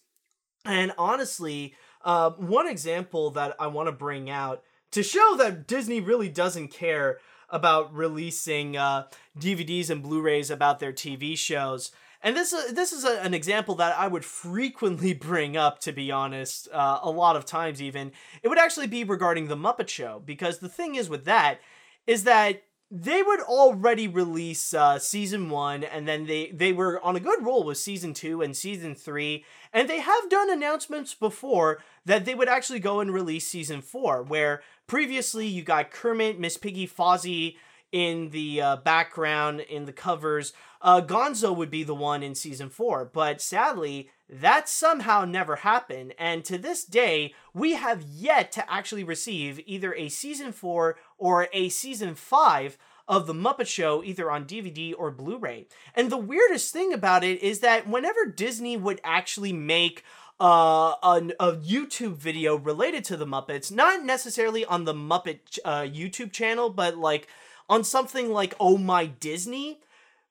And 0.65 0.93
honestly, 0.99 1.75
uh, 2.05 2.31
one 2.31 2.69
example 2.69 3.31
that 3.31 3.57
I 3.59 3.69
want 3.69 3.89
to 3.89 3.93
bring 3.93 4.29
out 4.29 4.63
to 4.93 5.03
show 5.03 5.37
that 5.39 5.67
Disney 5.67 6.01
really 6.01 6.29
doesn't 6.29 6.69
care 6.69 7.19
about 7.49 7.95
releasing 7.95 8.77
uh, 8.77 9.07
DVDs 9.39 9.91
and 9.91 10.03
Blu-rays 10.03 10.51
about 10.51 10.81
their 10.81 10.93
TV 10.93 11.37
shows. 11.37 11.93
and 12.23 12.37
this 12.37 12.53
uh, 12.53 12.73
this 12.73 12.93
is 12.93 13.05
a, 13.05 13.21
an 13.23 13.35
example 13.35 13.75
that 13.77 13.97
I 13.99 14.09
would 14.09 14.25
frequently 14.25 15.15
bring 15.29 15.57
up, 15.57 15.79
to 15.81 15.93
be 15.93 16.11
honest, 16.11 16.69
uh, 16.73 17.01
a 17.03 17.11
lot 17.11 17.37
of 17.37 17.45
times 17.45 17.81
even. 17.81 18.13
It 18.43 18.49
would 18.49 18.59
actually 18.59 18.89
be 18.89 19.05
regarding 19.05 19.49
the 19.49 19.57
Muppet 19.57 19.89
Show 19.89 20.23
because 20.25 20.59
the 20.59 20.69
thing 20.69 20.95
is 20.95 21.09
with 21.09 21.25
that 21.25 21.61
is 22.07 22.25
that 22.25 22.63
they 22.91 23.23
would 23.23 23.41
already 23.41 24.07
release 24.07 24.73
uh, 24.73 24.99
season 24.99 25.51
one, 25.51 25.83
and 25.83 26.07
then 26.07 26.27
they 26.27 26.51
they 26.53 26.73
were 26.73 27.03
on 27.03 27.17
a 27.17 27.21
good 27.21 27.45
roll 27.45 27.65
with 27.65 27.79
season 27.79 28.15
two 28.15 28.43
and 28.43 28.57
season 28.57 28.95
three, 28.95 29.45
and 29.73 29.89
they 29.89 30.01
have 30.01 30.31
done 30.31 30.51
announcements 30.51 31.13
before 31.13 31.79
that 32.05 32.25
they 32.25 32.35
would 32.35 32.49
actually 32.49 32.79
go 32.79 33.01
and 33.01 33.13
release 33.13 33.49
season 33.49 33.83
four, 33.83 34.23
where 34.23 34.63
previously 34.87 35.47
you 35.47 35.63
got 35.63 35.91
Kermit, 35.91 36.39
Miss 36.39 36.57
Piggy, 36.57 36.87
Fozzie 36.87 37.57
in 37.93 38.31
the 38.31 38.61
uh, 38.61 38.77
background 38.77 39.61
in 39.61 39.85
the 39.85 39.93
covers. 39.93 40.53
Uh, 40.83 41.01
Gonzo 41.01 41.55
would 41.55 41.71
be 41.71 41.85
the 41.85 41.95
one 41.95 42.23
in 42.23 42.35
season 42.35 42.69
four, 42.69 43.05
but 43.05 43.41
sadly, 43.41 44.11
that 44.29 44.69
somehow 44.69 45.25
never 45.25 45.57
happened. 45.57 46.15
And 46.19 46.45
to 46.45 46.59
this 46.59 46.85
day, 46.85 47.35
we 47.55 47.73
have 47.73 48.03
yet 48.03 48.53
to 48.53 48.73
actually 48.73 49.05
receive 49.05 49.61
either 49.67 49.95
a 49.95 50.09
season 50.09 50.53
four 50.53 50.97
or 51.19 51.49
a 51.53 51.69
season 51.69 52.15
five 52.15 52.77
of 53.09 53.27
The 53.27 53.35
Muppet 53.35 53.67
Show, 53.67 54.03
either 54.03 54.31
on 54.31 54.47
DVD 54.47 54.93
or 54.97 55.11
Blu 55.11 55.39
ray. 55.39 55.69
And 55.95 56.11
the 56.11 56.17
weirdest 56.17 56.73
thing 56.73 56.93
about 56.93 57.23
it 57.23 57.41
is 57.43 57.61
that 57.61 57.89
whenever 57.89 58.27
Disney 58.27 58.77
would 58.77 59.01
actually 59.05 59.53
make 59.53 60.03
uh, 60.41 60.95
a, 61.03 61.23
a 61.41 61.53
YouTube 61.57 62.17
video 62.17 62.57
related 62.57 63.05
to 63.05 63.17
the 63.17 63.27
Muppets, 63.27 63.73
not 63.73 64.05
necessarily 64.05 64.65
on 64.65 64.85
the 64.85 64.95
Muppet 64.95 65.59
uh, 65.65 65.83
YouTube 65.83 66.33
channel, 66.33 66.69
but 66.69 66.97
like 66.97 67.29
on 67.69 67.85
something 67.85 68.33
like 68.33 68.55
Oh 68.61 68.79
My 68.79 69.07
Disney, 69.07 69.81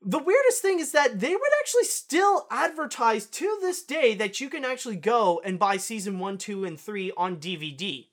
the 0.01 0.19
weirdest 0.19 0.61
thing 0.61 0.79
is 0.79 0.91
that 0.91 1.19
they 1.19 1.31
would 1.35 1.51
actually 1.59 1.85
still 1.85 2.47
advertise 2.51 3.25
to 3.25 3.57
this 3.61 3.83
day 3.83 4.13
that 4.15 4.39
you 4.39 4.49
can 4.49 4.63
actually 4.63 4.97
go 4.97 5.41
and 5.43 5.57
buy 5.57 5.77
season 5.77 6.19
1, 6.19 6.37
2, 6.37 6.65
and 6.65 6.79
3 6.79 7.11
on 7.17 7.37
DVD. 7.37 8.07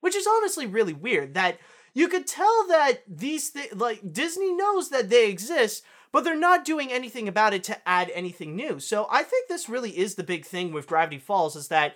Which 0.00 0.16
is 0.16 0.26
honestly 0.26 0.66
really 0.66 0.92
weird 0.92 1.34
that 1.34 1.58
you 1.94 2.08
could 2.08 2.26
tell 2.26 2.66
that 2.68 3.02
these 3.08 3.48
things, 3.48 3.74
like 3.74 4.12
Disney 4.12 4.52
knows 4.52 4.90
that 4.90 5.08
they 5.08 5.30
exist, 5.30 5.82
but 6.12 6.24
they're 6.24 6.36
not 6.36 6.64
doing 6.64 6.92
anything 6.92 7.28
about 7.28 7.54
it 7.54 7.64
to 7.64 7.88
add 7.88 8.10
anything 8.14 8.54
new. 8.54 8.78
So 8.80 9.06
I 9.10 9.22
think 9.22 9.48
this 9.48 9.68
really 9.68 9.96
is 9.96 10.14
the 10.14 10.22
big 10.22 10.44
thing 10.44 10.72
with 10.72 10.86
Gravity 10.86 11.18
Falls 11.18 11.56
is 11.56 11.68
that 11.68 11.94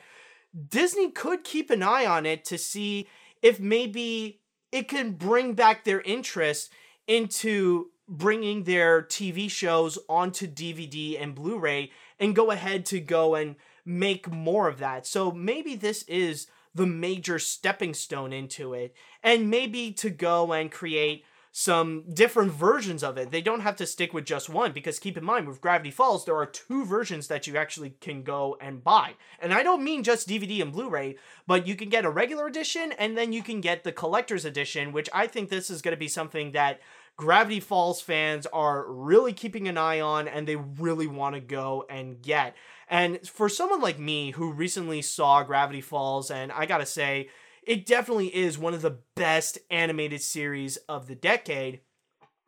Disney 0.69 1.11
could 1.11 1.45
keep 1.45 1.71
an 1.71 1.83
eye 1.83 2.07
on 2.07 2.27
it 2.27 2.45
to 2.47 2.59
see 2.59 3.09
if 3.43 3.61
maybe 3.61 4.40
it 4.73 4.89
can 4.89 5.13
bring 5.13 5.55
back 5.55 5.85
their 5.85 6.01
interest 6.03 6.73
into 7.07 7.91
bringing 8.09 8.65
their 8.65 9.03
TV 9.03 9.51
shows 9.51 9.99
onto 10.09 10.47
DVD 10.47 11.21
and 11.21 11.35
Blu 11.35 11.59
ray 11.59 11.91
and 12.19 12.35
go 12.35 12.51
ahead 12.51 12.85
to 12.87 13.01
go 13.01 13.35
and 13.35 13.57
make 13.85 14.31
more 14.31 14.69
of 14.69 14.79
that. 14.79 15.07
So 15.07 15.31
maybe 15.31 15.77
this 15.77 16.03
is 16.05 16.49
the 16.75 16.87
major 16.87 17.39
stepping 17.39 17.95
stone 17.95 18.33
into 18.33 18.75
it, 18.75 18.95
and 19.23 19.51
maybe 19.51 19.93
to 19.93 20.11
go 20.11 20.53
and 20.53 20.71
create 20.71 21.25
some 21.53 22.05
different 22.13 22.53
versions 22.53 23.03
of 23.03 23.19
it. 23.19 23.31
They 23.31 23.41
don't 23.41 23.61
have 23.61 23.77
to 23.77 23.87
stick 23.87 24.13
with 24.13 24.25
just 24.25 24.49
one 24.49 24.73
because 24.73 25.01
keep 25.01 25.17
in 25.17 25.25
mind 25.25 25.49
with 25.49 25.61
Gravity 25.61 25.91
Falls 25.91 26.25
there 26.25 26.37
are 26.37 26.47
two 26.47 26.85
versions 26.85 27.27
that 27.27 27.47
you 27.47 27.57
actually 27.57 27.91
can 28.01 28.23
go 28.23 28.57
and 28.61 28.85
buy. 28.85 29.15
And 29.41 29.53
I 29.53 29.63
don't 29.63 29.83
mean 29.83 30.05
just 30.05 30.29
DVD 30.29 30.63
and 30.63 30.73
Blu-ray, 30.73 31.17
but 31.47 31.67
you 31.67 31.75
can 31.75 31.89
get 31.89 32.05
a 32.05 32.11
regular 32.11 32.47
edition 32.47 32.93
and 32.93 33.19
then 33.19 33.33
you 33.33 33.43
can 33.43 33.61
get 33.61 33.83
the 33.83 33.93
collector's 33.93 34.45
edition, 34.45 34.93
which 34.93 35.09
I 35.13 35.27
think 35.27 35.49
this 35.49 35.71
is 35.71 35.83
going 35.83 35.95
to 35.95 35.99
be 35.99 36.09
something 36.09 36.53
that 36.53 36.81
Gravity 37.17 37.61
Falls 37.61 38.01
fans 38.01 38.47
are 38.47 38.91
really 38.91 39.33
keeping 39.33 39.67
an 39.67 39.77
eye 39.77 40.01
on 40.01 40.29
and 40.29 40.47
they 40.47 40.57
really 40.57 41.07
want 41.09 41.35
to 41.35 41.41
go 41.41 41.85
and 41.91 42.23
get. 42.23 42.55
And 42.89 43.27
for 43.29 43.49
someone 43.49 43.81
like 43.81 43.99
me 43.99 44.31
who 44.31 44.53
recently 44.53 45.03
saw 45.03 45.43
Gravity 45.43 45.81
Falls, 45.81 46.31
and 46.31 46.51
I 46.53 46.67
gotta 46.67 46.87
say, 46.87 47.29
it 47.67 47.87
definitely 47.87 48.35
is 48.35 48.59
one 48.59 48.75
of 48.75 48.83
the 48.83 48.99
best 49.17 49.59
animated 49.71 50.23
series 50.23 50.77
of 50.89 51.07
the 51.07 51.15
decade. 51.15 51.81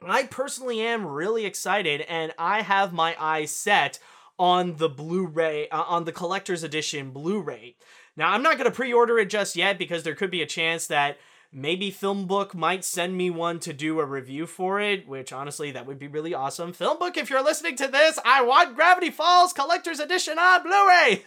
I 0.04 0.24
personally 0.24 0.80
am 0.80 1.06
really 1.06 1.44
excited, 1.44 2.00
and 2.02 2.32
I 2.38 2.62
have 2.62 2.92
my 2.92 3.14
eyes 3.18 3.50
set 3.50 3.98
on 4.38 4.76
the 4.76 4.88
Blu-ray, 4.88 5.68
uh, 5.68 5.82
on 5.82 6.04
the 6.04 6.12
collector's 6.12 6.64
edition 6.64 7.10
Blu-ray. 7.10 7.76
Now, 8.16 8.32
I'm 8.32 8.42
not 8.42 8.58
gonna 8.58 8.70
pre-order 8.70 9.18
it 9.18 9.30
just 9.30 9.54
yet 9.54 9.78
because 9.78 10.02
there 10.02 10.14
could 10.14 10.30
be 10.30 10.42
a 10.42 10.46
chance 10.46 10.86
that 10.88 11.18
Maybe 11.54 11.92
FilmBook 11.92 12.54
might 12.54 12.82
send 12.82 13.14
me 13.14 13.28
one 13.28 13.60
to 13.60 13.74
do 13.74 14.00
a 14.00 14.06
review 14.06 14.46
for 14.46 14.80
it, 14.80 15.06
which 15.06 15.34
honestly, 15.34 15.70
that 15.72 15.84
would 15.84 15.98
be 15.98 16.08
really 16.08 16.32
awesome. 16.32 16.72
FilmBook, 16.72 17.18
if 17.18 17.28
you're 17.28 17.44
listening 17.44 17.76
to 17.76 17.88
this, 17.88 18.18
I 18.24 18.40
want 18.40 18.74
Gravity 18.74 19.10
Falls 19.10 19.52
Collector's 19.52 20.00
Edition 20.00 20.38
on 20.38 20.62
Blu-ray. 20.62 21.22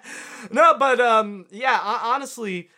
no, 0.50 0.76
but 0.78 1.00
um, 1.00 1.46
yeah, 1.50 1.80
honestly, 1.82 2.68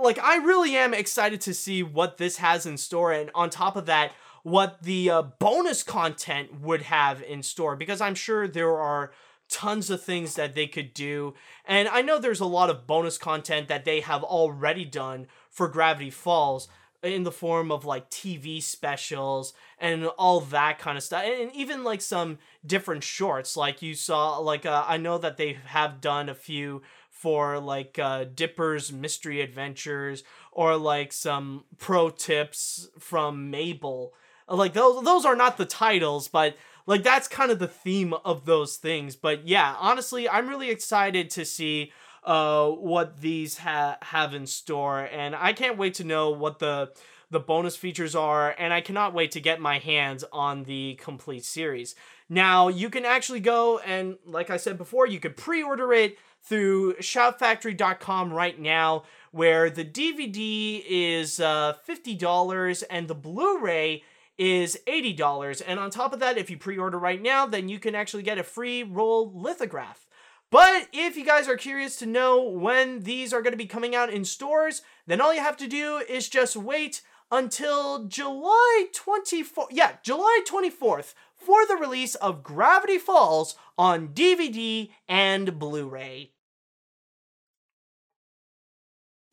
like 0.00 0.18
I 0.18 0.36
really 0.36 0.76
am 0.76 0.94
excited 0.94 1.40
to 1.42 1.54
see 1.54 1.82
what 1.82 2.18
this 2.18 2.38
has 2.38 2.66
in 2.66 2.76
store, 2.76 3.12
and 3.12 3.30
on 3.34 3.50
top 3.50 3.76
of 3.76 3.86
that, 3.86 4.12
what 4.42 4.82
the 4.82 5.10
uh, 5.10 5.22
bonus 5.22 5.82
content 5.82 6.60
would 6.60 6.82
have 6.82 7.22
in 7.22 7.42
store, 7.42 7.76
because 7.76 8.00
I'm 8.00 8.14
sure 8.14 8.46
there 8.46 8.76
are 8.76 9.12
tons 9.48 9.90
of 9.90 10.02
things 10.02 10.34
that 10.34 10.54
they 10.54 10.66
could 10.66 10.92
do. 10.92 11.34
And 11.64 11.88
I 11.88 12.02
know 12.02 12.18
there's 12.18 12.40
a 12.40 12.46
lot 12.46 12.70
of 12.70 12.86
bonus 12.86 13.18
content 13.18 13.68
that 13.68 13.84
they 13.84 14.00
have 14.00 14.22
already 14.24 14.84
done 14.84 15.26
for 15.50 15.68
Gravity 15.68 16.10
Falls 16.10 16.68
in 17.02 17.22
the 17.22 17.32
form 17.32 17.70
of 17.70 17.84
like 17.84 18.10
TV 18.10 18.62
specials 18.62 19.52
and 19.78 20.06
all 20.18 20.40
that 20.40 20.78
kind 20.78 20.96
of 20.96 21.04
stuff 21.04 21.22
and 21.24 21.52
even 21.52 21.84
like 21.84 22.00
some 22.00 22.38
different 22.64 23.04
shorts 23.04 23.56
like 23.56 23.82
you 23.82 23.94
saw 23.94 24.38
like 24.38 24.66
uh, 24.66 24.84
I 24.88 24.96
know 24.96 25.18
that 25.18 25.36
they 25.36 25.58
have 25.66 26.00
done 26.00 26.28
a 26.28 26.34
few 26.34 26.82
for 27.18 27.58
like 27.58 27.98
uh, 27.98 28.24
Dipper's 28.24 28.92
mystery 28.92 29.40
adventures 29.40 30.22
or 30.52 30.76
like 30.76 31.12
some 31.12 31.64
pro 31.78 32.10
tips 32.10 32.88
from 32.98 33.50
Mabel 33.50 34.12
like 34.48 34.74
those 34.74 35.04
those 35.04 35.24
are 35.24 35.34
not 35.34 35.56
the 35.56 35.66
titles 35.66 36.28
but 36.28 36.56
like 36.86 37.02
that's 37.02 37.26
kind 37.26 37.50
of 37.50 37.58
the 37.58 37.66
theme 37.66 38.14
of 38.24 38.44
those 38.44 38.76
things 38.76 39.16
but 39.16 39.46
yeah 39.46 39.74
honestly 39.80 40.28
I'm 40.28 40.48
really 40.48 40.70
excited 40.70 41.30
to 41.30 41.44
see 41.44 41.90
uh, 42.26 42.68
what 42.70 43.20
these 43.20 43.58
ha- 43.58 43.98
have 44.02 44.34
in 44.34 44.46
store, 44.46 45.08
and 45.12 45.34
I 45.34 45.52
can't 45.52 45.78
wait 45.78 45.94
to 45.94 46.04
know 46.04 46.30
what 46.30 46.58
the 46.58 46.90
the 47.30 47.40
bonus 47.40 47.74
features 47.74 48.14
are, 48.14 48.54
and 48.56 48.72
I 48.72 48.80
cannot 48.80 49.14
wait 49.14 49.32
to 49.32 49.40
get 49.40 49.60
my 49.60 49.78
hands 49.78 50.24
on 50.32 50.62
the 50.64 50.94
complete 51.00 51.44
series. 51.44 51.96
Now, 52.28 52.68
you 52.68 52.88
can 52.88 53.04
actually 53.04 53.40
go 53.40 53.78
and, 53.80 54.16
like 54.24 54.48
I 54.48 54.56
said 54.58 54.78
before, 54.78 55.08
you 55.08 55.18
could 55.18 55.36
pre-order 55.36 55.92
it 55.92 56.18
through 56.46 56.94
shoutfactory.com 56.94 58.32
right 58.32 58.58
now, 58.58 59.02
where 59.32 59.68
the 59.68 59.84
DVD 59.84 60.82
is 60.86 61.40
uh, 61.40 61.74
$50 61.88 62.84
and 62.88 63.08
the 63.08 63.14
Blu-ray 63.14 64.02
is 64.38 64.78
$80. 64.86 65.62
And 65.66 65.80
on 65.80 65.90
top 65.90 66.12
of 66.12 66.20
that, 66.20 66.38
if 66.38 66.50
you 66.50 66.56
pre-order 66.56 66.98
right 66.98 67.20
now, 67.20 67.46
then 67.46 67.68
you 67.68 67.78
can 67.78 67.94
actually 67.94 68.22
get 68.22 68.38
a 68.38 68.42
free 68.42 68.82
roll 68.82 69.32
lithograph. 69.34 70.06
But 70.50 70.88
if 70.92 71.16
you 71.16 71.24
guys 71.24 71.48
are 71.48 71.56
curious 71.56 71.96
to 71.96 72.06
know 72.06 72.40
when 72.42 73.00
these 73.00 73.32
are 73.32 73.42
going 73.42 73.52
to 73.52 73.58
be 73.58 73.66
coming 73.66 73.94
out 73.94 74.12
in 74.12 74.24
stores, 74.24 74.82
then 75.06 75.20
all 75.20 75.34
you 75.34 75.40
have 75.40 75.56
to 75.56 75.66
do 75.66 76.02
is 76.08 76.28
just 76.28 76.54
wait 76.54 77.02
until 77.32 78.04
July 78.04 78.86
24th. 78.94 79.66
Yeah, 79.70 79.92
July 80.02 80.42
24th 80.48 81.14
for 81.34 81.66
the 81.66 81.76
release 81.76 82.14
of 82.16 82.44
Gravity 82.44 82.98
Falls 82.98 83.56
on 83.76 84.08
DVD 84.08 84.90
and 85.08 85.58
Blu-ray. 85.58 86.30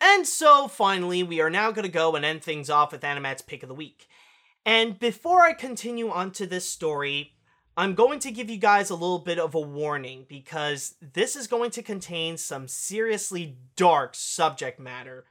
And 0.05 0.27
so 0.27 0.67
finally, 0.67 1.23
we 1.23 1.39
are 1.39 1.49
now 1.49 1.71
going 1.71 1.85
to 1.85 1.91
go 1.91 2.17
and 2.17 2.25
end 2.25 2.43
things 2.43 2.69
off 2.69 2.91
with 2.91 3.03
AniMat's 3.03 3.41
Pick 3.41 3.63
of 3.63 3.69
the 3.69 3.73
Week. 3.73 4.09
And 4.65 4.99
before 4.99 5.43
I 5.43 5.53
continue 5.53 6.09
on 6.09 6.31
to 6.31 6.45
this 6.45 6.69
story, 6.69 7.35
I'm 7.77 7.95
going 7.95 8.19
to 8.19 8.31
give 8.31 8.49
you 8.49 8.57
guys 8.57 8.89
a 8.89 8.95
little 8.95 9.19
bit 9.19 9.39
of 9.39 9.55
a 9.55 9.61
warning 9.61 10.25
because 10.27 10.95
this 11.01 11.37
is 11.37 11.47
going 11.47 11.71
to 11.71 11.81
contain 11.81 12.35
some 12.35 12.67
seriously 12.67 13.55
dark 13.77 14.13
subject 14.13 14.77
matter. 14.77 15.23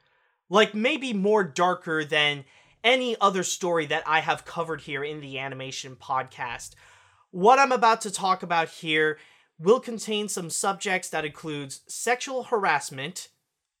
Like, 0.49 0.73
maybe 0.73 1.13
more 1.13 1.43
darker 1.43 2.03
than 2.03 2.43
any 2.83 3.15
other 3.21 3.43
story 3.43 3.85
that 3.85 4.03
I 4.07 4.21
have 4.21 4.43
covered 4.43 4.81
here 4.81 5.03
in 5.03 5.21
the 5.21 5.37
animation 5.37 5.95
podcast. 5.95 6.71
What 7.29 7.59
I'm 7.59 7.71
about 7.71 8.01
to 8.01 8.11
talk 8.11 8.41
about 8.41 8.69
here 8.69 9.19
will 9.59 9.79
contain 9.79 10.29
some 10.29 10.49
subjects 10.49 11.09
that 11.09 11.25
includes 11.25 11.81
sexual 11.87 12.45
harassment, 12.45 13.29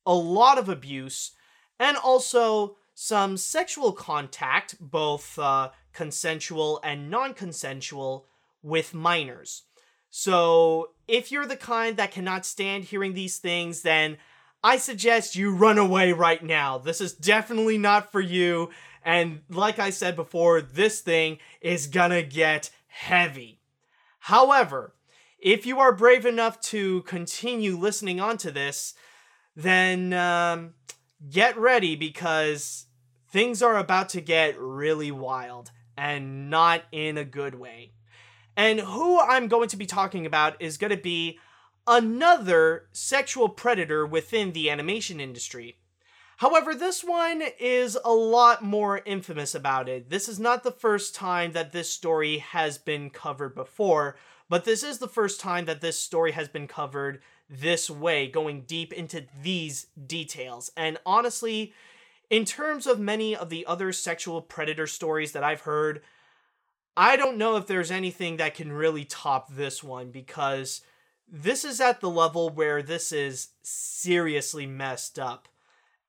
a 0.05 0.13
lot 0.13 0.57
of 0.57 0.69
abuse, 0.69 1.31
and 1.79 1.97
also 1.97 2.77
some 2.93 3.37
sexual 3.37 3.91
contact, 3.91 4.75
both 4.79 5.37
uh, 5.39 5.69
consensual 5.93 6.79
and 6.83 7.09
non 7.09 7.33
consensual, 7.33 8.27
with 8.61 8.93
minors. 8.93 9.63
So, 10.09 10.91
if 11.07 11.31
you're 11.31 11.45
the 11.45 11.57
kind 11.57 11.97
that 11.97 12.11
cannot 12.11 12.45
stand 12.45 12.85
hearing 12.85 13.13
these 13.13 13.39
things, 13.39 13.81
then 13.81 14.17
I 14.63 14.77
suggest 14.77 15.35
you 15.35 15.53
run 15.53 15.77
away 15.77 16.13
right 16.13 16.41
now. 16.41 16.77
This 16.77 17.01
is 17.01 17.13
definitely 17.13 17.77
not 17.77 18.11
for 18.11 18.21
you. 18.21 18.69
And 19.03 19.41
like 19.49 19.79
I 19.79 19.89
said 19.89 20.15
before, 20.15 20.61
this 20.61 21.01
thing 21.01 21.39
is 21.59 21.87
gonna 21.87 22.23
get 22.23 22.69
heavy. 22.87 23.59
However, 24.19 24.95
if 25.39 25.65
you 25.65 25.79
are 25.79 25.93
brave 25.93 26.25
enough 26.25 26.61
to 26.61 27.01
continue 27.01 27.75
listening 27.75 28.21
on 28.21 28.37
to 28.37 28.51
this, 28.51 28.93
then 29.55 30.13
um, 30.13 30.73
get 31.29 31.57
ready 31.57 31.95
because 31.95 32.87
things 33.29 33.61
are 33.61 33.77
about 33.77 34.09
to 34.09 34.21
get 34.21 34.59
really 34.59 35.11
wild 35.11 35.71
and 35.97 36.49
not 36.49 36.83
in 36.91 37.17
a 37.17 37.25
good 37.25 37.55
way. 37.55 37.91
And 38.55 38.79
who 38.79 39.19
I'm 39.19 39.47
going 39.47 39.69
to 39.69 39.77
be 39.77 39.85
talking 39.85 40.25
about 40.25 40.61
is 40.61 40.77
going 40.77 40.91
to 40.91 40.97
be 40.97 41.39
another 41.87 42.87
sexual 42.91 43.49
predator 43.49 44.05
within 44.05 44.53
the 44.53 44.69
animation 44.69 45.19
industry. 45.19 45.77
However, 46.37 46.73
this 46.73 47.03
one 47.03 47.43
is 47.59 47.97
a 48.03 48.13
lot 48.13 48.63
more 48.63 49.01
infamous 49.05 49.55
about 49.55 49.87
it. 49.87 50.09
This 50.09 50.27
is 50.27 50.39
not 50.39 50.63
the 50.63 50.71
first 50.71 51.15
time 51.15 51.53
that 51.53 51.71
this 51.71 51.89
story 51.89 52.39
has 52.39 52.77
been 52.77 53.09
covered 53.09 53.55
before, 53.55 54.17
but 54.49 54.65
this 54.65 54.83
is 54.83 54.97
the 54.97 55.07
first 55.07 55.39
time 55.39 55.65
that 55.65 55.81
this 55.81 55.99
story 55.99 56.31
has 56.31 56.47
been 56.47 56.67
covered 56.67 57.21
this 57.53 57.89
way, 57.89 58.27
going 58.27 58.61
deep 58.61 58.91
into 58.91 59.25
these 59.41 59.87
details. 60.07 60.71
And 60.75 60.97
honestly, 61.05 61.73
in 62.29 62.45
terms 62.45 62.87
of 62.87 62.99
many 62.99 63.35
of 63.35 63.49
the 63.49 63.65
other 63.65 63.93
sexual 63.93 64.41
predator 64.41 64.87
stories 64.87 65.33
that 65.33 65.43
I've 65.43 65.61
heard, 65.61 66.01
I 66.97 67.15
don't 67.15 67.37
know 67.37 67.55
if 67.57 67.67
there's 67.67 67.91
anything 67.91 68.37
that 68.37 68.55
can 68.55 68.71
really 68.71 69.05
top 69.05 69.53
this 69.53 69.83
one 69.83 70.11
because 70.11 70.81
this 71.27 71.63
is 71.63 71.79
at 71.79 72.01
the 72.01 72.09
level 72.09 72.49
where 72.49 72.81
this 72.81 73.11
is 73.11 73.49
seriously 73.61 74.65
messed 74.65 75.19
up. 75.19 75.47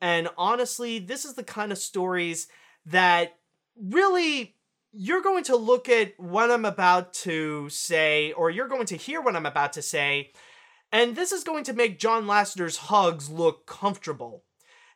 And 0.00 0.28
honestly, 0.36 0.98
this 0.98 1.24
is 1.24 1.34
the 1.34 1.44
kind 1.44 1.72
of 1.72 1.78
stories 1.78 2.48
that 2.86 3.36
really 3.80 4.54
you're 4.92 5.22
going 5.22 5.44
to 5.44 5.56
look 5.56 5.88
at 5.88 6.18
what 6.20 6.50
I'm 6.50 6.64
about 6.64 7.12
to 7.14 7.68
say, 7.68 8.32
or 8.32 8.50
you're 8.50 8.68
going 8.68 8.86
to 8.86 8.96
hear 8.96 9.20
what 9.20 9.34
I'm 9.34 9.46
about 9.46 9.72
to 9.74 9.82
say, 9.82 10.32
and 10.94 11.16
this 11.16 11.32
is 11.32 11.42
going 11.42 11.64
to 11.64 11.72
make 11.72 11.98
John 11.98 12.28
Lasseter's 12.28 12.76
hugs 12.76 13.28
look 13.28 13.66
comfortable. 13.66 14.44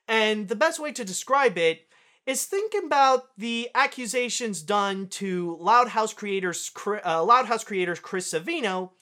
And 0.06 0.46
the 0.46 0.54
best 0.54 0.78
way 0.78 0.92
to 0.92 1.04
describe 1.04 1.58
it 1.58 1.88
is 2.24 2.44
think 2.44 2.72
about 2.72 3.36
the 3.36 3.68
accusations 3.74 4.62
done 4.62 5.08
to 5.08 5.56
Loud 5.60 5.88
House 5.88 6.14
creators, 6.14 6.70
uh, 7.04 7.24
Loud 7.24 7.46
House 7.46 7.64
creators 7.64 7.98
Chris 7.98 8.32
Savino, 8.32 8.92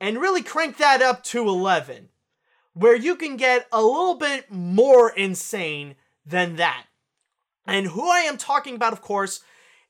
and 0.00 0.20
really 0.20 0.42
crank 0.42 0.78
that 0.78 1.00
up 1.00 1.22
to 1.24 1.46
11 1.46 2.08
where 2.72 2.96
you 2.96 3.14
can 3.14 3.36
get 3.36 3.68
a 3.70 3.80
little 3.80 4.16
bit 4.16 4.50
more 4.50 5.10
insane 5.10 5.94
than 6.26 6.56
that. 6.56 6.86
And 7.64 7.86
who 7.86 8.10
I 8.10 8.20
am 8.20 8.36
talking 8.36 8.74
about, 8.74 8.92
of 8.92 9.02
course, 9.02 9.40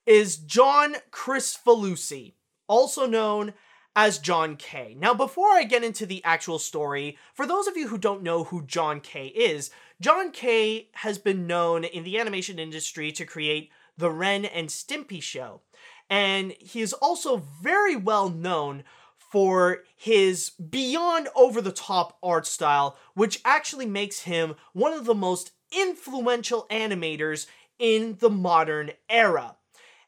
is 0.05 0.37
John 0.37 0.97
Kricfalusi, 1.11 2.35
also 2.69 3.07
known 3.07 3.55
as 3.97 4.19
John 4.19 4.57
K. 4.57 4.97
Now, 4.99 5.15
before 5.15 5.51
I 5.51 5.65
get 5.65 5.85
into 5.85 6.07
the 6.07 6.23
actual 6.25 6.59
story, 6.59 7.19
for 7.35 7.47
those 7.47 7.67
of 7.67 7.77
you 7.77 7.89
who 7.89 7.99
don't 7.99 8.23
know 8.23 8.45
who 8.45 8.65
John 8.65 9.01
K 9.01 9.27
is, 9.27 9.71
John 10.01 10.31
K 10.31 10.89
has 10.95 11.19
been 11.19 11.47
known 11.47 11.85
in 11.85 12.05
the 12.05 12.19
animation 12.19 12.59
industry 12.59 13.13
to 13.13 13.27
create 13.27 13.71
the 13.97 14.11
Ren 14.11 14.45
and 14.45 14.69
Stimpy 14.69 15.23
show. 15.23 15.61
And 16.09 16.53
he 16.59 16.81
is 16.81 16.93
also 16.93 17.43
very 17.63 17.97
well 17.97 18.31
known 18.31 18.85
for 19.17 19.85
his 19.97 20.51
beyond 20.51 21.29
over 21.37 21.61
the 21.61 21.71
top 21.71 22.19
art 22.23 22.47
style, 22.47 22.97
which 23.15 23.41
actually 23.45 23.87
makes 23.87 24.21
him 24.21 24.57
one 24.73 24.93
of 24.93 25.05
the 25.05 25.15
most 25.15 25.53
influential 25.71 26.67
animators 26.71 27.47
in 27.79 28.17
the 28.19 28.31
modern 28.31 28.91
era. 29.09 29.57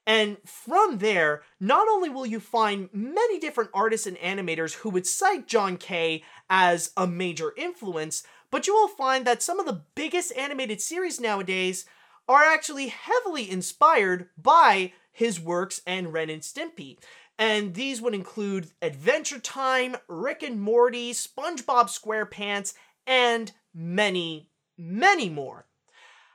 And 0.07 0.39
from 0.45 0.99
there, 0.99 1.43
not 1.61 1.87
only 1.89 2.09
will 2.09 2.27
you 2.27 2.41
find 2.41 2.89
many 2.93 3.39
different 3.39 3.71
artists 3.73 4.07
and 4.07 4.17
animators 4.19 4.75
who 4.75 4.91
would 4.91 5.07
cite 5.07 5.47
John 5.47 5.77
K 5.77 6.25
as 6.51 6.91
a 6.97 7.07
major 7.07 7.53
influence, 7.57 8.25
but 8.51 8.67
you 8.67 8.75
will 8.75 8.89
find 8.89 9.25
that 9.27 9.43
some 9.43 9.61
of 9.61 9.67
the 9.67 9.83
biggest 9.95 10.37
animated 10.37 10.81
series 10.81 11.21
nowadays 11.21 11.87
are 12.29 12.45
actually 12.45 12.89
heavily 12.89 13.49
inspired 13.49 14.29
by 14.37 14.93
his 15.13 15.39
works 15.39 15.81
and 15.87 16.13
Ren 16.13 16.31
and 16.31 16.43
Stimpy 16.43 16.99
and 17.39 17.75
these 17.75 18.01
would 18.01 18.15
include 18.15 18.71
Adventure 18.81 19.39
Time, 19.39 19.97
Rick 20.09 20.43
and 20.43 20.61
Morty, 20.61 21.13
SpongeBob 21.13 21.89
SquarePants, 21.89 22.75
and 23.07 23.51
many, 23.75 24.51
many 24.79 25.29
more. 25.29 25.67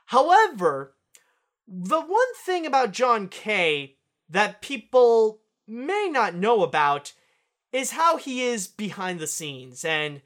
However, 0.06 0.94
the 1.70 2.00
one 2.00 2.34
thing 2.44 2.64
about 2.64 2.92
John 2.92 3.28
K 3.28 3.96
that 4.30 4.62
people 4.62 5.40
may 5.66 6.08
not 6.10 6.34
know 6.34 6.62
about 6.62 7.12
is 7.72 7.90
how 7.90 8.16
he 8.16 8.42
is 8.42 8.66
behind 8.66 9.20
the 9.20 9.26
scenes. 9.26 9.84
And 9.84 10.22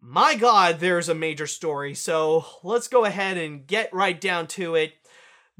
my 0.00 0.34
god, 0.34 0.78
there's 0.78 1.08
a 1.08 1.14
major 1.14 1.46
story, 1.46 1.94
so 1.94 2.44
let's 2.62 2.88
go 2.88 3.04
ahead 3.04 3.38
and 3.38 3.66
get 3.66 3.92
right 3.92 4.20
down 4.20 4.46
to 4.48 4.74
it. 4.74 4.94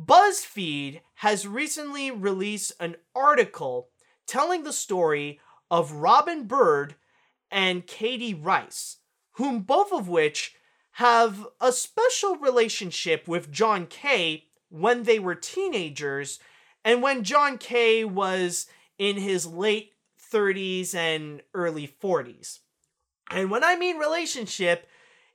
BuzzFeed 0.01 1.01
has 1.17 1.47
recently 1.47 2.11
released 2.11 2.73
an 2.79 2.97
article 3.17 3.89
telling 4.27 4.63
the 4.63 4.73
story 4.73 5.41
of 5.71 5.93
Robin 5.93 6.45
Bird 6.45 6.95
and 7.51 7.87
Katie 7.87 8.35
Rice, 8.35 8.99
whom 9.33 9.61
both 9.61 9.93
of 9.93 10.09
which 10.09 10.55
have 10.93 11.47
a 11.61 11.73
special 11.73 12.37
relationship 12.37 13.27
with 13.27 13.51
John 13.51 13.87
K 13.87 14.48
when 14.71 15.05
they 15.05 15.19
were 15.19 15.35
teenagers 15.35 16.39
and 16.85 17.03
when 17.03 17.25
John 17.25 17.59
K 17.59 18.05
was 18.05 18.67
in 18.99 19.17
his 19.17 19.47
late 19.47 19.93
30s 20.33 20.95
and 20.95 21.43
early 21.55 21.89
40s. 22.03 22.61
And 23.31 23.51
when 23.51 23.65
I 23.65 23.77
mean 23.77 23.99
relationship, 23.99 24.87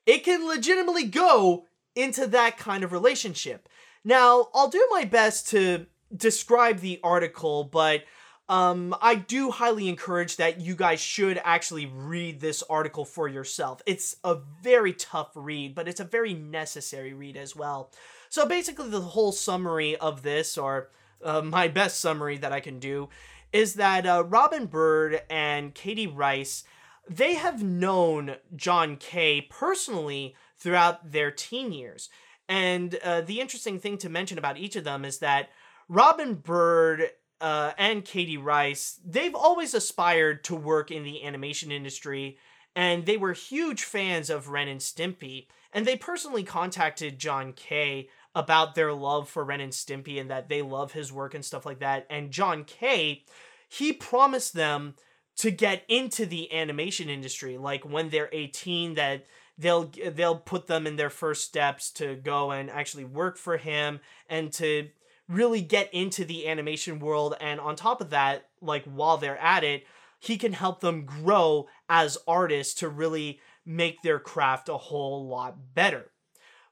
it 0.05 0.23
can 0.23 0.47
legitimately 0.47 1.05
go 1.05 1.67
into 1.95 2.27
that 2.27 2.57
kind 2.57 2.83
of 2.83 2.91
relationship. 2.91 3.69
Now, 4.03 4.49
I'll 4.53 4.67
do 4.67 4.85
my 4.91 5.05
best 5.05 5.47
to 5.49 5.85
describe 6.15 6.79
the 6.79 6.99
article, 7.03 7.63
but 7.63 8.03
um, 8.49 8.93
I 9.01 9.15
do 9.15 9.51
highly 9.51 9.87
encourage 9.87 10.35
that 10.37 10.59
you 10.59 10.75
guys 10.75 10.99
should 10.99 11.39
actually 11.43 11.85
read 11.85 12.41
this 12.41 12.61
article 12.69 13.05
for 13.05 13.27
yourself. 13.27 13.81
It's 13.85 14.17
a 14.23 14.37
very 14.61 14.93
tough 14.93 15.31
read, 15.35 15.75
but 15.75 15.87
it's 15.87 16.01
a 16.01 16.05
very 16.05 16.33
necessary 16.33 17.13
read 17.13 17.37
as 17.37 17.55
well. 17.55 17.91
So 18.33 18.47
basically, 18.47 18.89
the 18.89 18.99
whole 18.99 19.31
summary 19.31 19.95
of 19.95 20.23
this, 20.23 20.57
or 20.57 20.89
uh, 21.23 21.43
my 21.43 21.67
best 21.67 21.99
summary 21.99 22.35
that 22.37 22.51
I 22.51 22.61
can 22.61 22.79
do, 22.79 23.09
is 23.51 23.75
that 23.75 24.07
uh, 24.07 24.23
Robin 24.25 24.65
Bird 24.65 25.21
and 25.29 25.75
Katie 25.75 26.07
Rice, 26.07 26.63
they 27.07 27.35
have 27.35 27.61
known 27.61 28.37
John 28.55 28.97
K 28.97 29.41
personally 29.41 30.35
throughout 30.57 31.11
their 31.11 31.29
teen 31.29 31.71
years. 31.71 32.09
And 32.49 32.95
uh, 33.03 33.21
the 33.21 33.39
interesting 33.39 33.77
thing 33.77 33.99
to 33.99 34.09
mention 34.09 34.39
about 34.39 34.57
each 34.57 34.75
of 34.75 34.83
them 34.83 35.05
is 35.05 35.19
that 35.19 35.49
Robin 35.87 36.33
Bird 36.33 37.11
uh, 37.39 37.73
and 37.77 38.03
Katie 38.03 38.37
Rice, 38.37 38.99
they've 39.05 39.35
always 39.35 39.75
aspired 39.75 40.43
to 40.45 40.55
work 40.55 40.89
in 40.89 41.03
the 41.03 41.23
animation 41.23 41.71
industry, 41.71 42.39
and 42.75 43.05
they 43.05 43.15
were 43.15 43.33
huge 43.33 43.83
fans 43.83 44.31
of 44.31 44.49
Ren 44.49 44.67
and 44.67 44.81
Stimpy. 44.81 45.45
And 45.75 45.87
they 45.87 45.95
personally 45.95 46.43
contacted 46.43 47.17
John 47.17 47.53
K 47.53 48.07
about 48.35 48.75
their 48.75 48.93
love 48.93 49.29
for 49.29 49.43
Ren 49.43 49.61
and 49.61 49.71
Stimpy 49.71 50.19
and 50.19 50.29
that 50.29 50.49
they 50.49 50.61
love 50.61 50.93
his 50.93 51.11
work 51.11 51.33
and 51.33 51.45
stuff 51.45 51.65
like 51.65 51.79
that. 51.79 52.07
And 52.09 52.31
John 52.31 52.63
K, 52.63 53.23
he 53.69 53.93
promised 53.93 54.53
them 54.53 54.95
to 55.37 55.51
get 55.51 55.83
into 55.87 56.25
the 56.25 56.53
animation 56.53 57.09
industry, 57.09 57.57
like 57.57 57.83
when 57.83 58.09
they're 58.09 58.29
18, 58.31 58.95
that 58.95 59.25
they'll 59.57 59.91
they'll 60.13 60.37
put 60.37 60.67
them 60.67 60.87
in 60.87 60.95
their 60.95 61.09
first 61.09 61.43
steps 61.43 61.91
to 61.91 62.15
go 62.15 62.51
and 62.51 62.69
actually 62.69 63.05
work 63.05 63.37
for 63.37 63.57
him 63.57 63.99
and 64.29 64.51
to 64.53 64.89
really 65.27 65.61
get 65.61 65.93
into 65.93 66.25
the 66.25 66.47
animation 66.47 66.99
world. 66.99 67.35
And 67.39 67.59
on 67.59 67.75
top 67.75 68.01
of 68.01 68.09
that, 68.11 68.49
like 68.61 68.83
while 68.85 69.17
they're 69.17 69.37
at 69.37 69.63
it, 69.63 69.85
he 70.19 70.37
can 70.37 70.53
help 70.53 70.79
them 70.79 71.05
grow 71.05 71.67
as 71.89 72.17
artists 72.27 72.75
to 72.75 72.89
really 72.89 73.39
make 73.65 74.01
their 74.01 74.19
craft 74.19 74.69
a 74.69 74.77
whole 74.77 75.27
lot 75.27 75.73
better. 75.73 76.11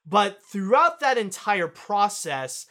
But 0.06 0.44
throughout 0.44 1.00
that 1.00 1.18
entire 1.18 1.68
process, 1.68 2.66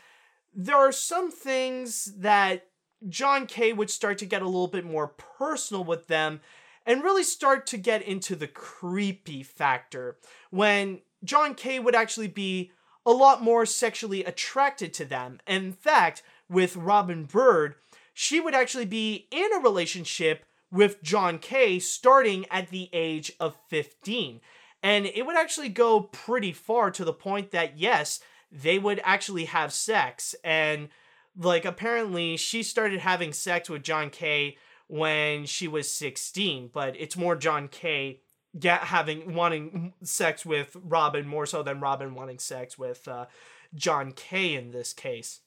there 0.55 0.77
are 0.77 0.93
some 0.93 1.31
things 1.31 2.13
that 2.19 2.67
John 3.09 3.47
K 3.47 3.73
would 3.73 3.91
start 3.91 4.19
to 4.19 4.27
get 4.27 4.43
a 4.43 4.47
little 4.47 4.69
bit 4.69 4.85
more 4.85 5.09
personal 5.09 5.85
with 5.85 6.07
them 6.09 6.41
and 6.85 7.05
really 7.05 7.23
start 7.23 7.67
to 7.69 7.77
get 7.77 8.03
into 8.03 8.35
the 8.35 8.49
creepy 8.49 9.43
factor 9.43 10.17
when 10.51 11.01
John 11.25 11.55
K 11.55 11.79
would 11.79 11.95
actually 11.95 12.29
be 12.29 12.73
a 13.07 13.13
lot 13.13 13.43
more 13.43 13.65
sexually 13.65 14.25
attracted 14.25 14.93
to 14.95 15.05
them. 15.05 15.41
in 15.47 15.73
fact, 15.73 16.23
with 16.49 16.77
Robin 16.77 17.25
Bird, 17.25 17.77
she 18.13 18.41
would 18.41 18.55
actually 18.55 18.85
be 18.85 19.29
in 19.31 19.53
a 19.55 19.61
relationship 19.61 20.45
with 20.71 21.03
John 21.03 21.39
K 21.39 21.79
starting 21.79 22.45
at 22.51 22.71
the 22.71 22.91
age 22.93 23.33
of 23.41 23.57
15. 23.69 24.41
And 24.83 25.07
it 25.07 25.27
would 25.27 25.37
actually 25.37 25.69
go 25.69 26.01
pretty 26.01 26.53
far 26.53 26.91
to 26.93 27.05
the 27.05 27.13
point 27.13 27.51
that, 27.51 27.79
yes, 27.79 28.21
they 28.51 28.79
would 28.79 29.01
actually 29.05 29.45
have 29.45 29.73
sex. 29.73 30.35
And, 30.43 30.89
like, 31.37 31.65
apparently 31.65 32.37
she 32.37 32.63
started 32.63 33.01
having 33.01 33.33
sex 33.33 33.69
with 33.69 33.83
John 33.83 34.11
K 34.11 34.57
when 34.87 35.47
she 35.47 35.69
was 35.69 35.93
16, 35.93 36.71
but 36.73 36.97
it's 36.99 37.17
more 37.17 37.37
John 37.37 37.69
K 37.69 38.21
get 38.59 38.81
having 38.81 39.35
wanting 39.35 39.93
sex 40.03 40.45
with 40.45 40.77
Robin 40.83 41.27
more 41.27 41.47
so 41.47 41.63
than 41.63 41.81
Robin 41.81 42.15
wanting 42.15 42.39
sex 42.39 42.77
with 42.77 43.07
uh, 43.07 43.27
John 43.75 44.13
K 44.13 44.55
in 44.55 44.73
this 44.73 44.93
case. 44.93 45.41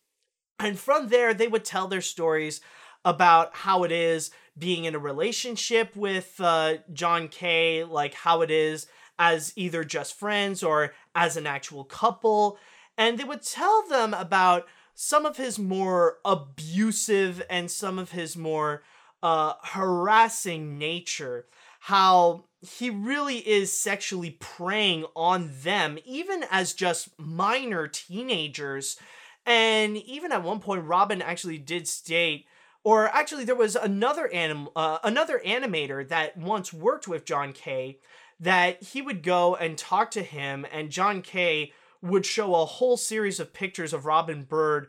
And 0.60 0.80
from 0.80 1.10
there, 1.10 1.34
they 1.34 1.48
would 1.48 1.66
tell 1.66 1.88
their 1.88 2.02
stories 2.02 2.62
about 3.04 3.54
how 3.54 3.84
it 3.84 3.92
is 3.92 4.32
being 4.58 4.86
in 4.86 4.96
a 4.96 5.00
relationship 5.00 5.96
with 5.96 6.40
uh, 6.40 6.76
John 6.94 7.28
K, 7.28 7.84
like 7.84 8.14
how 8.14 8.42
it 8.42 8.52
is 8.52 8.88
as 9.18 9.54
either 9.56 9.84
just 9.84 10.18
friends 10.18 10.64
or 10.64 10.94
as 11.16 11.38
an 11.38 11.48
actual 11.48 11.84
couple. 11.84 12.58
And 12.98 13.18
they 13.18 13.24
would 13.24 13.42
tell 13.42 13.88
them 13.88 14.14
about 14.14 14.68
some 14.96 15.26
of 15.26 15.38
his 15.38 15.58
more 15.58 16.18
abusive 16.24 17.42
and 17.50 17.70
some 17.70 17.98
of 17.98 18.12
his 18.12 18.38
more 18.38 18.84
uh, 19.22 19.54
harassing 19.64 20.78
nature. 20.78 21.46
How 21.80 22.46
he 22.62 22.90
really 22.90 23.38
is 23.38 23.78
sexually 23.78 24.32
preying 24.32 25.06
on 25.16 25.52
them, 25.64 25.98
even 26.06 26.46
as 26.50 26.74
just 26.74 27.10
minor 27.20 27.88
teenagers. 27.88 28.98
And 29.46 29.98
even 29.98 30.32
at 30.32 30.44
one 30.44 30.62
point, 30.62 30.86
Robin 30.86 31.22
actually 31.22 31.58
did 31.58 31.88
state, 31.88 32.46
or 32.86 33.08
actually, 33.10 33.44
there 33.44 33.56
was 33.56 33.76
another 33.76 34.28
anim- 34.30 34.70
uh, 34.76 35.00
another 35.04 35.42
animator 35.46 36.08
that 36.08 36.38
once 36.38 36.72
worked 36.72 37.08
with 37.08 37.26
John 37.26 37.52
K. 37.52 38.00
That 38.44 38.84
he 38.84 39.02
would 39.02 39.24
go 39.24 39.56
and 39.56 39.78
talk 39.78 40.12
to 40.12 40.24
him, 40.24 40.66
and 40.72 40.90
John 40.90 41.22
K. 41.22 41.72
would 42.02 42.26
show 42.26 42.56
a 42.56 42.66
whole 42.66 42.98
series 42.98 43.40
of 43.40 43.54
pictures 43.54 43.94
of 43.94 44.06
Robin 44.06 44.44
Bird, 44.44 44.88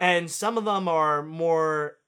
and 0.00 0.30
some 0.30 0.58
of 0.58 0.64
them 0.64 0.88
are 0.88 1.22
more 1.22 1.98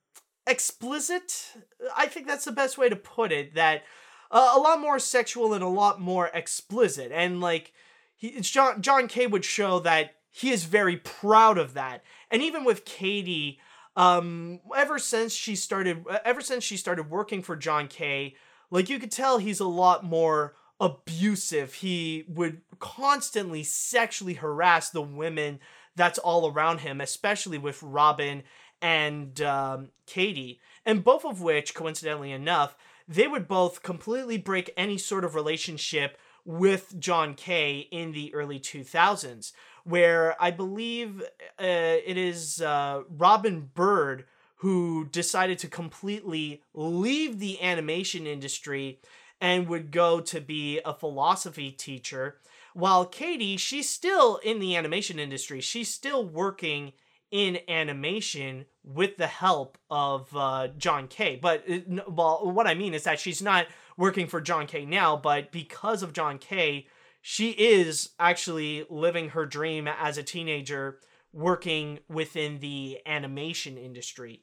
explicit. 0.46 1.52
I 1.96 2.06
think 2.06 2.26
that's 2.26 2.44
the 2.44 2.52
best 2.52 2.78
way 2.78 2.88
to 2.88 2.96
put 2.96 3.30
it. 3.30 3.54
That 3.54 3.84
uh, 4.30 4.54
a 4.56 4.58
lot 4.58 4.80
more 4.80 4.98
sexual 4.98 5.54
and 5.54 5.62
a 5.62 5.68
lot 5.68 6.00
more 6.00 6.30
explicit. 6.34 7.12
And 7.12 7.40
like 7.40 7.72
he, 8.16 8.40
John 8.40 8.82
John 8.82 9.08
K 9.08 9.26
would 9.26 9.44
show 9.44 9.78
that 9.80 10.16
he 10.30 10.50
is 10.50 10.64
very 10.64 10.96
proud 10.96 11.58
of 11.58 11.74
that. 11.74 12.02
And 12.30 12.42
even 12.42 12.64
with 12.64 12.84
Katie, 12.84 13.60
um, 13.96 14.60
ever 14.76 14.98
since 14.98 15.32
she 15.32 15.54
started, 15.56 16.04
ever 16.24 16.40
since 16.40 16.64
she 16.64 16.76
started 16.76 17.10
working 17.10 17.42
for 17.42 17.56
John 17.56 17.88
K, 17.88 18.34
like 18.70 18.88
you 18.88 18.98
could 18.98 19.12
tell 19.12 19.38
he's 19.38 19.60
a 19.60 19.66
lot 19.66 20.04
more 20.04 20.54
abusive. 20.80 21.74
He 21.74 22.24
would 22.28 22.60
constantly 22.78 23.62
sexually 23.64 24.34
harass 24.34 24.90
the 24.90 25.02
women 25.02 25.60
that's 25.96 26.18
all 26.18 26.50
around 26.50 26.78
him, 26.80 27.00
especially 27.00 27.58
with 27.58 27.82
Robin 27.82 28.44
and 28.80 29.40
um, 29.40 29.88
Katie, 30.06 30.60
and 30.86 31.02
both 31.02 31.24
of 31.24 31.40
which, 31.40 31.74
coincidentally 31.74 32.30
enough, 32.30 32.76
they 33.08 33.26
would 33.26 33.48
both 33.48 33.82
completely 33.82 34.38
break 34.38 34.72
any 34.76 34.98
sort 34.98 35.24
of 35.24 35.34
relationship 35.34 36.16
with 36.44 36.98
John 36.98 37.34
K 37.34 37.88
in 37.90 38.12
the 38.12 38.32
early 38.34 38.60
2000s, 38.60 39.52
where 39.84 40.40
I 40.40 40.50
believe 40.50 41.22
uh, 41.58 41.64
it 42.06 42.16
is 42.16 42.62
uh, 42.62 43.02
Robin 43.08 43.70
Bird 43.74 44.24
who 44.56 45.06
decided 45.12 45.58
to 45.58 45.68
completely 45.68 46.62
leave 46.74 47.38
the 47.38 47.62
animation 47.62 48.26
industry 48.26 49.00
and 49.40 49.68
would 49.68 49.90
go 49.90 50.20
to 50.20 50.40
be 50.40 50.80
a 50.84 50.94
philosophy 50.94 51.70
teacher. 51.70 52.38
While 52.74 53.06
Katie, 53.06 53.56
she's 53.56 53.88
still 53.88 54.36
in 54.36 54.58
the 54.58 54.76
animation 54.76 55.18
industry, 55.18 55.60
she's 55.60 55.92
still 55.92 56.24
working 56.24 56.92
in 57.30 57.58
animation 57.68 58.64
with 58.84 59.16
the 59.16 59.26
help 59.26 59.76
of 59.90 60.34
uh, 60.34 60.68
John 60.78 61.08
K. 61.08 61.38
But 61.40 61.64
uh, 61.70 62.02
well, 62.08 62.50
what 62.50 62.66
I 62.66 62.74
mean 62.74 62.94
is 62.94 63.04
that 63.04 63.20
she's 63.20 63.42
not 63.42 63.66
working 63.96 64.26
for 64.26 64.40
John 64.40 64.66
K. 64.66 64.84
now, 64.84 65.16
but 65.16 65.52
because 65.52 66.02
of 66.02 66.12
John 66.12 66.38
K., 66.38 66.86
she 67.20 67.50
is 67.50 68.10
actually 68.18 68.86
living 68.88 69.30
her 69.30 69.44
dream 69.44 69.88
as 69.88 70.16
a 70.16 70.22
teenager 70.22 71.00
working 71.32 71.98
within 72.08 72.60
the 72.60 73.00
animation 73.04 73.76
industry. 73.76 74.42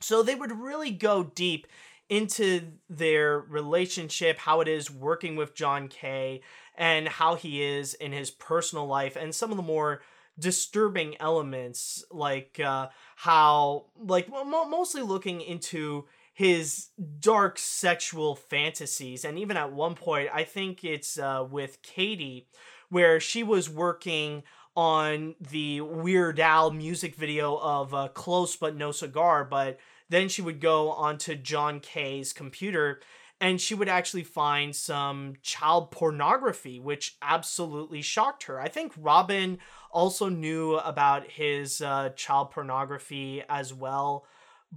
So 0.00 0.22
they 0.22 0.34
would 0.34 0.52
really 0.52 0.90
go 0.90 1.24
deep 1.24 1.66
into 2.08 2.72
their 2.88 3.40
relationship, 3.40 4.38
how 4.38 4.60
it 4.60 4.68
is 4.68 4.90
working 4.90 5.36
with 5.36 5.54
John 5.54 5.88
K., 5.88 6.42
and 6.78 7.08
how 7.08 7.36
he 7.36 7.62
is 7.62 7.94
in 7.94 8.12
his 8.12 8.30
personal 8.30 8.86
life, 8.86 9.16
and 9.16 9.34
some 9.34 9.50
of 9.50 9.56
the 9.56 9.62
more 9.62 10.02
disturbing 10.38 11.16
elements 11.20 12.04
like 12.10 12.60
uh, 12.60 12.88
how 13.16 13.86
like 13.98 14.28
mo- 14.28 14.68
mostly 14.68 15.02
looking 15.02 15.40
into 15.40 16.04
his 16.34 16.88
dark 17.18 17.58
sexual 17.58 18.36
fantasies 18.36 19.24
and 19.24 19.38
even 19.38 19.56
at 19.56 19.72
one 19.72 19.94
point 19.94 20.28
i 20.34 20.44
think 20.44 20.84
it's 20.84 21.18
uh, 21.18 21.46
with 21.50 21.80
katie 21.80 22.46
where 22.90 23.18
she 23.18 23.42
was 23.42 23.70
working 23.70 24.42
on 24.76 25.34
the 25.40 25.80
weird 25.80 26.38
al 26.38 26.70
music 26.70 27.14
video 27.14 27.56
of 27.56 27.94
uh, 27.94 28.08
close 28.08 28.54
but 28.56 28.76
no 28.76 28.92
cigar 28.92 29.42
but 29.44 29.78
then 30.08 30.28
she 30.28 30.42
would 30.42 30.60
go 30.60 30.90
onto 30.90 31.34
john 31.34 31.80
k's 31.80 32.32
computer 32.32 33.00
and 33.40 33.60
she 33.60 33.74
would 33.74 33.88
actually 33.88 34.24
find 34.24 34.74
some 34.74 35.34
child 35.42 35.90
pornography, 35.90 36.80
which 36.80 37.16
absolutely 37.20 38.00
shocked 38.00 38.44
her. 38.44 38.58
I 38.58 38.68
think 38.68 38.92
Robin 38.96 39.58
also 39.90 40.28
knew 40.28 40.76
about 40.76 41.30
his 41.30 41.80
uh, 41.82 42.10
child 42.16 42.50
pornography 42.50 43.42
as 43.48 43.74
well. 43.74 44.24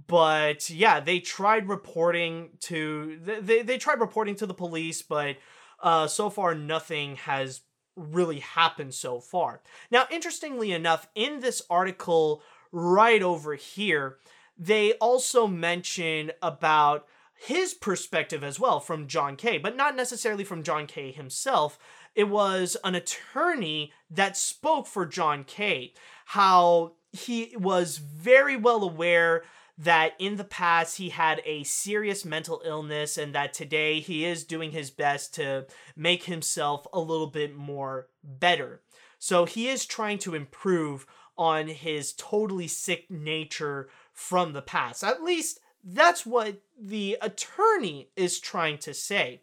But 0.06 0.68
yeah, 0.70 1.00
they 1.00 1.20
tried 1.20 1.68
reporting 1.68 2.50
to 2.60 3.18
they, 3.22 3.62
they 3.62 3.78
tried 3.78 4.00
reporting 4.00 4.34
to 4.36 4.46
the 4.46 4.54
police, 4.54 5.02
but 5.02 5.36
uh, 5.82 6.06
so 6.06 6.30
far 6.30 6.54
nothing 6.54 7.16
has 7.16 7.62
really 7.96 8.38
happened 8.40 8.94
so 8.94 9.20
far. 9.20 9.62
Now, 9.90 10.04
interestingly 10.10 10.72
enough, 10.72 11.08
in 11.14 11.40
this 11.40 11.62
article 11.68 12.42
right 12.72 13.22
over 13.22 13.56
here, 13.56 14.18
they 14.60 14.92
also 14.94 15.46
mention 15.46 16.32
about 16.42 17.06
his 17.34 17.72
perspective 17.72 18.44
as 18.44 18.60
well 18.60 18.78
from 18.78 19.08
John 19.08 19.34
K, 19.34 19.56
but 19.56 19.74
not 19.74 19.96
necessarily 19.96 20.44
from 20.44 20.62
John 20.62 20.86
K 20.86 21.10
himself. 21.10 21.78
It 22.14 22.28
was 22.28 22.76
an 22.84 22.94
attorney 22.94 23.94
that 24.10 24.36
spoke 24.36 24.86
for 24.86 25.06
John 25.06 25.44
K, 25.44 25.94
how 26.26 26.92
he 27.10 27.54
was 27.56 27.96
very 27.96 28.56
well 28.56 28.82
aware 28.84 29.44
that 29.78 30.12
in 30.18 30.36
the 30.36 30.44
past 30.44 30.98
he 30.98 31.08
had 31.08 31.40
a 31.46 31.64
serious 31.64 32.26
mental 32.26 32.60
illness 32.66 33.16
and 33.16 33.34
that 33.34 33.54
today 33.54 34.00
he 34.00 34.26
is 34.26 34.44
doing 34.44 34.72
his 34.72 34.90
best 34.90 35.32
to 35.36 35.64
make 35.96 36.24
himself 36.24 36.86
a 36.92 37.00
little 37.00 37.28
bit 37.28 37.56
more 37.56 38.08
better. 38.22 38.82
So 39.18 39.46
he 39.46 39.68
is 39.68 39.86
trying 39.86 40.18
to 40.18 40.34
improve 40.34 41.06
on 41.38 41.68
his 41.68 42.12
totally 42.12 42.68
sick 42.68 43.10
nature 43.10 43.88
from 44.12 44.52
the 44.52 44.62
past. 44.62 45.02
At 45.04 45.22
least 45.22 45.60
that's 45.82 46.26
what 46.26 46.60
the 46.80 47.16
attorney 47.20 48.10
is 48.16 48.38
trying 48.38 48.78
to 48.78 48.94
say. 48.94 49.42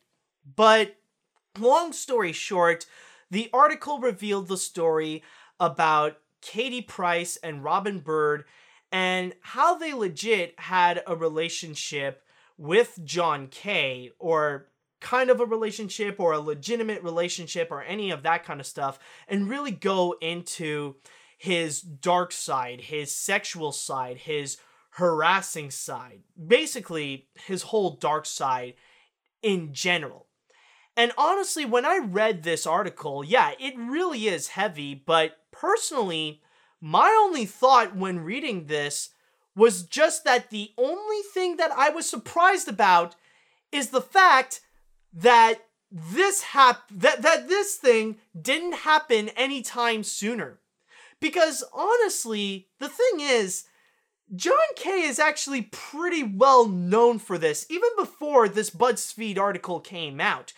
But 0.55 0.95
long 1.59 1.93
story 1.93 2.31
short, 2.31 2.85
the 3.29 3.49
article 3.51 3.99
revealed 3.99 4.47
the 4.47 4.57
story 4.57 5.23
about 5.59 6.17
Katie 6.41 6.81
Price 6.81 7.37
and 7.37 7.63
Robin 7.63 7.99
Bird 7.99 8.45
and 8.91 9.33
how 9.41 9.77
they 9.77 9.93
legit 9.93 10.59
had 10.59 11.03
a 11.07 11.15
relationship 11.15 12.23
with 12.57 12.99
John 13.03 13.47
K 13.47 14.11
or 14.19 14.67
kind 14.99 15.29
of 15.29 15.39
a 15.39 15.45
relationship 15.45 16.19
or 16.19 16.33
a 16.33 16.39
legitimate 16.39 17.03
relationship 17.03 17.69
or 17.71 17.83
any 17.83 18.11
of 18.11 18.23
that 18.23 18.43
kind 18.43 18.59
of 18.59 18.65
stuff 18.65 18.97
and 19.27 19.49
really 19.49 19.71
go 19.71 20.15
into 20.21 20.95
his 21.37 21.81
dark 21.81 22.31
side, 22.31 22.81
his 22.81 23.15
sexual 23.15 23.71
side, 23.71 24.17
his 24.17 24.57
harassing 24.91 25.69
side, 25.69 26.21
basically 26.47 27.27
his 27.45 27.63
whole 27.63 27.91
dark 27.91 28.25
side 28.25 28.73
in 29.43 29.73
general. 29.73 30.25
And 30.95 31.11
honestly, 31.15 31.63
when 31.63 31.85
I 31.85 31.99
read 31.99 32.41
this 32.41 32.65
article, 32.65 33.23
yeah, 33.23 33.51
it 33.59 33.77
really 33.77 34.27
is 34.27 34.49
heavy, 34.49 34.95
but 34.95 35.37
personally, 35.51 36.41
my 36.81 37.15
only 37.21 37.45
thought 37.45 37.95
when 37.95 38.19
reading 38.19 38.65
this 38.65 39.11
was 39.55 39.83
just 39.83 40.23
that 40.23 40.49
the 40.49 40.71
only 40.77 41.21
thing 41.33 41.57
that 41.57 41.71
I 41.71 41.89
was 41.91 42.09
surprised 42.09 42.67
about 42.67 43.15
is 43.71 43.89
the 43.89 44.01
fact 44.01 44.61
that 45.13 45.59
this 45.91 46.41
hap- 46.41 46.89
that 46.91 47.21
that 47.21 47.47
this 47.47 47.75
thing 47.75 48.17
didn't 48.39 48.73
happen 48.73 49.29
anytime 49.29 50.03
sooner. 50.03 50.59
Because 51.19 51.63
honestly, 51.73 52.67
the 52.79 52.89
thing 52.89 53.19
is, 53.19 53.65
John 54.35 54.57
K 54.75 55.03
is 55.03 55.19
actually 55.19 55.63
pretty 55.63 56.21
well 56.23 56.67
known 56.67 57.17
for 57.17 57.37
this, 57.37 57.65
even 57.69 57.89
before 57.97 58.49
this 58.49 58.69
BuzzFeed 58.69 59.37
article 59.37 59.79
came 59.79 60.19
out. 60.19 60.53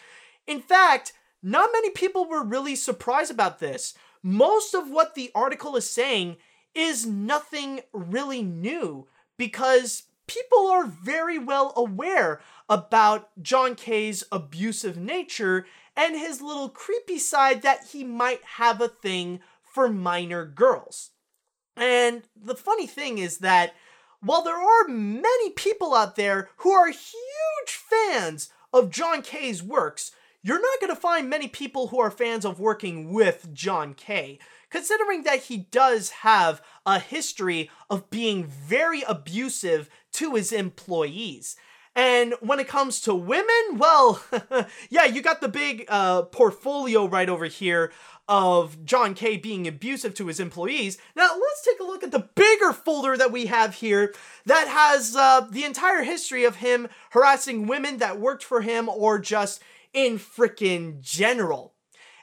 In 0.48 0.60
fact, 0.62 1.14
not 1.44 1.70
many 1.72 1.92
people 1.92 2.28
were 2.28 2.44
really 2.44 2.76
surprised 2.76 3.32
about 3.32 3.60
this. 3.60 3.94
Most 4.24 4.74
of 4.74 4.90
what 4.90 5.16
the 5.16 5.32
article 5.36 5.76
is 5.76 5.90
saying 5.90 6.38
is 6.74 7.06
nothing 7.06 7.82
really 7.94 8.42
new 8.42 9.08
because 9.38 10.04
people 10.28 10.68
are 10.68 10.86
very 10.86 11.40
well 11.40 11.74
aware 11.76 12.42
about 12.68 13.30
John 13.42 13.76
K's 13.76 14.24
abusive 14.32 14.98
nature 14.98 15.66
and 15.96 16.16
his 16.16 16.42
little 16.42 16.70
creepy 16.70 17.18
side 17.18 17.62
that 17.62 17.88
he 17.92 18.04
might 18.04 18.44
have 18.44 18.82
a 18.82 18.88
thing 18.88 19.40
for 19.72 19.90
minor 19.90 20.46
girls. 20.46 21.12
And 21.76 22.24
the 22.36 22.56
funny 22.56 22.88
thing 22.88 23.18
is 23.18 23.38
that 23.40 23.74
while 24.22 24.44
there 24.44 24.58
are 24.58 24.88
many 24.88 25.52
people 25.52 25.94
out 25.94 26.16
there 26.16 26.50
who 26.58 26.72
are 26.72 26.88
huge 26.88 27.68
fans 27.68 28.50
of 28.74 28.90
John 28.90 29.22
K's 29.22 29.64
works, 29.64 30.12
you're 30.42 30.62
not 30.62 30.80
going 30.82 30.94
to 30.94 31.02
find 31.02 31.30
many 31.30 31.48
people 31.48 31.88
who 31.88 32.00
are 32.00 32.12
fans 32.12 32.46
of 32.46 32.60
working 32.60 33.12
with 33.14 33.54
John 33.54 33.94
K, 33.94 34.40
considering 34.70 35.24
that 35.24 35.44
he 35.44 35.58
does 35.58 36.10
have 36.10 36.62
a 36.86 37.00
history 37.00 37.70
of 37.90 38.10
being 38.10 38.46
very 38.46 39.02
abusive 39.04 39.90
to 40.14 40.36
his 40.36 40.52
employees. 40.52 41.56
And 42.00 42.34
when 42.40 42.62
it 42.62 42.70
comes 42.70 43.02
to 43.02 43.14
women, 43.14 43.78
well, 43.78 44.24
yeah, 44.90 45.04
you 45.04 45.22
got 45.22 45.42
the 45.42 45.50
big 45.50 45.84
uh, 45.90 46.22
portfolio 46.22 47.06
right 47.06 47.28
over 47.28 47.44
here 47.44 47.92
of 48.30 48.86
John 48.86 49.14
K 49.14 49.36
being 49.36 49.68
abusive 49.68 50.14
to 50.14 50.28
his 50.28 50.40
employees. 50.40 50.98
Now, 51.14 51.32
let's 51.38 51.62
take 51.62 51.82
a 51.82 51.84
look 51.84 52.02
at 52.02 52.12
the 52.12 52.30
bigger 52.36 52.72
folder 52.72 53.18
that 53.18 53.34
we 53.34 53.48
have 53.48 53.76
here 53.76 54.14
that 54.46 54.70
has 54.70 55.14
uh, 55.14 55.46
the 55.52 55.66
entire 55.66 56.04
history 56.04 56.46
of 56.46 56.56
him 56.56 56.88
harassing 57.10 57.68
women 57.68 57.98
that 57.98 58.18
worked 58.18 58.46
for 58.46 58.62
him 58.62 58.88
or 58.88 59.20
just 59.20 59.62
in 59.92 60.18
frickin' 60.18 61.02
general. 61.02 61.74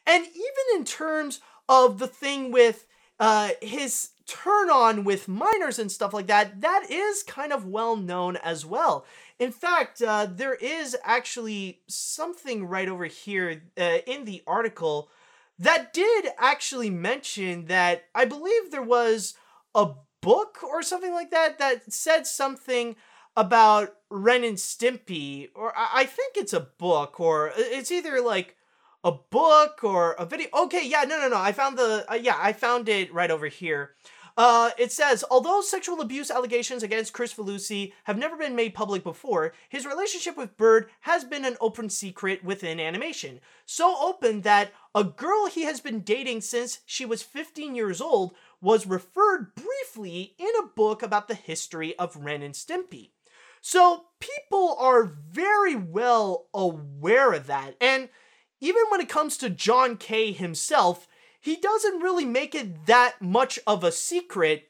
And 0.07 0.25
even 0.25 0.79
in 0.79 0.85
terms 0.87 1.41
of 1.69 1.99
the 1.99 2.07
thing 2.07 2.51
with 2.51 2.87
uh, 3.21 3.51
his 3.61 4.09
turn 4.27 4.71
on 4.71 5.05
with 5.05 5.29
minors 5.29 5.79
and 5.79 5.91
stuff 5.91 6.13
like 6.13 6.27
that, 6.27 6.61
that 6.61 6.91
is 6.91 7.23
kind 7.23 7.53
of 7.53 7.67
well 7.67 7.97
known 7.97 8.37
as 8.37 8.67
well. 8.67 9.07
In 9.39 9.53
fact, 9.53 10.01
uh, 10.01 10.27
there 10.31 10.55
is 10.55 10.97
actually 11.05 11.81
something 11.89 12.67
right 12.67 12.89
over 12.89 13.05
here 13.05 13.63
uh, 13.79 13.99
in 14.07 14.25
the 14.25 14.43
article 14.47 15.11
that 15.59 15.93
did 15.93 16.27
actually 16.39 16.91
mention 16.91 17.67
that 17.67 18.05
I 18.15 18.25
believe 18.25 18.71
there 18.71 18.83
was 18.83 19.35
a 19.75 19.91
book 20.23 20.59
or 20.63 20.83
something 20.83 21.13
like 21.13 21.31
that 21.31 21.59
that 21.59 21.93
said 21.93 22.27
something 22.27 22.97
about 23.37 23.95
Ren 24.11 24.45
and 24.45 24.57
Stimpy, 24.57 25.51
or 25.55 25.73
I 25.77 26.05
think 26.05 26.37
it's 26.37 26.55
a 26.55 26.69
book, 26.79 27.21
or 27.21 27.53
it's 27.55 27.93
either 27.93 28.21
like 28.23 28.57
a 29.05 29.13
book 29.13 29.85
or 29.85 30.13
a 30.13 30.25
video. 30.25 30.49
Okay, 30.55 30.87
yeah, 30.87 31.05
no, 31.05 31.19
no, 31.19 31.29
no. 31.29 31.39
I 31.39 31.53
found 31.53 31.79
the 31.79 32.07
uh, 32.11 32.15
yeah, 32.15 32.37
I 32.39 32.53
found 32.53 32.89
it 32.89 33.13
right 33.13 33.31
over 33.31 33.47
here. 33.49 33.91
Uh, 34.37 34.71
it 34.77 34.93
says, 34.93 35.25
although 35.31 35.63
sexual 35.63 36.01
abuse 36.03 36.31
allegations 36.31 36.83
against 36.83 37.15
Kricfalusi 37.15 37.93
have 38.05 38.19
never 38.19 38.37
been 38.37 38.55
made 38.55 38.75
public 38.75 39.03
before, 39.03 39.55
his 39.69 39.87
relationship 39.87 40.37
with 40.37 40.59
Bird 40.59 40.91
has 41.01 41.25
been 41.25 41.47
an 41.47 41.57
open 41.59 41.89
secret 41.89 42.45
within 42.45 42.79
animation. 42.79 43.41
So 43.65 43.97
open 43.99 44.43
that 44.43 44.73
a 44.95 45.05
girl 45.05 45.47
he 45.47 45.63
has 45.63 45.81
been 45.81 46.01
dating 46.01 46.43
since 46.43 46.81
she 46.85 47.07
was 47.07 47.23
15 47.23 47.75
years 47.75 48.01
old 48.01 48.35
was 48.61 48.87
referred 48.87 49.55
briefly 49.55 50.35
in 50.39 50.51
a 50.59 50.67
book 50.67 51.03
about 51.03 51.29
the 51.29 51.35
history 51.35 51.99
of 51.99 52.17
Ren 52.17 52.43
and 52.43 52.55
Stimpy. 52.55 53.11
So 53.63 54.05
people 54.21 54.77
are 54.79 55.05
very 55.05 55.75
well 55.75 56.47
aware 56.53 57.33
of 57.33 57.47
that. 57.47 57.75
And 57.81 58.11
even 58.61 58.83
when 58.91 59.01
it 59.01 59.09
comes 59.09 59.37
to 59.39 59.51
John 59.51 59.97
K 59.97 60.33
himself, 60.33 61.09
he 61.41 61.57
doesn't 61.57 62.01
really 62.01 62.25
make 62.25 62.55
it 62.55 62.87
that 62.87 63.21
much 63.21 63.59
of 63.67 63.85
a 63.85 63.93
secret 63.93 64.69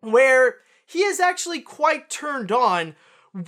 where 0.00 0.56
he 0.86 1.00
is 1.00 1.20
actually 1.20 1.60
quite 1.60 2.10
turned 2.10 2.52
on 2.52 2.94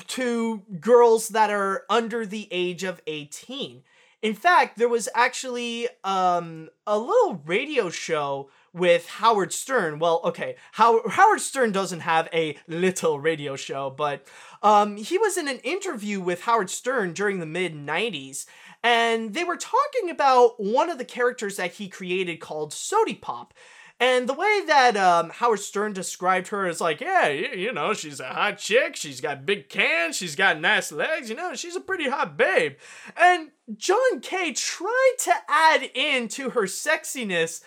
to 0.08 0.62
girls 0.80 1.28
that 1.28 1.50
are 1.50 1.84
under 1.88 2.26
the 2.26 2.48
age 2.50 2.82
of 2.82 3.00
18. 3.06 3.82
In 4.22 4.34
fact, 4.34 4.78
there 4.78 4.88
was 4.88 5.08
actually 5.14 5.88
um, 6.02 6.68
a 6.86 6.98
little 6.98 7.42
radio 7.44 7.90
show 7.90 8.50
with 8.76 9.08
Howard 9.08 9.52
Stern. 9.52 9.98
Well, 9.98 10.20
okay, 10.22 10.56
How- 10.72 11.08
Howard 11.08 11.40
Stern 11.40 11.72
doesn't 11.72 12.00
have 12.00 12.28
a 12.32 12.58
little 12.68 13.18
radio 13.18 13.56
show, 13.56 13.90
but 13.90 14.26
um, 14.62 14.96
he 14.96 15.16
was 15.18 15.38
in 15.38 15.48
an 15.48 15.58
interview 15.58 16.20
with 16.20 16.42
Howard 16.42 16.70
Stern 16.70 17.14
during 17.14 17.40
the 17.40 17.46
mid 17.46 17.74
90s, 17.74 18.44
and 18.82 19.32
they 19.32 19.44
were 19.44 19.56
talking 19.56 20.10
about 20.10 20.62
one 20.62 20.90
of 20.90 20.98
the 20.98 21.04
characters 21.04 21.56
that 21.56 21.72
he 21.72 21.88
created 21.88 22.36
called 22.36 22.72
Sody 22.72 23.14
Pop. 23.14 23.54
And 23.98 24.28
the 24.28 24.34
way 24.34 24.62
that 24.66 24.94
um, 24.94 25.30
Howard 25.30 25.60
Stern 25.60 25.94
described 25.94 26.48
her 26.48 26.68
is 26.68 26.82
like, 26.82 27.00
yeah, 27.00 27.28
you, 27.28 27.48
you, 27.56 27.72
know, 27.72 27.94
she's 27.94 28.20
a 28.20 28.26
hot 28.26 28.58
chick. 28.58 28.94
She's 28.94 29.22
got 29.22 29.46
big 29.46 29.70
cans. 29.70 30.16
She's 30.16 30.36
got 30.36 30.60
nice 30.60 30.92
legs. 30.92 31.30
You 31.30 31.36
know, 31.36 31.54
she's 31.54 31.76
a 31.76 31.80
pretty 31.80 32.10
hot 32.10 32.36
babe. 32.36 32.74
And 33.16 33.52
John 33.74 34.20
K 34.20 34.52
tried 34.52 35.14
to 35.20 35.32
add 35.48 35.90
in 35.94 36.28
to 36.28 36.50
her 36.50 36.64
sexiness. 36.64 37.62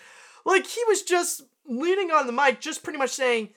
Like, 0.50 0.66
he 0.66 0.80
was 0.88 1.02
just 1.02 1.42
leaning 1.64 2.10
on 2.10 2.26
the 2.26 2.32
mic, 2.32 2.60
just 2.60 2.82
pretty 2.82 2.98
much 2.98 3.10
saying, 3.10 3.50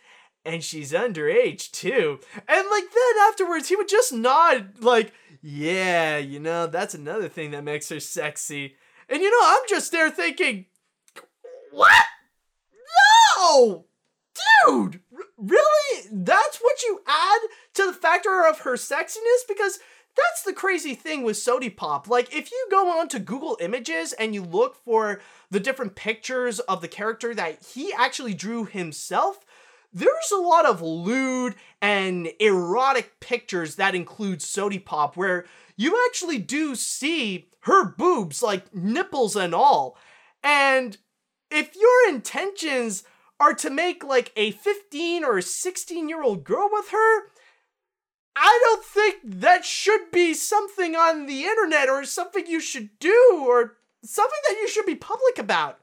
and 0.46 0.64
she's 0.64 0.92
underage 0.92 1.72
too. 1.72 2.20
And 2.48 2.68
like 2.70 2.84
then 2.84 3.28
afterwards, 3.28 3.70
he 3.70 3.76
would 3.76 3.88
just 3.88 4.14
nod, 4.14 4.74
like, 4.80 5.14
yeah, 5.42 6.18
you 6.18 6.40
know, 6.40 6.68
that's 6.68 6.94
another 6.94 7.30
thing 7.30 7.52
that 7.52 7.64
makes 7.64 7.90
her 7.90 8.00
sexy. 8.00 8.76
And 9.10 9.22
you 9.22 9.32
know, 9.32 9.46
I'm 9.46 9.64
just 9.68 9.92
there 9.92 10.12
thinking, 10.12 10.66
what? 11.72 12.06
No! 13.40 13.86
Dude! 14.66 15.02
Really? 15.38 16.08
That's 16.12 16.58
what 16.60 16.84
you 16.84 17.02
add 17.08 17.42
to 17.76 17.88
the 17.88 17.94
factor 17.94 18.46
of 18.48 18.60
her 18.60 18.74
sexiness? 18.74 19.48
Because 19.48 19.80
that's 20.16 20.44
the 20.44 20.54
crazy 20.54 20.94
thing 20.94 21.24
with 21.24 21.38
Sody 21.38 21.70
Pop. 21.70 22.08
Like, 22.08 22.36
if 22.36 22.52
you 22.52 22.68
go 22.70 23.00
on 23.00 23.08
to 23.10 23.20
Google 23.20 23.58
Images 23.60 24.14
and 24.14 24.34
you 24.34 24.44
look 24.44 24.76
for 24.76 25.22
the 25.54 25.60
different 25.60 25.94
pictures 25.94 26.60
of 26.62 26.82
the 26.82 26.88
character 26.88 27.34
that 27.36 27.64
he 27.74 27.94
actually 27.94 28.34
drew 28.34 28.66
himself, 28.66 29.46
there's 29.94 30.32
a 30.34 30.42
lot 30.42 30.66
of 30.66 30.82
lewd 30.82 31.54
and 31.80 32.32
erotic 32.40 33.20
pictures 33.20 33.76
that 33.76 33.94
include 33.94 34.42
Sody 34.42 34.80
Pop 34.80 35.16
where 35.16 35.46
you 35.78 36.04
actually 36.08 36.40
do 36.40 36.74
see 36.74 37.50
her 37.62 37.86
boobs, 37.86 38.42
like 38.42 38.74
nipples 38.74 39.36
and 39.36 39.54
all. 39.54 39.96
And 40.44 40.98
if 41.52 41.76
your 41.76 42.10
intentions 42.10 43.04
are 43.40 43.54
to 43.54 43.70
make 43.70 44.04
like 44.04 44.32
a 44.36 44.52
15 44.52 45.24
or 45.24 45.40
16 45.40 46.10
year 46.10 46.24
old 46.24 46.44
girl 46.44 46.68
with 46.72 46.90
her, 46.90 47.20
I 48.36 48.60
don't 48.64 48.84
think 48.84 49.18
that 49.24 49.66
should 49.66 50.10
be 50.12 50.34
something 50.34 50.96
on 50.96 51.28
the 51.28 51.44
internet 51.44 51.90
or 51.90 52.04
something 52.06 52.48
you 52.48 52.60
should 52.60 52.98
do 52.98 53.46
or 53.48 53.76
something 54.04 54.40
that 54.48 54.58
you 54.62 54.68
should 54.68 54.86
be 54.86 54.96
public 54.96 55.40
about. 55.40 55.80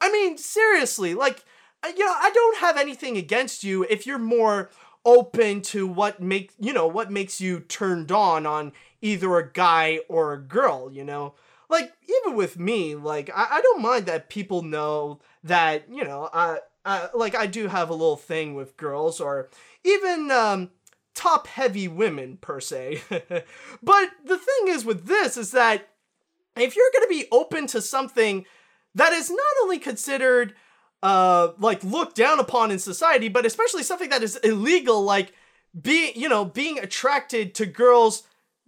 I 0.00 0.10
mean, 0.10 0.36
seriously, 0.36 1.14
like, 1.14 1.44
you 1.84 2.04
know, 2.04 2.14
I 2.16 2.30
don't 2.30 2.58
have 2.58 2.76
anything 2.76 3.16
against 3.16 3.62
you 3.62 3.86
if 3.88 4.06
you're 4.06 4.18
more 4.18 4.70
open 5.04 5.60
to 5.60 5.86
what 5.86 6.22
make 6.22 6.52
you 6.60 6.72
know 6.72 6.86
what 6.86 7.10
makes 7.10 7.40
you 7.40 7.60
turned 7.60 8.12
on 8.12 8.46
on 8.46 8.72
either 9.00 9.36
a 9.36 9.50
guy 9.50 9.98
or 10.08 10.32
a 10.32 10.40
girl 10.40 10.90
you 10.92 11.02
know 11.02 11.34
like 11.68 11.92
even 12.08 12.36
with 12.36 12.58
me 12.58 12.94
like 12.94 13.28
i, 13.34 13.48
I 13.52 13.60
don't 13.60 13.82
mind 13.82 14.06
that 14.06 14.28
people 14.28 14.62
know 14.62 15.20
that 15.42 15.90
you 15.90 16.04
know 16.04 16.28
I, 16.32 16.58
I 16.84 17.08
like 17.14 17.34
i 17.34 17.46
do 17.46 17.66
have 17.66 17.90
a 17.90 17.94
little 17.94 18.16
thing 18.16 18.54
with 18.54 18.76
girls 18.76 19.20
or 19.20 19.48
even 19.84 20.30
um 20.30 20.70
top 21.14 21.48
heavy 21.48 21.88
women 21.88 22.36
per 22.36 22.60
se 22.60 23.02
but 23.82 24.10
the 24.24 24.38
thing 24.38 24.68
is 24.68 24.84
with 24.84 25.06
this 25.06 25.36
is 25.36 25.50
that 25.50 25.88
if 26.56 26.76
you're 26.76 26.90
going 26.92 27.04
to 27.04 27.08
be 27.08 27.28
open 27.30 27.66
to 27.68 27.80
something 27.80 28.44
that 28.94 29.12
is 29.12 29.30
not 29.30 29.40
only 29.62 29.78
considered 29.78 30.54
uh 31.02 31.52
like 31.58 31.82
looked 31.82 32.16
down 32.16 32.38
upon 32.38 32.70
in 32.70 32.78
society 32.78 33.28
but 33.28 33.46
especially 33.46 33.82
something 33.82 34.10
that 34.10 34.22
is 34.22 34.36
illegal 34.36 35.02
like 35.02 35.32
being 35.80 36.12
you 36.14 36.28
know 36.28 36.44
being 36.44 36.78
attracted 36.78 37.54
to 37.54 37.66
girls 37.66 38.22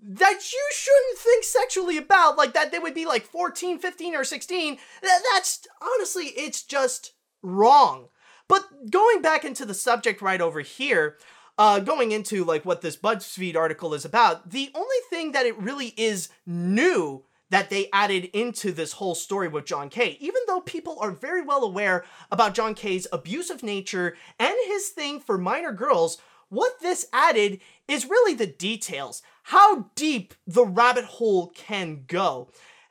that 0.06 0.40
you 0.52 0.68
shouldn't 0.72 1.18
think 1.18 1.44
sexually 1.44 1.96
about 1.96 2.36
like 2.36 2.52
that 2.52 2.72
they 2.72 2.78
would 2.78 2.94
be 2.94 3.06
like 3.06 3.24
14 3.24 3.78
15 3.78 4.16
or 4.16 4.24
16 4.24 4.78
that's 5.00 5.66
honestly 5.80 6.26
it's 6.36 6.62
just 6.62 7.12
wrong. 7.44 8.08
But 8.48 8.90
going 8.90 9.22
back 9.22 9.44
into 9.44 9.64
the 9.64 9.74
subject 9.74 10.20
right 10.20 10.40
over 10.40 10.60
here 10.60 11.18
uh, 11.56 11.78
going 11.78 12.10
into 12.10 12.44
like 12.44 12.64
what 12.64 12.80
this 12.80 12.96
BuzzFeed 12.96 13.54
article 13.54 13.94
is 13.94 14.04
about, 14.04 14.50
the 14.50 14.70
only 14.74 14.96
thing 15.08 15.32
that 15.32 15.46
it 15.46 15.56
really 15.56 15.94
is 15.96 16.28
new 16.44 17.22
that 17.54 17.70
they 17.70 17.88
added 17.92 18.24
into 18.32 18.72
this 18.72 18.94
whole 18.94 19.14
story 19.14 19.46
with 19.46 19.64
John 19.64 19.88
K. 19.88 20.16
Even 20.18 20.40
though 20.48 20.60
people 20.60 20.98
are 21.00 21.12
very 21.12 21.40
well 21.40 21.62
aware 21.62 22.04
about 22.32 22.52
John 22.52 22.74
K's 22.74 23.06
abusive 23.12 23.62
nature 23.62 24.16
and 24.40 24.56
his 24.66 24.88
thing 24.88 25.20
for 25.20 25.38
minor 25.38 25.70
girls, 25.70 26.18
what 26.48 26.80
this 26.80 27.06
added 27.12 27.60
is 27.86 28.10
really 28.10 28.34
the 28.34 28.48
details, 28.48 29.22
how 29.44 29.88
deep 29.94 30.34
the 30.48 30.64
rabbit 30.64 31.04
hole 31.04 31.52
can 31.54 32.02
go. 32.08 32.48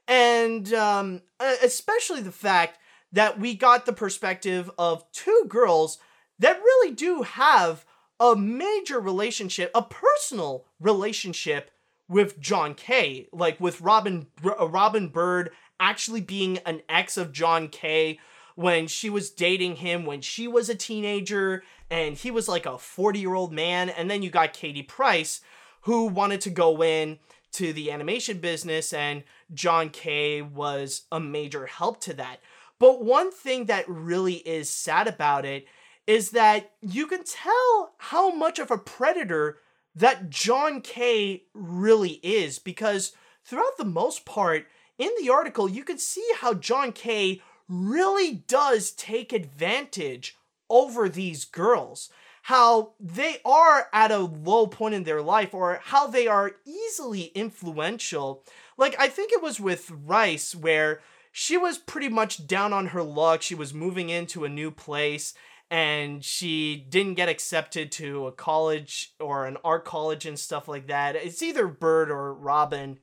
And 0.08 0.74
um, 0.74 1.24
especially 1.62 2.22
the 2.22 2.32
fact 2.32 2.80
that 3.12 3.38
we 3.38 3.56
got 3.56 3.86
the 3.86 3.92
perspective 3.92 4.72
of 4.78 5.04
two 5.12 5.44
girls 5.50 6.00
that 6.40 6.62
really 6.62 6.96
do 6.96 7.24
have 7.24 7.84
a 8.18 8.34
major 8.34 9.02
relationship, 9.02 9.72
a 9.76 9.82
personal 9.82 10.64
relationship 10.80 11.70
with 12.14 12.40
John 12.40 12.76
K, 12.76 13.28
like 13.34 13.60
with 13.60 13.82
Robin 13.82 14.28
uh, 14.46 14.68
Robin 14.70 15.10
Bird 15.10 15.50
actually 15.80 16.22
being 16.22 16.60
an 16.60 16.82
ex 16.88 17.18
of 17.18 17.34
John 17.34 17.68
K 17.68 18.20
when 18.56 18.88
she 18.88 19.10
was 19.10 19.32
dating 19.32 19.78
him 19.78 20.06
when 20.06 20.22
she 20.22 20.48
was 20.48 20.70
a 20.70 20.76
teenager 20.76 21.64
and 21.90 22.16
he 22.16 22.30
was 22.30 22.48
like 22.48 22.68
a 22.68 22.74
40-year-old 22.74 23.52
man 23.52 23.90
and 23.90 24.10
then 24.12 24.22
you 24.22 24.30
got 24.30 24.54
Katie 24.54 24.84
Price 24.84 25.42
who 25.82 26.06
wanted 26.06 26.40
to 26.42 26.52
go 26.52 26.84
in 26.84 27.18
to 27.54 27.74
the 27.74 27.92
animation 27.92 28.38
business 28.38 28.94
and 28.94 29.24
John 29.54 29.90
K 29.90 30.44
was 30.44 31.04
a 31.12 31.20
major 31.20 31.66
help 31.66 32.00
to 32.02 32.14
that. 32.14 32.38
But 32.78 33.04
one 33.04 33.32
thing 33.32 33.66
that 33.66 33.90
really 33.90 34.36
is 34.36 34.70
sad 34.70 35.08
about 35.08 35.46
it 35.46 35.66
is 36.06 36.32
that 36.32 36.72
you 36.82 37.08
can 37.08 37.24
tell 37.24 37.94
how 37.98 38.30
much 38.32 38.60
of 38.60 38.70
a 38.70 38.78
predator 38.78 39.58
that 39.96 40.30
John 40.30 40.82
K 40.82 41.44
really 41.54 42.20
is 42.24 42.60
because 42.60 43.14
throughout 43.44 43.78
the 43.78 43.86
most 43.86 44.26
part 44.26 44.68
in 44.98 45.10
the 45.20 45.30
article 45.30 45.70
you 45.70 45.84
can 45.84 45.98
see 45.98 46.28
how 46.40 46.54
John 46.54 46.92
K 46.92 47.42
really 47.68 48.44
does 48.48 48.92
take 48.92 49.34
advantage 49.34 50.38
over 50.70 51.10
these 51.10 51.46
girls. 51.46 52.10
How 52.44 52.94
they 53.00 53.38
are 53.46 53.88
at 53.94 54.12
a 54.12 54.18
low 54.18 54.68
point 54.68 54.96
in 54.96 55.04
their 55.04 55.22
life 55.22 55.54
or 55.54 55.80
how 55.82 56.08
they 56.08 56.28
are 56.28 56.58
easily 56.66 57.32
influential. 57.36 58.44
Like 58.78 58.96
I 59.00 59.08
think 59.08 59.32
it 59.32 59.42
was 59.42 59.60
with 59.62 59.90
Rice 59.90 60.54
where 60.54 61.00
she 61.32 61.58
was 61.58 61.78
pretty 61.78 62.10
much 62.10 62.46
down 62.46 62.74
on 62.74 62.88
her 62.88 63.02
luck. 63.02 63.42
She 63.42 63.56
was 63.56 63.74
moving 63.74 64.10
into 64.10 64.44
a 64.44 64.50
new 64.50 64.72
place 64.72 65.34
and 65.70 66.24
she 66.24 66.76
didn't 66.90 67.16
get 67.16 67.30
accepted 67.30 67.92
to 67.94 68.28
a 68.28 68.32
college 68.32 69.14
or 69.20 69.46
an 69.46 69.58
art 69.64 69.86
college 69.86 70.26
and 70.26 70.38
stuff 70.38 70.68
like 70.68 70.88
that. 70.88 71.16
It's 71.16 71.42
either 71.42 71.68
Bird 71.68 72.12
or 72.12 72.34
Robin. 72.34 73.00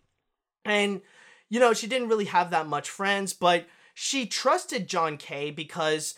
And, 0.65 1.01
you 1.49 1.59
know, 1.59 1.73
she 1.73 1.87
didn't 1.87 2.09
really 2.09 2.27
have 2.27 2.51
that 2.51 2.69
much 2.69 2.89
friends, 2.89 3.33
but 3.33 3.67
she 3.95 4.27
trusted 4.27 4.89
John 4.89 5.17
K 5.17 5.51
because 5.51 6.15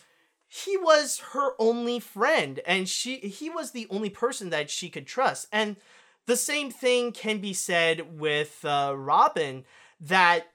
he 0.47 0.77
was 0.77 1.19
her 1.31 1.53
only 1.57 1.99
friend 1.99 2.59
and 2.67 2.87
she 2.87 3.17
he 3.17 3.49
was 3.49 3.71
the 3.71 3.87
only 3.89 4.09
person 4.09 4.51
that 4.51 4.69
she 4.69 4.89
could 4.89 5.07
trust. 5.07 5.47
And 5.51 5.77
the 6.27 6.37
same 6.37 6.69
thing 6.69 7.11
can 7.11 7.39
be 7.39 7.53
said 7.53 8.19
with 8.19 8.63
uh, 8.63 8.93
Robin 8.95 9.65
that 9.99 10.51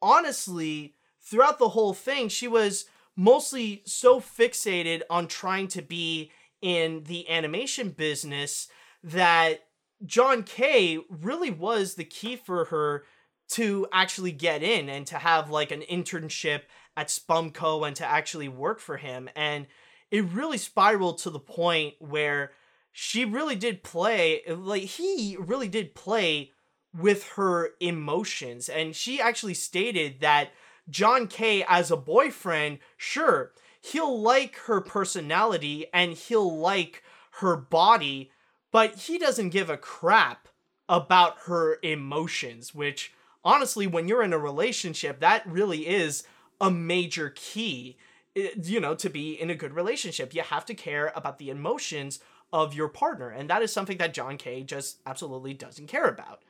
honestly 0.00 0.94
throughout 1.20 1.58
the 1.58 1.70
whole 1.70 1.92
thing 1.92 2.28
she 2.28 2.46
was 2.46 2.86
mostly 3.16 3.82
so 3.84 4.20
fixated 4.20 5.02
on 5.10 5.26
trying 5.26 5.68
to 5.68 5.82
be 5.82 6.30
in 6.60 7.04
the 7.04 7.28
animation 7.28 7.90
business 7.90 8.68
that 9.02 9.60
John 10.04 10.42
K 10.42 10.98
really 11.08 11.50
was 11.50 11.94
the 11.94 12.04
key 12.04 12.36
for 12.36 12.66
her 12.66 13.04
to 13.50 13.86
actually 13.92 14.32
get 14.32 14.62
in 14.62 14.88
and 14.88 15.06
to 15.08 15.16
have 15.16 15.50
like 15.50 15.70
an 15.70 15.82
internship 15.82 16.62
at 16.96 17.08
Spumco 17.08 17.86
and 17.86 17.94
to 17.96 18.06
actually 18.06 18.48
work 18.48 18.80
for 18.80 18.96
him. 18.96 19.28
And 19.36 19.66
it 20.10 20.24
really 20.24 20.58
spiraled 20.58 21.18
to 21.18 21.30
the 21.30 21.40
point 21.40 21.94
where 21.98 22.52
she 22.92 23.24
really 23.24 23.56
did 23.56 23.82
play, 23.82 24.42
like, 24.46 24.82
he 24.82 25.36
really 25.38 25.68
did 25.68 25.94
play 25.94 26.50
with 26.94 27.26
her 27.30 27.70
emotions. 27.80 28.68
And 28.68 28.94
she 28.94 29.20
actually 29.20 29.54
stated 29.54 30.20
that 30.20 30.50
John 30.88 31.26
K 31.26 31.64
as 31.68 31.90
a 31.90 31.96
boyfriend, 31.96 32.78
sure, 32.96 33.52
he'll 33.80 34.20
like 34.20 34.56
her 34.66 34.80
personality 34.80 35.86
and 35.92 36.12
he'll 36.12 36.56
like 36.56 37.02
her 37.40 37.56
body, 37.56 38.30
but 38.70 38.94
he 38.96 39.18
doesn't 39.18 39.50
give 39.50 39.70
a 39.70 39.76
crap 39.76 40.48
about 40.88 41.36
her 41.46 41.78
emotions, 41.82 42.74
which 42.74 43.12
honestly, 43.44 43.86
when 43.86 44.08
you're 44.08 44.22
in 44.22 44.32
a 44.32 44.38
relationship, 44.38 45.20
that 45.20 45.46
really 45.46 45.86
is 45.86 46.24
a 46.60 46.70
major 46.70 47.30
key, 47.34 47.96
you 48.34 48.80
know, 48.80 48.94
to 48.94 49.10
be 49.10 49.32
in 49.32 49.50
a 49.50 49.54
good 49.54 49.72
relationship. 49.72 50.34
You 50.34 50.42
have 50.42 50.64
to 50.66 50.74
care 50.74 51.12
about 51.14 51.38
the 51.38 51.50
emotions 51.50 52.20
of 52.52 52.74
your 52.74 52.88
partner. 52.88 53.30
And 53.30 53.48
that 53.48 53.62
is 53.62 53.72
something 53.72 53.96
that 53.96 54.14
John 54.14 54.36
K 54.36 54.62
just 54.62 54.98
absolutely 55.06 55.54
doesn't 55.54 55.86
care 55.86 56.06
about. 56.06 56.42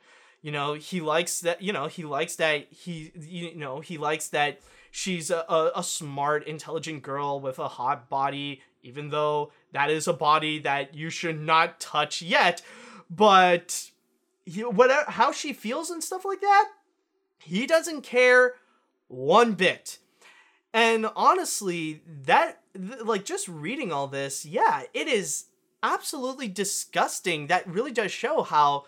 You 0.43 0.51
know, 0.51 0.73
he 0.73 0.99
likes 0.99 1.39
that, 1.39 1.61
you 1.61 1.71
know, 1.71 1.87
he 1.87 2.03
likes 2.03 2.35
that 2.35 2.67
he, 2.69 3.13
you 3.17 3.55
know, 3.55 3.79
he 3.79 3.97
likes 3.97 4.27
that 4.27 4.59
she's 4.91 5.31
a, 5.31 5.45
a, 5.47 5.71
a 5.77 5.83
smart, 5.83 6.45
intelligent 6.45 7.01
girl 7.01 7.39
with 7.39 7.59
a 7.59 7.69
hot 7.69 8.09
body, 8.09 8.61
even 8.83 9.09
though 9.09 9.53
that 9.71 9.89
is 9.89 10.05
a 10.05 10.13
body 10.13 10.59
that 10.59 10.93
you 10.93 11.09
should 11.09 11.39
not 11.39 11.79
touch 11.79 12.21
yet. 12.21 12.61
But 13.09 13.89
he, 14.45 14.65
whatever, 14.65 15.09
how 15.09 15.31
she 15.31 15.53
feels 15.53 15.89
and 15.89 16.03
stuff 16.03 16.25
like 16.25 16.41
that, 16.41 16.69
he 17.39 17.65
doesn't 17.65 18.01
care 18.01 18.55
one 19.07 19.53
bit. 19.53 19.97
And 20.73 21.07
honestly, 21.15 22.01
that, 22.25 22.59
like, 22.75 23.23
just 23.23 23.47
reading 23.47 23.93
all 23.93 24.07
this, 24.07 24.45
yeah, 24.45 24.83
it 24.93 25.07
is 25.07 25.45
absolutely 25.81 26.49
disgusting. 26.49 27.47
That 27.47 27.65
really 27.65 27.91
does 27.91 28.11
show 28.11 28.41
how 28.41 28.85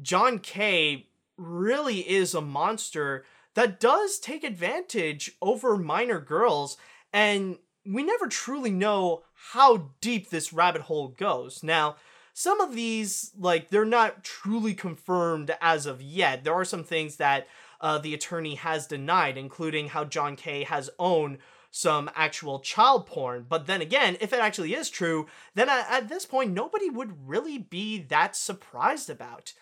John 0.00 0.38
K 0.38 1.06
really 1.36 2.08
is 2.08 2.34
a 2.34 2.40
monster 2.40 3.24
that 3.54 3.80
does 3.80 4.18
take 4.18 4.44
advantage 4.44 5.32
over 5.40 5.76
minor 5.76 6.20
girls, 6.20 6.76
and 7.12 7.58
we 7.84 8.02
never 8.02 8.28
truly 8.28 8.70
know 8.70 9.22
how 9.52 9.90
deep 10.00 10.30
this 10.30 10.52
rabbit 10.52 10.82
hole 10.82 11.08
goes. 11.08 11.62
Now, 11.62 11.96
some 12.34 12.60
of 12.60 12.74
these, 12.74 13.32
like, 13.36 13.70
they're 13.70 13.84
not 13.84 14.22
truly 14.22 14.74
confirmed 14.74 15.54
as 15.60 15.86
of 15.86 16.00
yet. 16.00 16.44
There 16.44 16.54
are 16.54 16.64
some 16.64 16.84
things 16.84 17.16
that 17.16 17.48
uh, 17.80 17.98
the 17.98 18.14
attorney 18.14 18.54
has 18.54 18.86
denied, 18.86 19.36
including 19.36 19.88
how 19.88 20.04
John 20.04 20.36
K 20.36 20.64
has 20.64 20.90
owned 20.98 21.38
some 21.70 22.10
actual 22.14 22.60
child 22.60 23.06
porn. 23.06 23.46
But 23.48 23.66
then 23.66 23.80
again, 23.80 24.16
if 24.20 24.32
it 24.32 24.40
actually 24.40 24.74
is 24.74 24.90
true, 24.90 25.26
then 25.54 25.68
at 25.68 26.08
this 26.08 26.26
point, 26.26 26.52
nobody 26.52 26.90
would 26.90 27.28
really 27.28 27.58
be 27.58 28.02
that 28.02 28.36
surprised 28.36 29.08
about. 29.08 29.52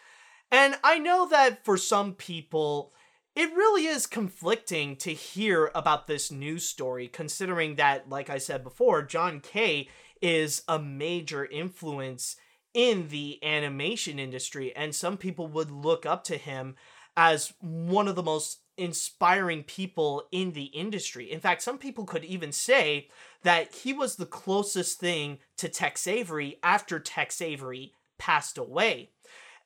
And 0.51 0.76
I 0.82 0.99
know 0.99 1.28
that 1.28 1.64
for 1.64 1.76
some 1.76 2.14
people, 2.14 2.92
it 3.36 3.55
really 3.55 3.86
is 3.86 4.07
conflicting 4.07 4.96
to 4.96 5.12
hear 5.12 5.70
about 5.74 6.07
this 6.07 6.32
news 6.32 6.64
story, 6.64 7.07
considering 7.09 7.76
that, 7.76 8.09
like 8.09 8.30
I 8.30 8.38
said 8.38 8.64
before, 8.64 9.03
John 9.03 9.40
K 9.40 9.88
is 10.20 10.62
a 10.66 10.78
major 10.78 11.44
influence 11.44 12.36
in 12.74 13.09
the 13.09 13.42
animation 13.44 14.18
industry, 14.18 14.74
and 14.74 14.94
some 14.94 15.16
people 15.16 15.46
would 15.49 15.70
look 15.70 16.07
up 16.07 16.24
to 16.24 16.36
him 16.36 16.76
as 17.16 17.53
one 17.61 18.09
of 18.09 18.14
the 18.14 18.22
most 18.22 18.61
inspiring 18.76 19.64
people 19.64 20.28
in 20.30 20.53
the 20.53 20.66
industry. 20.66 21.30
In 21.30 21.40
fact, 21.40 21.62
some 21.62 21.78
people 21.78 22.05
could 22.05 22.24
even 22.24 22.53
say 22.53 23.09
that 23.42 23.74
he 23.74 23.92
was 23.92 24.16
the 24.16 24.26
closest 24.26 25.01
thing 25.01 25.38
to 25.57 25.68
Tex 25.68 26.07
Avery 26.07 26.59
after 26.62 27.01
Tex 27.01 27.42
Avery 27.42 27.92
passed 28.18 28.57
away. 28.57 29.11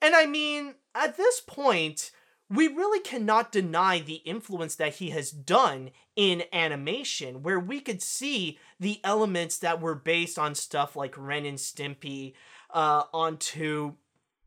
And 0.03 0.16
I 0.16 0.26
mean, 0.26 0.74
at 0.94 1.16
this 1.16 1.40
point, 1.40 2.11
we 2.50 2.66
really 2.66 3.00
cannot 3.00 3.53
deny 3.53 4.00
the 4.00 4.16
influence 4.16 4.74
that 4.74 4.96
he 4.96 5.11
has 5.11 5.30
done 5.30 5.90
in 6.16 6.42
animation, 6.53 7.42
where 7.42 7.61
we 7.61 7.80
could 7.80 8.03
see 8.03 8.59
the 8.78 9.00
elements 9.05 9.57
that 9.59 9.80
were 9.80 9.94
based 9.94 10.38
on 10.38 10.55
stuff 10.55 10.96
like 10.96 11.14
Ren 11.16 11.46
and 11.46 11.57
Stimpy 11.57 12.34
uh, 12.74 13.05
onto 13.14 13.94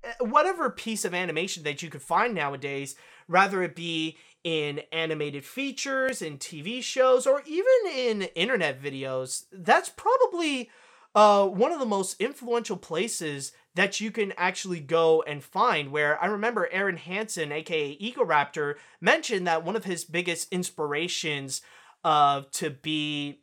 eh, 0.03 0.11
whatever 0.19 0.69
piece 0.69 1.05
of 1.05 1.15
animation 1.15 1.63
that 1.63 1.81
you 1.81 1.89
could 1.89 2.03
find 2.03 2.35
nowadays, 2.35 2.95
rather 3.27 3.63
it 3.63 3.75
be 3.75 4.17
in 4.43 4.81
animated 4.91 5.43
features, 5.43 6.21
in 6.21 6.37
TV 6.37 6.83
shows, 6.83 7.25
or 7.25 7.41
even 7.47 7.65
in 7.95 8.21
internet 8.35 8.79
videos. 8.79 9.45
That's 9.51 9.89
probably 9.89 10.69
uh, 11.15 11.47
one 11.47 11.71
of 11.71 11.79
the 11.79 11.85
most 11.85 12.21
influential 12.21 12.77
places 12.77 13.53
that 13.75 13.99
you 14.01 14.09
can 14.09 14.33
actually 14.37 14.79
go 14.79 15.21
and 15.21 15.43
find. 15.43 15.91
Where 15.91 16.21
I 16.21 16.27
remember 16.27 16.67
Arin 16.73 16.97
Hanson, 16.97 17.51
aka 17.51 17.97
Egoraptor, 17.97 18.75
mentioned 18.99 19.45
that 19.47 19.63
one 19.63 19.75
of 19.75 19.85
his 19.85 20.03
biggest 20.03 20.51
inspirations 20.51 21.61
uh, 22.03 22.43
to 22.53 22.69
be 22.69 23.41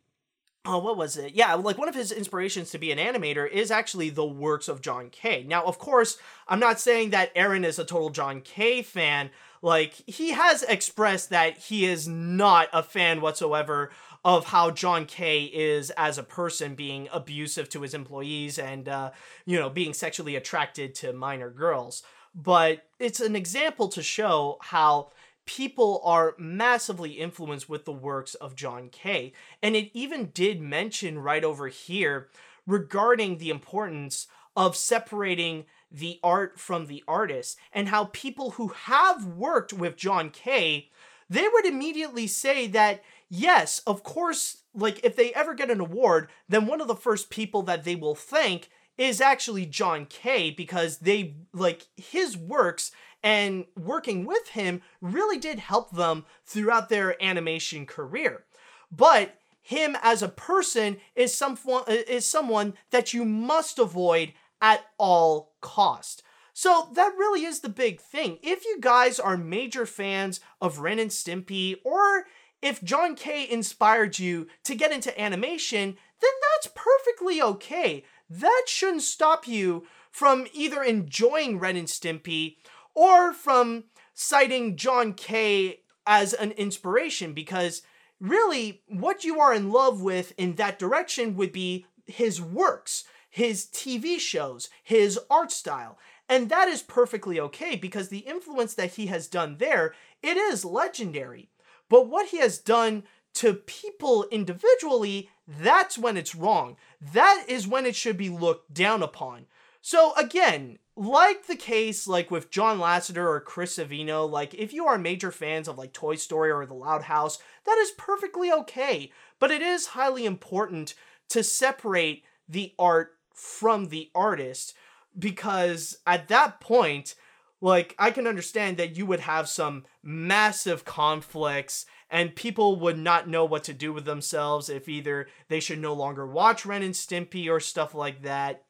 oh 0.65 0.77
what 0.77 0.95
was 0.95 1.17
it 1.17 1.33
yeah 1.33 1.53
like 1.55 1.77
one 1.77 1.89
of 1.89 1.95
his 1.95 2.11
inspirations 2.11 2.71
to 2.71 2.77
be 2.77 2.91
an 2.91 2.97
animator 2.97 3.49
is 3.49 3.69
actually 3.69 4.09
the 4.09 4.25
works 4.25 4.69
of 4.69 4.81
john 4.81 5.09
k 5.09 5.43
now 5.45 5.61
of 5.65 5.77
course 5.77 6.17
i'm 6.47 6.59
not 6.59 6.79
saying 6.79 7.09
that 7.09 7.35
arin 7.35 7.65
is 7.65 7.77
a 7.77 7.83
total 7.83 8.09
john 8.09 8.39
k 8.39 8.81
fan 8.81 9.29
like 9.61 9.93
he 10.07 10.31
has 10.31 10.63
expressed 10.63 11.31
that 11.31 11.57
he 11.57 11.85
is 11.85 12.07
not 12.07 12.69
a 12.71 12.81
fan 12.81 13.19
whatsoever 13.19 13.91
of 14.25 14.45
how 14.45 14.71
John 14.71 15.05
K 15.05 15.43
is 15.43 15.89
as 15.91 16.17
a 16.17 16.23
person 16.23 16.75
being 16.75 17.09
abusive 17.11 17.69
to 17.69 17.81
his 17.81 17.93
employees 17.93 18.57
and 18.57 18.87
uh, 18.87 19.11
you 19.45 19.59
know 19.59 19.69
being 19.69 19.93
sexually 19.93 20.35
attracted 20.35 20.95
to 20.95 21.13
minor 21.13 21.49
girls. 21.49 22.03
But 22.35 22.87
it's 22.99 23.19
an 23.19 23.35
example 23.35 23.89
to 23.89 24.01
show 24.01 24.57
how 24.61 25.11
people 25.45 26.01
are 26.03 26.35
massively 26.37 27.11
influenced 27.11 27.67
with 27.67 27.85
the 27.85 27.91
works 27.91 28.33
of 28.35 28.55
John 28.55 28.89
K. 28.89 29.33
And 29.61 29.75
it 29.75 29.91
even 29.93 30.31
did 30.33 30.61
mention 30.61 31.19
right 31.19 31.43
over 31.43 31.67
here 31.67 32.29
regarding 32.65 33.37
the 33.37 33.49
importance 33.49 34.27
of 34.55 34.77
separating 34.77 35.65
the 35.91 36.19
art 36.23 36.59
from 36.59 36.87
the 36.87 37.03
artist 37.07 37.57
and 37.73 37.89
how 37.89 38.05
people 38.05 38.51
who 38.51 38.69
have 38.69 39.25
worked 39.25 39.73
with 39.73 39.97
John 39.97 40.29
K 40.29 40.89
they 41.29 41.47
would 41.51 41.65
immediately 41.65 42.27
say 42.27 42.67
that 42.67 43.03
yes, 43.33 43.79
of 43.87 44.03
course, 44.03 44.63
like 44.75 45.03
if 45.03 45.15
they 45.15 45.33
ever 45.33 45.55
get 45.55 45.71
an 45.71 45.79
award, 45.79 46.29
then 46.47 46.67
one 46.67 46.79
of 46.81 46.87
the 46.87 46.95
first 46.95 47.29
people 47.29 47.63
that 47.63 47.83
they 47.83 47.95
will 47.95 48.15
thank 48.15 48.69
is 48.97 49.19
actually 49.19 49.65
John 49.65 50.05
K 50.05 50.51
because 50.51 50.99
they 50.99 51.35
like 51.51 51.87
his 51.97 52.37
works 52.37 52.91
and 53.23 53.65
working 53.75 54.25
with 54.25 54.49
him 54.49 54.81
really 55.01 55.39
did 55.39 55.57
help 55.57 55.91
them 55.91 56.25
throughout 56.45 56.89
their 56.89 57.21
animation 57.23 57.87
career. 57.87 58.43
But 58.91 59.39
him 59.61 59.97
as 60.03 60.21
a 60.21 60.29
person 60.29 60.97
is 61.15 61.33
someone 61.33 61.83
is 61.87 62.29
someone 62.29 62.75
that 62.91 63.13
you 63.13 63.25
must 63.25 63.79
avoid 63.79 64.33
at 64.61 64.85
all 64.99 65.53
cost. 65.59 66.21
So 66.53 66.89
that 66.93 67.15
really 67.17 67.45
is 67.45 67.61
the 67.61 67.69
big 67.69 67.99
thing. 67.99 68.37
If 68.43 68.63
you 68.63 68.77
guys 68.79 69.19
are 69.19 69.37
major 69.37 69.87
fans 69.87 70.39
of 70.61 70.77
Ren 70.77 70.99
and 70.99 71.09
Stimpy 71.09 71.77
or 71.83 72.25
if 72.63 72.81
John 72.81 73.15
K 73.15 73.47
inspired 73.47 74.17
you 74.17 74.47
to 74.63 74.73
get 74.73 74.93
into 74.93 75.19
animation, 75.21 75.97
then 76.21 76.31
that's 76.53 76.73
perfectly 76.73 77.41
okay. 77.41 78.05
That 78.29 78.63
shouldn't 78.67 79.01
stop 79.01 79.47
you 79.47 79.85
from 80.09 80.47
either 80.53 80.81
enjoying 80.81 81.59
Ren 81.59 81.75
and 81.75 81.87
Stimpy 81.87 82.55
or 82.95 83.33
from 83.33 83.83
citing 84.13 84.77
John 84.77 85.13
K 85.13 85.81
as 86.07 86.33
an 86.33 86.51
inspiration 86.51 87.33
because 87.33 87.81
really 88.21 88.81
what 88.87 89.25
you 89.25 89.41
are 89.41 89.53
in 89.53 89.71
love 89.71 90.01
with 90.01 90.33
in 90.37 90.55
that 90.55 90.79
direction 90.79 91.35
would 91.35 91.51
be 91.51 91.85
his 92.05 92.39
works, 92.41 93.03
his 93.29 93.65
TV 93.65 94.17
shows, 94.19 94.69
his 94.81 95.19
art 95.29 95.51
style. 95.51 95.97
And 96.29 96.47
that 96.49 96.69
is 96.69 96.81
perfectly 96.81 97.39
okay 97.41 97.75
because 97.75 98.07
the 98.07 98.19
influence 98.19 98.73
that 98.75 98.91
he 98.91 99.07
has 99.07 99.27
done 99.27 99.57
there, 99.57 99.93
it 100.21 100.37
is 100.37 100.63
legendary. 100.63 101.49
But 101.89 102.07
what 102.07 102.29
he 102.29 102.39
has 102.39 102.57
done 102.57 103.03
to 103.35 103.53
people 103.53 104.25
individually, 104.31 105.29
that's 105.47 105.97
when 105.97 106.17
it's 106.17 106.35
wrong. 106.35 106.77
That 107.01 107.45
is 107.47 107.67
when 107.67 107.85
it 107.85 107.95
should 107.95 108.17
be 108.17 108.29
looked 108.29 108.73
down 108.73 109.01
upon. 109.03 109.45
So 109.81 110.13
again, 110.15 110.79
like 110.95 111.47
the 111.47 111.55
case 111.55 112.07
like 112.07 112.29
with 112.29 112.51
John 112.51 112.79
Lasseter 112.79 113.25
or 113.27 113.39
Chris 113.39 113.77
Savino, 113.77 114.29
like 114.29 114.53
if 114.53 114.71
you 114.71 114.85
are 114.85 114.97
major 114.97 115.31
fans 115.31 115.67
of 115.67 115.77
like 115.77 115.91
Toy 115.93 116.15
Story 116.15 116.51
or 116.51 116.65
The 116.65 116.73
Loud 116.73 117.03
House, 117.03 117.39
that 117.65 117.77
is 117.79 117.91
perfectly 117.97 118.51
okay. 118.51 119.11
But 119.39 119.51
it 119.51 119.61
is 119.61 119.87
highly 119.87 120.25
important 120.25 120.93
to 121.29 121.43
separate 121.43 122.23
the 122.47 122.73
art 122.77 123.17
from 123.33 123.87
the 123.87 124.11
artist 124.13 124.75
because 125.17 125.97
at 126.05 126.27
that 126.27 126.59
point, 126.59 127.15
like 127.63 127.95
I 127.97 128.11
can 128.11 128.27
understand 128.27 128.75
that 128.75 128.97
you 128.97 129.05
would 129.05 129.21
have 129.21 129.47
some 129.47 129.85
massive 130.03 130.83
conflicts 130.83 131.85
and 132.09 132.35
people 132.35 132.77
would 132.81 132.97
not 132.97 133.29
know 133.29 133.45
what 133.45 133.63
to 133.63 133.73
do 133.73 133.93
with 133.93 134.03
themselves 134.03 134.67
if 134.67 134.89
either 134.89 135.27
they 135.47 135.61
should 135.61 135.79
no 135.79 135.93
longer 135.93 136.27
watch 136.27 136.65
Ren 136.65 136.83
and 136.83 136.93
Stimpy 136.93 137.49
or 137.49 137.61
stuff 137.61 137.95
like 137.95 138.23
that. 138.23 138.65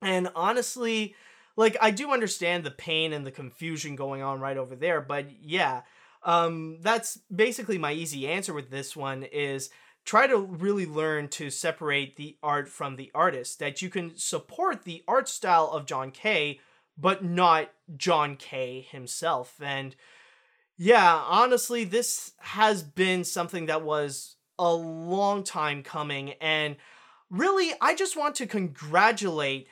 And 0.00 0.28
honestly, 0.36 1.16
like 1.56 1.76
I 1.80 1.90
do 1.90 2.12
understand 2.12 2.62
the 2.62 2.70
pain 2.70 3.12
and 3.12 3.26
the 3.26 3.32
confusion 3.32 3.96
going 3.96 4.22
on 4.22 4.38
right 4.38 4.56
over 4.56 4.76
there, 4.76 5.00
but 5.00 5.26
yeah, 5.42 5.82
um 6.22 6.78
that's 6.82 7.18
basically 7.34 7.78
my 7.78 7.92
easy 7.92 8.28
answer 8.28 8.54
with 8.54 8.70
this 8.70 8.94
one 8.94 9.24
is 9.24 9.70
try 10.04 10.28
to 10.28 10.36
really 10.36 10.86
learn 10.86 11.26
to 11.30 11.50
separate 11.50 12.14
the 12.14 12.36
art 12.44 12.68
from 12.68 12.94
the 12.94 13.10
artist 13.12 13.58
that 13.58 13.82
you 13.82 13.90
can 13.90 14.16
support 14.16 14.84
the 14.84 15.02
art 15.08 15.28
style 15.28 15.68
of 15.72 15.84
John 15.84 16.12
K 16.12 16.60
but 16.96 17.24
not 17.24 17.70
John 17.96 18.36
K 18.36 18.86
himself 18.90 19.60
and 19.60 19.94
yeah, 20.76 21.14
honestly 21.26 21.84
this 21.84 22.32
has 22.38 22.82
been 22.82 23.24
something 23.24 23.66
that 23.66 23.82
was 23.82 24.36
a 24.58 24.72
long 24.72 25.42
time 25.42 25.82
coming 25.82 26.32
and 26.40 26.76
really 27.30 27.72
I 27.80 27.94
just 27.94 28.16
want 28.16 28.34
to 28.36 28.46
congratulate 28.46 29.68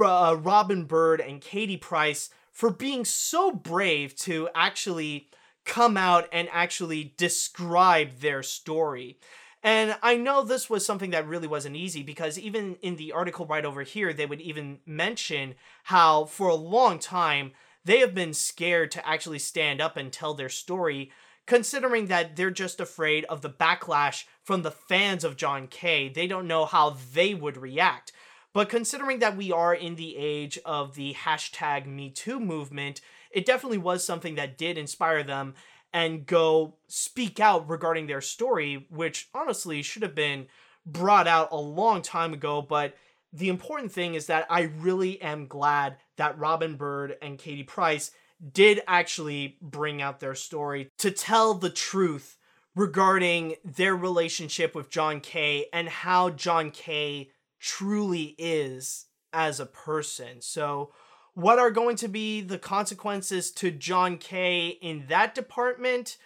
uh, 0.00 0.36
Robyn 0.38 0.84
Byrd 0.84 1.20
and 1.20 1.40
Katie 1.40 1.80
Rice 1.90 2.30
for 2.52 2.70
being 2.70 3.04
so 3.04 3.52
brave 3.52 4.16
to 4.16 4.48
actually 4.54 5.28
come 5.64 5.96
out 5.96 6.28
and 6.32 6.48
actually 6.50 7.14
describe 7.16 8.18
their 8.18 8.42
story. 8.42 9.18
And 9.62 9.96
I 10.02 10.16
know 10.16 10.44
this 10.44 10.70
was 10.70 10.86
something 10.86 11.10
that 11.10 11.26
really 11.26 11.48
wasn't 11.48 11.76
easy 11.76 12.02
because 12.02 12.38
even 12.38 12.76
in 12.76 12.96
the 12.96 13.12
article 13.12 13.44
right 13.46 13.64
over 13.64 13.82
here, 13.82 14.12
they 14.12 14.26
would 14.26 14.40
even 14.40 14.78
mention 14.86 15.54
how 15.84 16.26
for 16.26 16.48
a 16.48 16.54
long 16.54 16.98
time 16.98 17.52
they 17.84 17.98
have 17.98 18.14
been 18.14 18.34
scared 18.34 18.90
to 18.92 19.08
actually 19.08 19.40
stand 19.40 19.80
up 19.80 19.96
and 19.96 20.12
tell 20.12 20.34
their 20.34 20.48
story, 20.48 21.10
considering 21.46 22.06
that 22.06 22.36
they're 22.36 22.50
just 22.50 22.78
afraid 22.80 23.24
of 23.24 23.40
the 23.40 23.50
backlash 23.50 24.24
from 24.44 24.62
the 24.62 24.70
fans 24.70 25.24
of 25.24 25.36
John 25.36 25.66
K. 25.66 26.08
They 26.08 26.26
don't 26.26 26.46
know 26.46 26.64
how 26.64 26.96
they 27.12 27.34
would 27.34 27.56
react. 27.56 28.12
But 28.52 28.68
considering 28.68 29.18
that 29.18 29.36
we 29.36 29.52
are 29.52 29.74
in 29.74 29.96
the 29.96 30.16
age 30.16 30.58
of 30.64 30.94
the 30.94 31.14
hashtag 31.14 31.86
MeToo 31.86 32.40
movement, 32.40 33.00
it 33.30 33.44
definitely 33.46 33.78
was 33.78 34.04
something 34.04 34.36
that 34.36 34.56
did 34.56 34.78
inspire 34.78 35.22
them 35.22 35.54
and 35.92 36.26
go 36.26 36.76
speak 36.86 37.40
out 37.40 37.68
regarding 37.68 38.06
their 38.06 38.20
story, 38.20 38.86
which 38.90 39.28
honestly 39.34 39.82
should 39.82 40.02
have 40.02 40.14
been 40.14 40.46
brought 40.84 41.26
out 41.26 41.48
a 41.50 41.56
long 41.56 42.02
time 42.02 42.32
ago. 42.32 42.62
But 42.62 42.94
the 43.32 43.48
important 43.48 43.92
thing 43.92 44.14
is 44.14 44.26
that 44.26 44.46
I 44.50 44.62
really 44.62 45.20
am 45.20 45.46
glad 45.46 45.96
that 46.16 46.38
Robyn 46.38 46.76
Byrd 46.76 47.16
and 47.20 47.38
Katie 47.38 47.68
Rice 47.76 48.10
did 48.52 48.80
actually 48.86 49.58
bring 49.60 50.00
out 50.00 50.20
their 50.20 50.34
story 50.34 50.90
to 50.98 51.10
tell 51.10 51.54
the 51.54 51.70
truth 51.70 52.36
regarding 52.74 53.56
their 53.64 53.96
relationship 53.96 54.74
with 54.74 54.90
John 54.90 55.20
K 55.20 55.66
and 55.72 55.88
how 55.88 56.30
John 56.30 56.70
K 56.70 57.30
truly 57.58 58.36
is 58.38 59.06
as 59.32 59.58
a 59.58 59.66
person. 59.66 60.40
So, 60.40 60.92
what 61.38 61.60
are 61.60 61.70
going 61.70 61.94
to 61.94 62.08
be 62.08 62.40
the 62.40 62.58
consequences 62.58 63.52
to 63.52 63.70
John 63.70 64.18
K 64.18 64.70
in 64.82 65.04
that 65.08 65.36
department? 65.36 66.16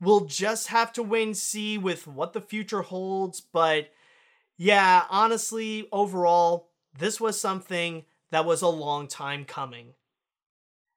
We'll 0.00 0.26
just 0.26 0.68
have 0.68 0.92
to 0.92 1.02
wait 1.02 1.24
and 1.24 1.36
see 1.36 1.76
with 1.76 2.06
what 2.06 2.34
the 2.34 2.40
future 2.40 2.82
holds. 2.82 3.40
But 3.40 3.90
yeah, 4.56 5.06
honestly, 5.10 5.88
overall, 5.90 6.68
this 6.96 7.20
was 7.20 7.40
something 7.40 8.04
that 8.30 8.44
was 8.44 8.62
a 8.62 8.68
long 8.68 9.08
time 9.08 9.44
coming. 9.44 9.94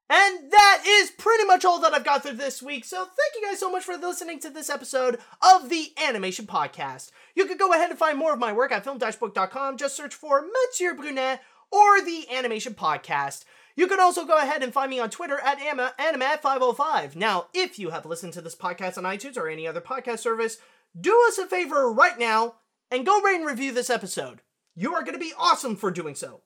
And 0.08 0.52
that 0.52 0.84
is 0.86 1.10
pretty 1.10 1.44
much 1.44 1.64
all 1.64 1.80
that 1.80 1.94
I've 1.94 2.04
got 2.04 2.22
for 2.22 2.32
this 2.32 2.62
week. 2.62 2.84
So 2.84 2.98
thank 2.98 3.34
you 3.34 3.42
guys 3.42 3.58
so 3.58 3.72
much 3.72 3.82
for 3.82 3.96
listening 3.96 4.38
to 4.40 4.50
this 4.50 4.70
episode 4.70 5.18
of 5.42 5.68
the 5.68 5.88
Animation 6.06 6.46
Podcast. 6.46 7.10
You 7.34 7.44
can 7.46 7.56
go 7.56 7.72
ahead 7.72 7.90
and 7.90 7.98
find 7.98 8.18
more 8.18 8.34
of 8.34 8.38
my 8.38 8.52
work 8.52 8.70
at 8.70 8.84
film-book.com. 8.84 9.78
Just 9.78 9.96
search 9.96 10.14
for 10.14 10.42
Mathieu 10.42 10.94
Brunet 10.94 11.40
or 11.72 12.00
the 12.02 12.26
Animation 12.32 12.74
Podcast. 12.74 13.44
You 13.76 13.86
can 13.88 13.98
also 14.00 14.24
go 14.24 14.38
ahead 14.38 14.62
and 14.62 14.72
find 14.72 14.90
me 14.90 15.00
on 15.00 15.10
Twitter 15.10 15.40
at 15.40 15.58
animat505. 15.58 17.16
Now, 17.16 17.46
if 17.52 17.78
you 17.78 17.90
have 17.90 18.06
listened 18.06 18.32
to 18.34 18.40
this 18.40 18.54
podcast 18.54 18.96
on 18.96 19.04
iTunes 19.04 19.36
or 19.36 19.48
any 19.48 19.66
other 19.66 19.80
podcast 19.80 20.20
service, 20.20 20.58
do 20.98 21.20
us 21.26 21.38
a 21.38 21.46
favor 21.46 21.90
right 21.92 22.18
now 22.18 22.54
and 22.90 23.04
go 23.04 23.20
rate 23.20 23.36
and 23.36 23.46
review 23.46 23.72
this 23.72 23.90
episode. 23.90 24.42
You 24.76 24.94
are 24.94 25.02
going 25.02 25.14
to 25.14 25.18
be 25.18 25.32
awesome 25.38 25.74
for 25.76 25.90
doing 25.90 26.14
so. 26.14 26.42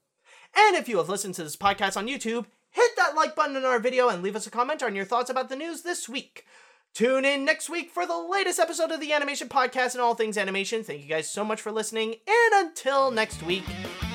And 0.57 0.77
if 0.77 0.89
you 0.89 0.97
have 0.99 1.09
listened 1.11 1.35
to 1.35 1.45
this 1.45 1.57
podcast 1.57 1.97
on 1.97 2.07
YouTube, 2.09 2.47
hit 2.71 2.91
that 2.97 3.15
like 3.15 3.37
button 3.37 3.57
in 3.57 3.65
our 3.65 3.79
video 3.79 4.09
and 4.09 4.23
leave 4.23 4.37
us 4.37 4.47
a 4.47 4.51
comment 4.51 4.83
on 4.83 4.95
your 4.95 5.05
thoughts 5.05 5.29
about 5.29 5.51
the 5.51 5.57
news 5.57 5.83
this 5.83 6.09
week. 6.09 6.47
Tune 6.95 7.25
in 7.25 7.45
next 7.45 7.69
week 7.69 7.91
for 7.91 8.07
the 8.07 8.19
latest 8.19 8.59
episode 8.59 8.91
of 8.91 9.01
the 9.01 9.13
Animation 9.13 9.49
Podcast 9.49 9.93
and 9.93 10.01
all 10.01 10.15
things 10.15 10.39
animation. 10.39 10.83
Thank 10.83 11.03
you 11.03 11.09
guys 11.09 11.29
so 11.29 11.45
much 11.45 11.61
for 11.61 11.71
listening, 11.71 12.17
and 12.27 12.67
until 12.67 13.11
next 13.11 13.43
week, 13.43 13.65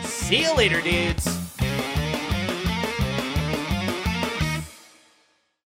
see 0.03 0.41
you 0.41 0.55
later, 0.55 0.82
dudes. 0.82 1.28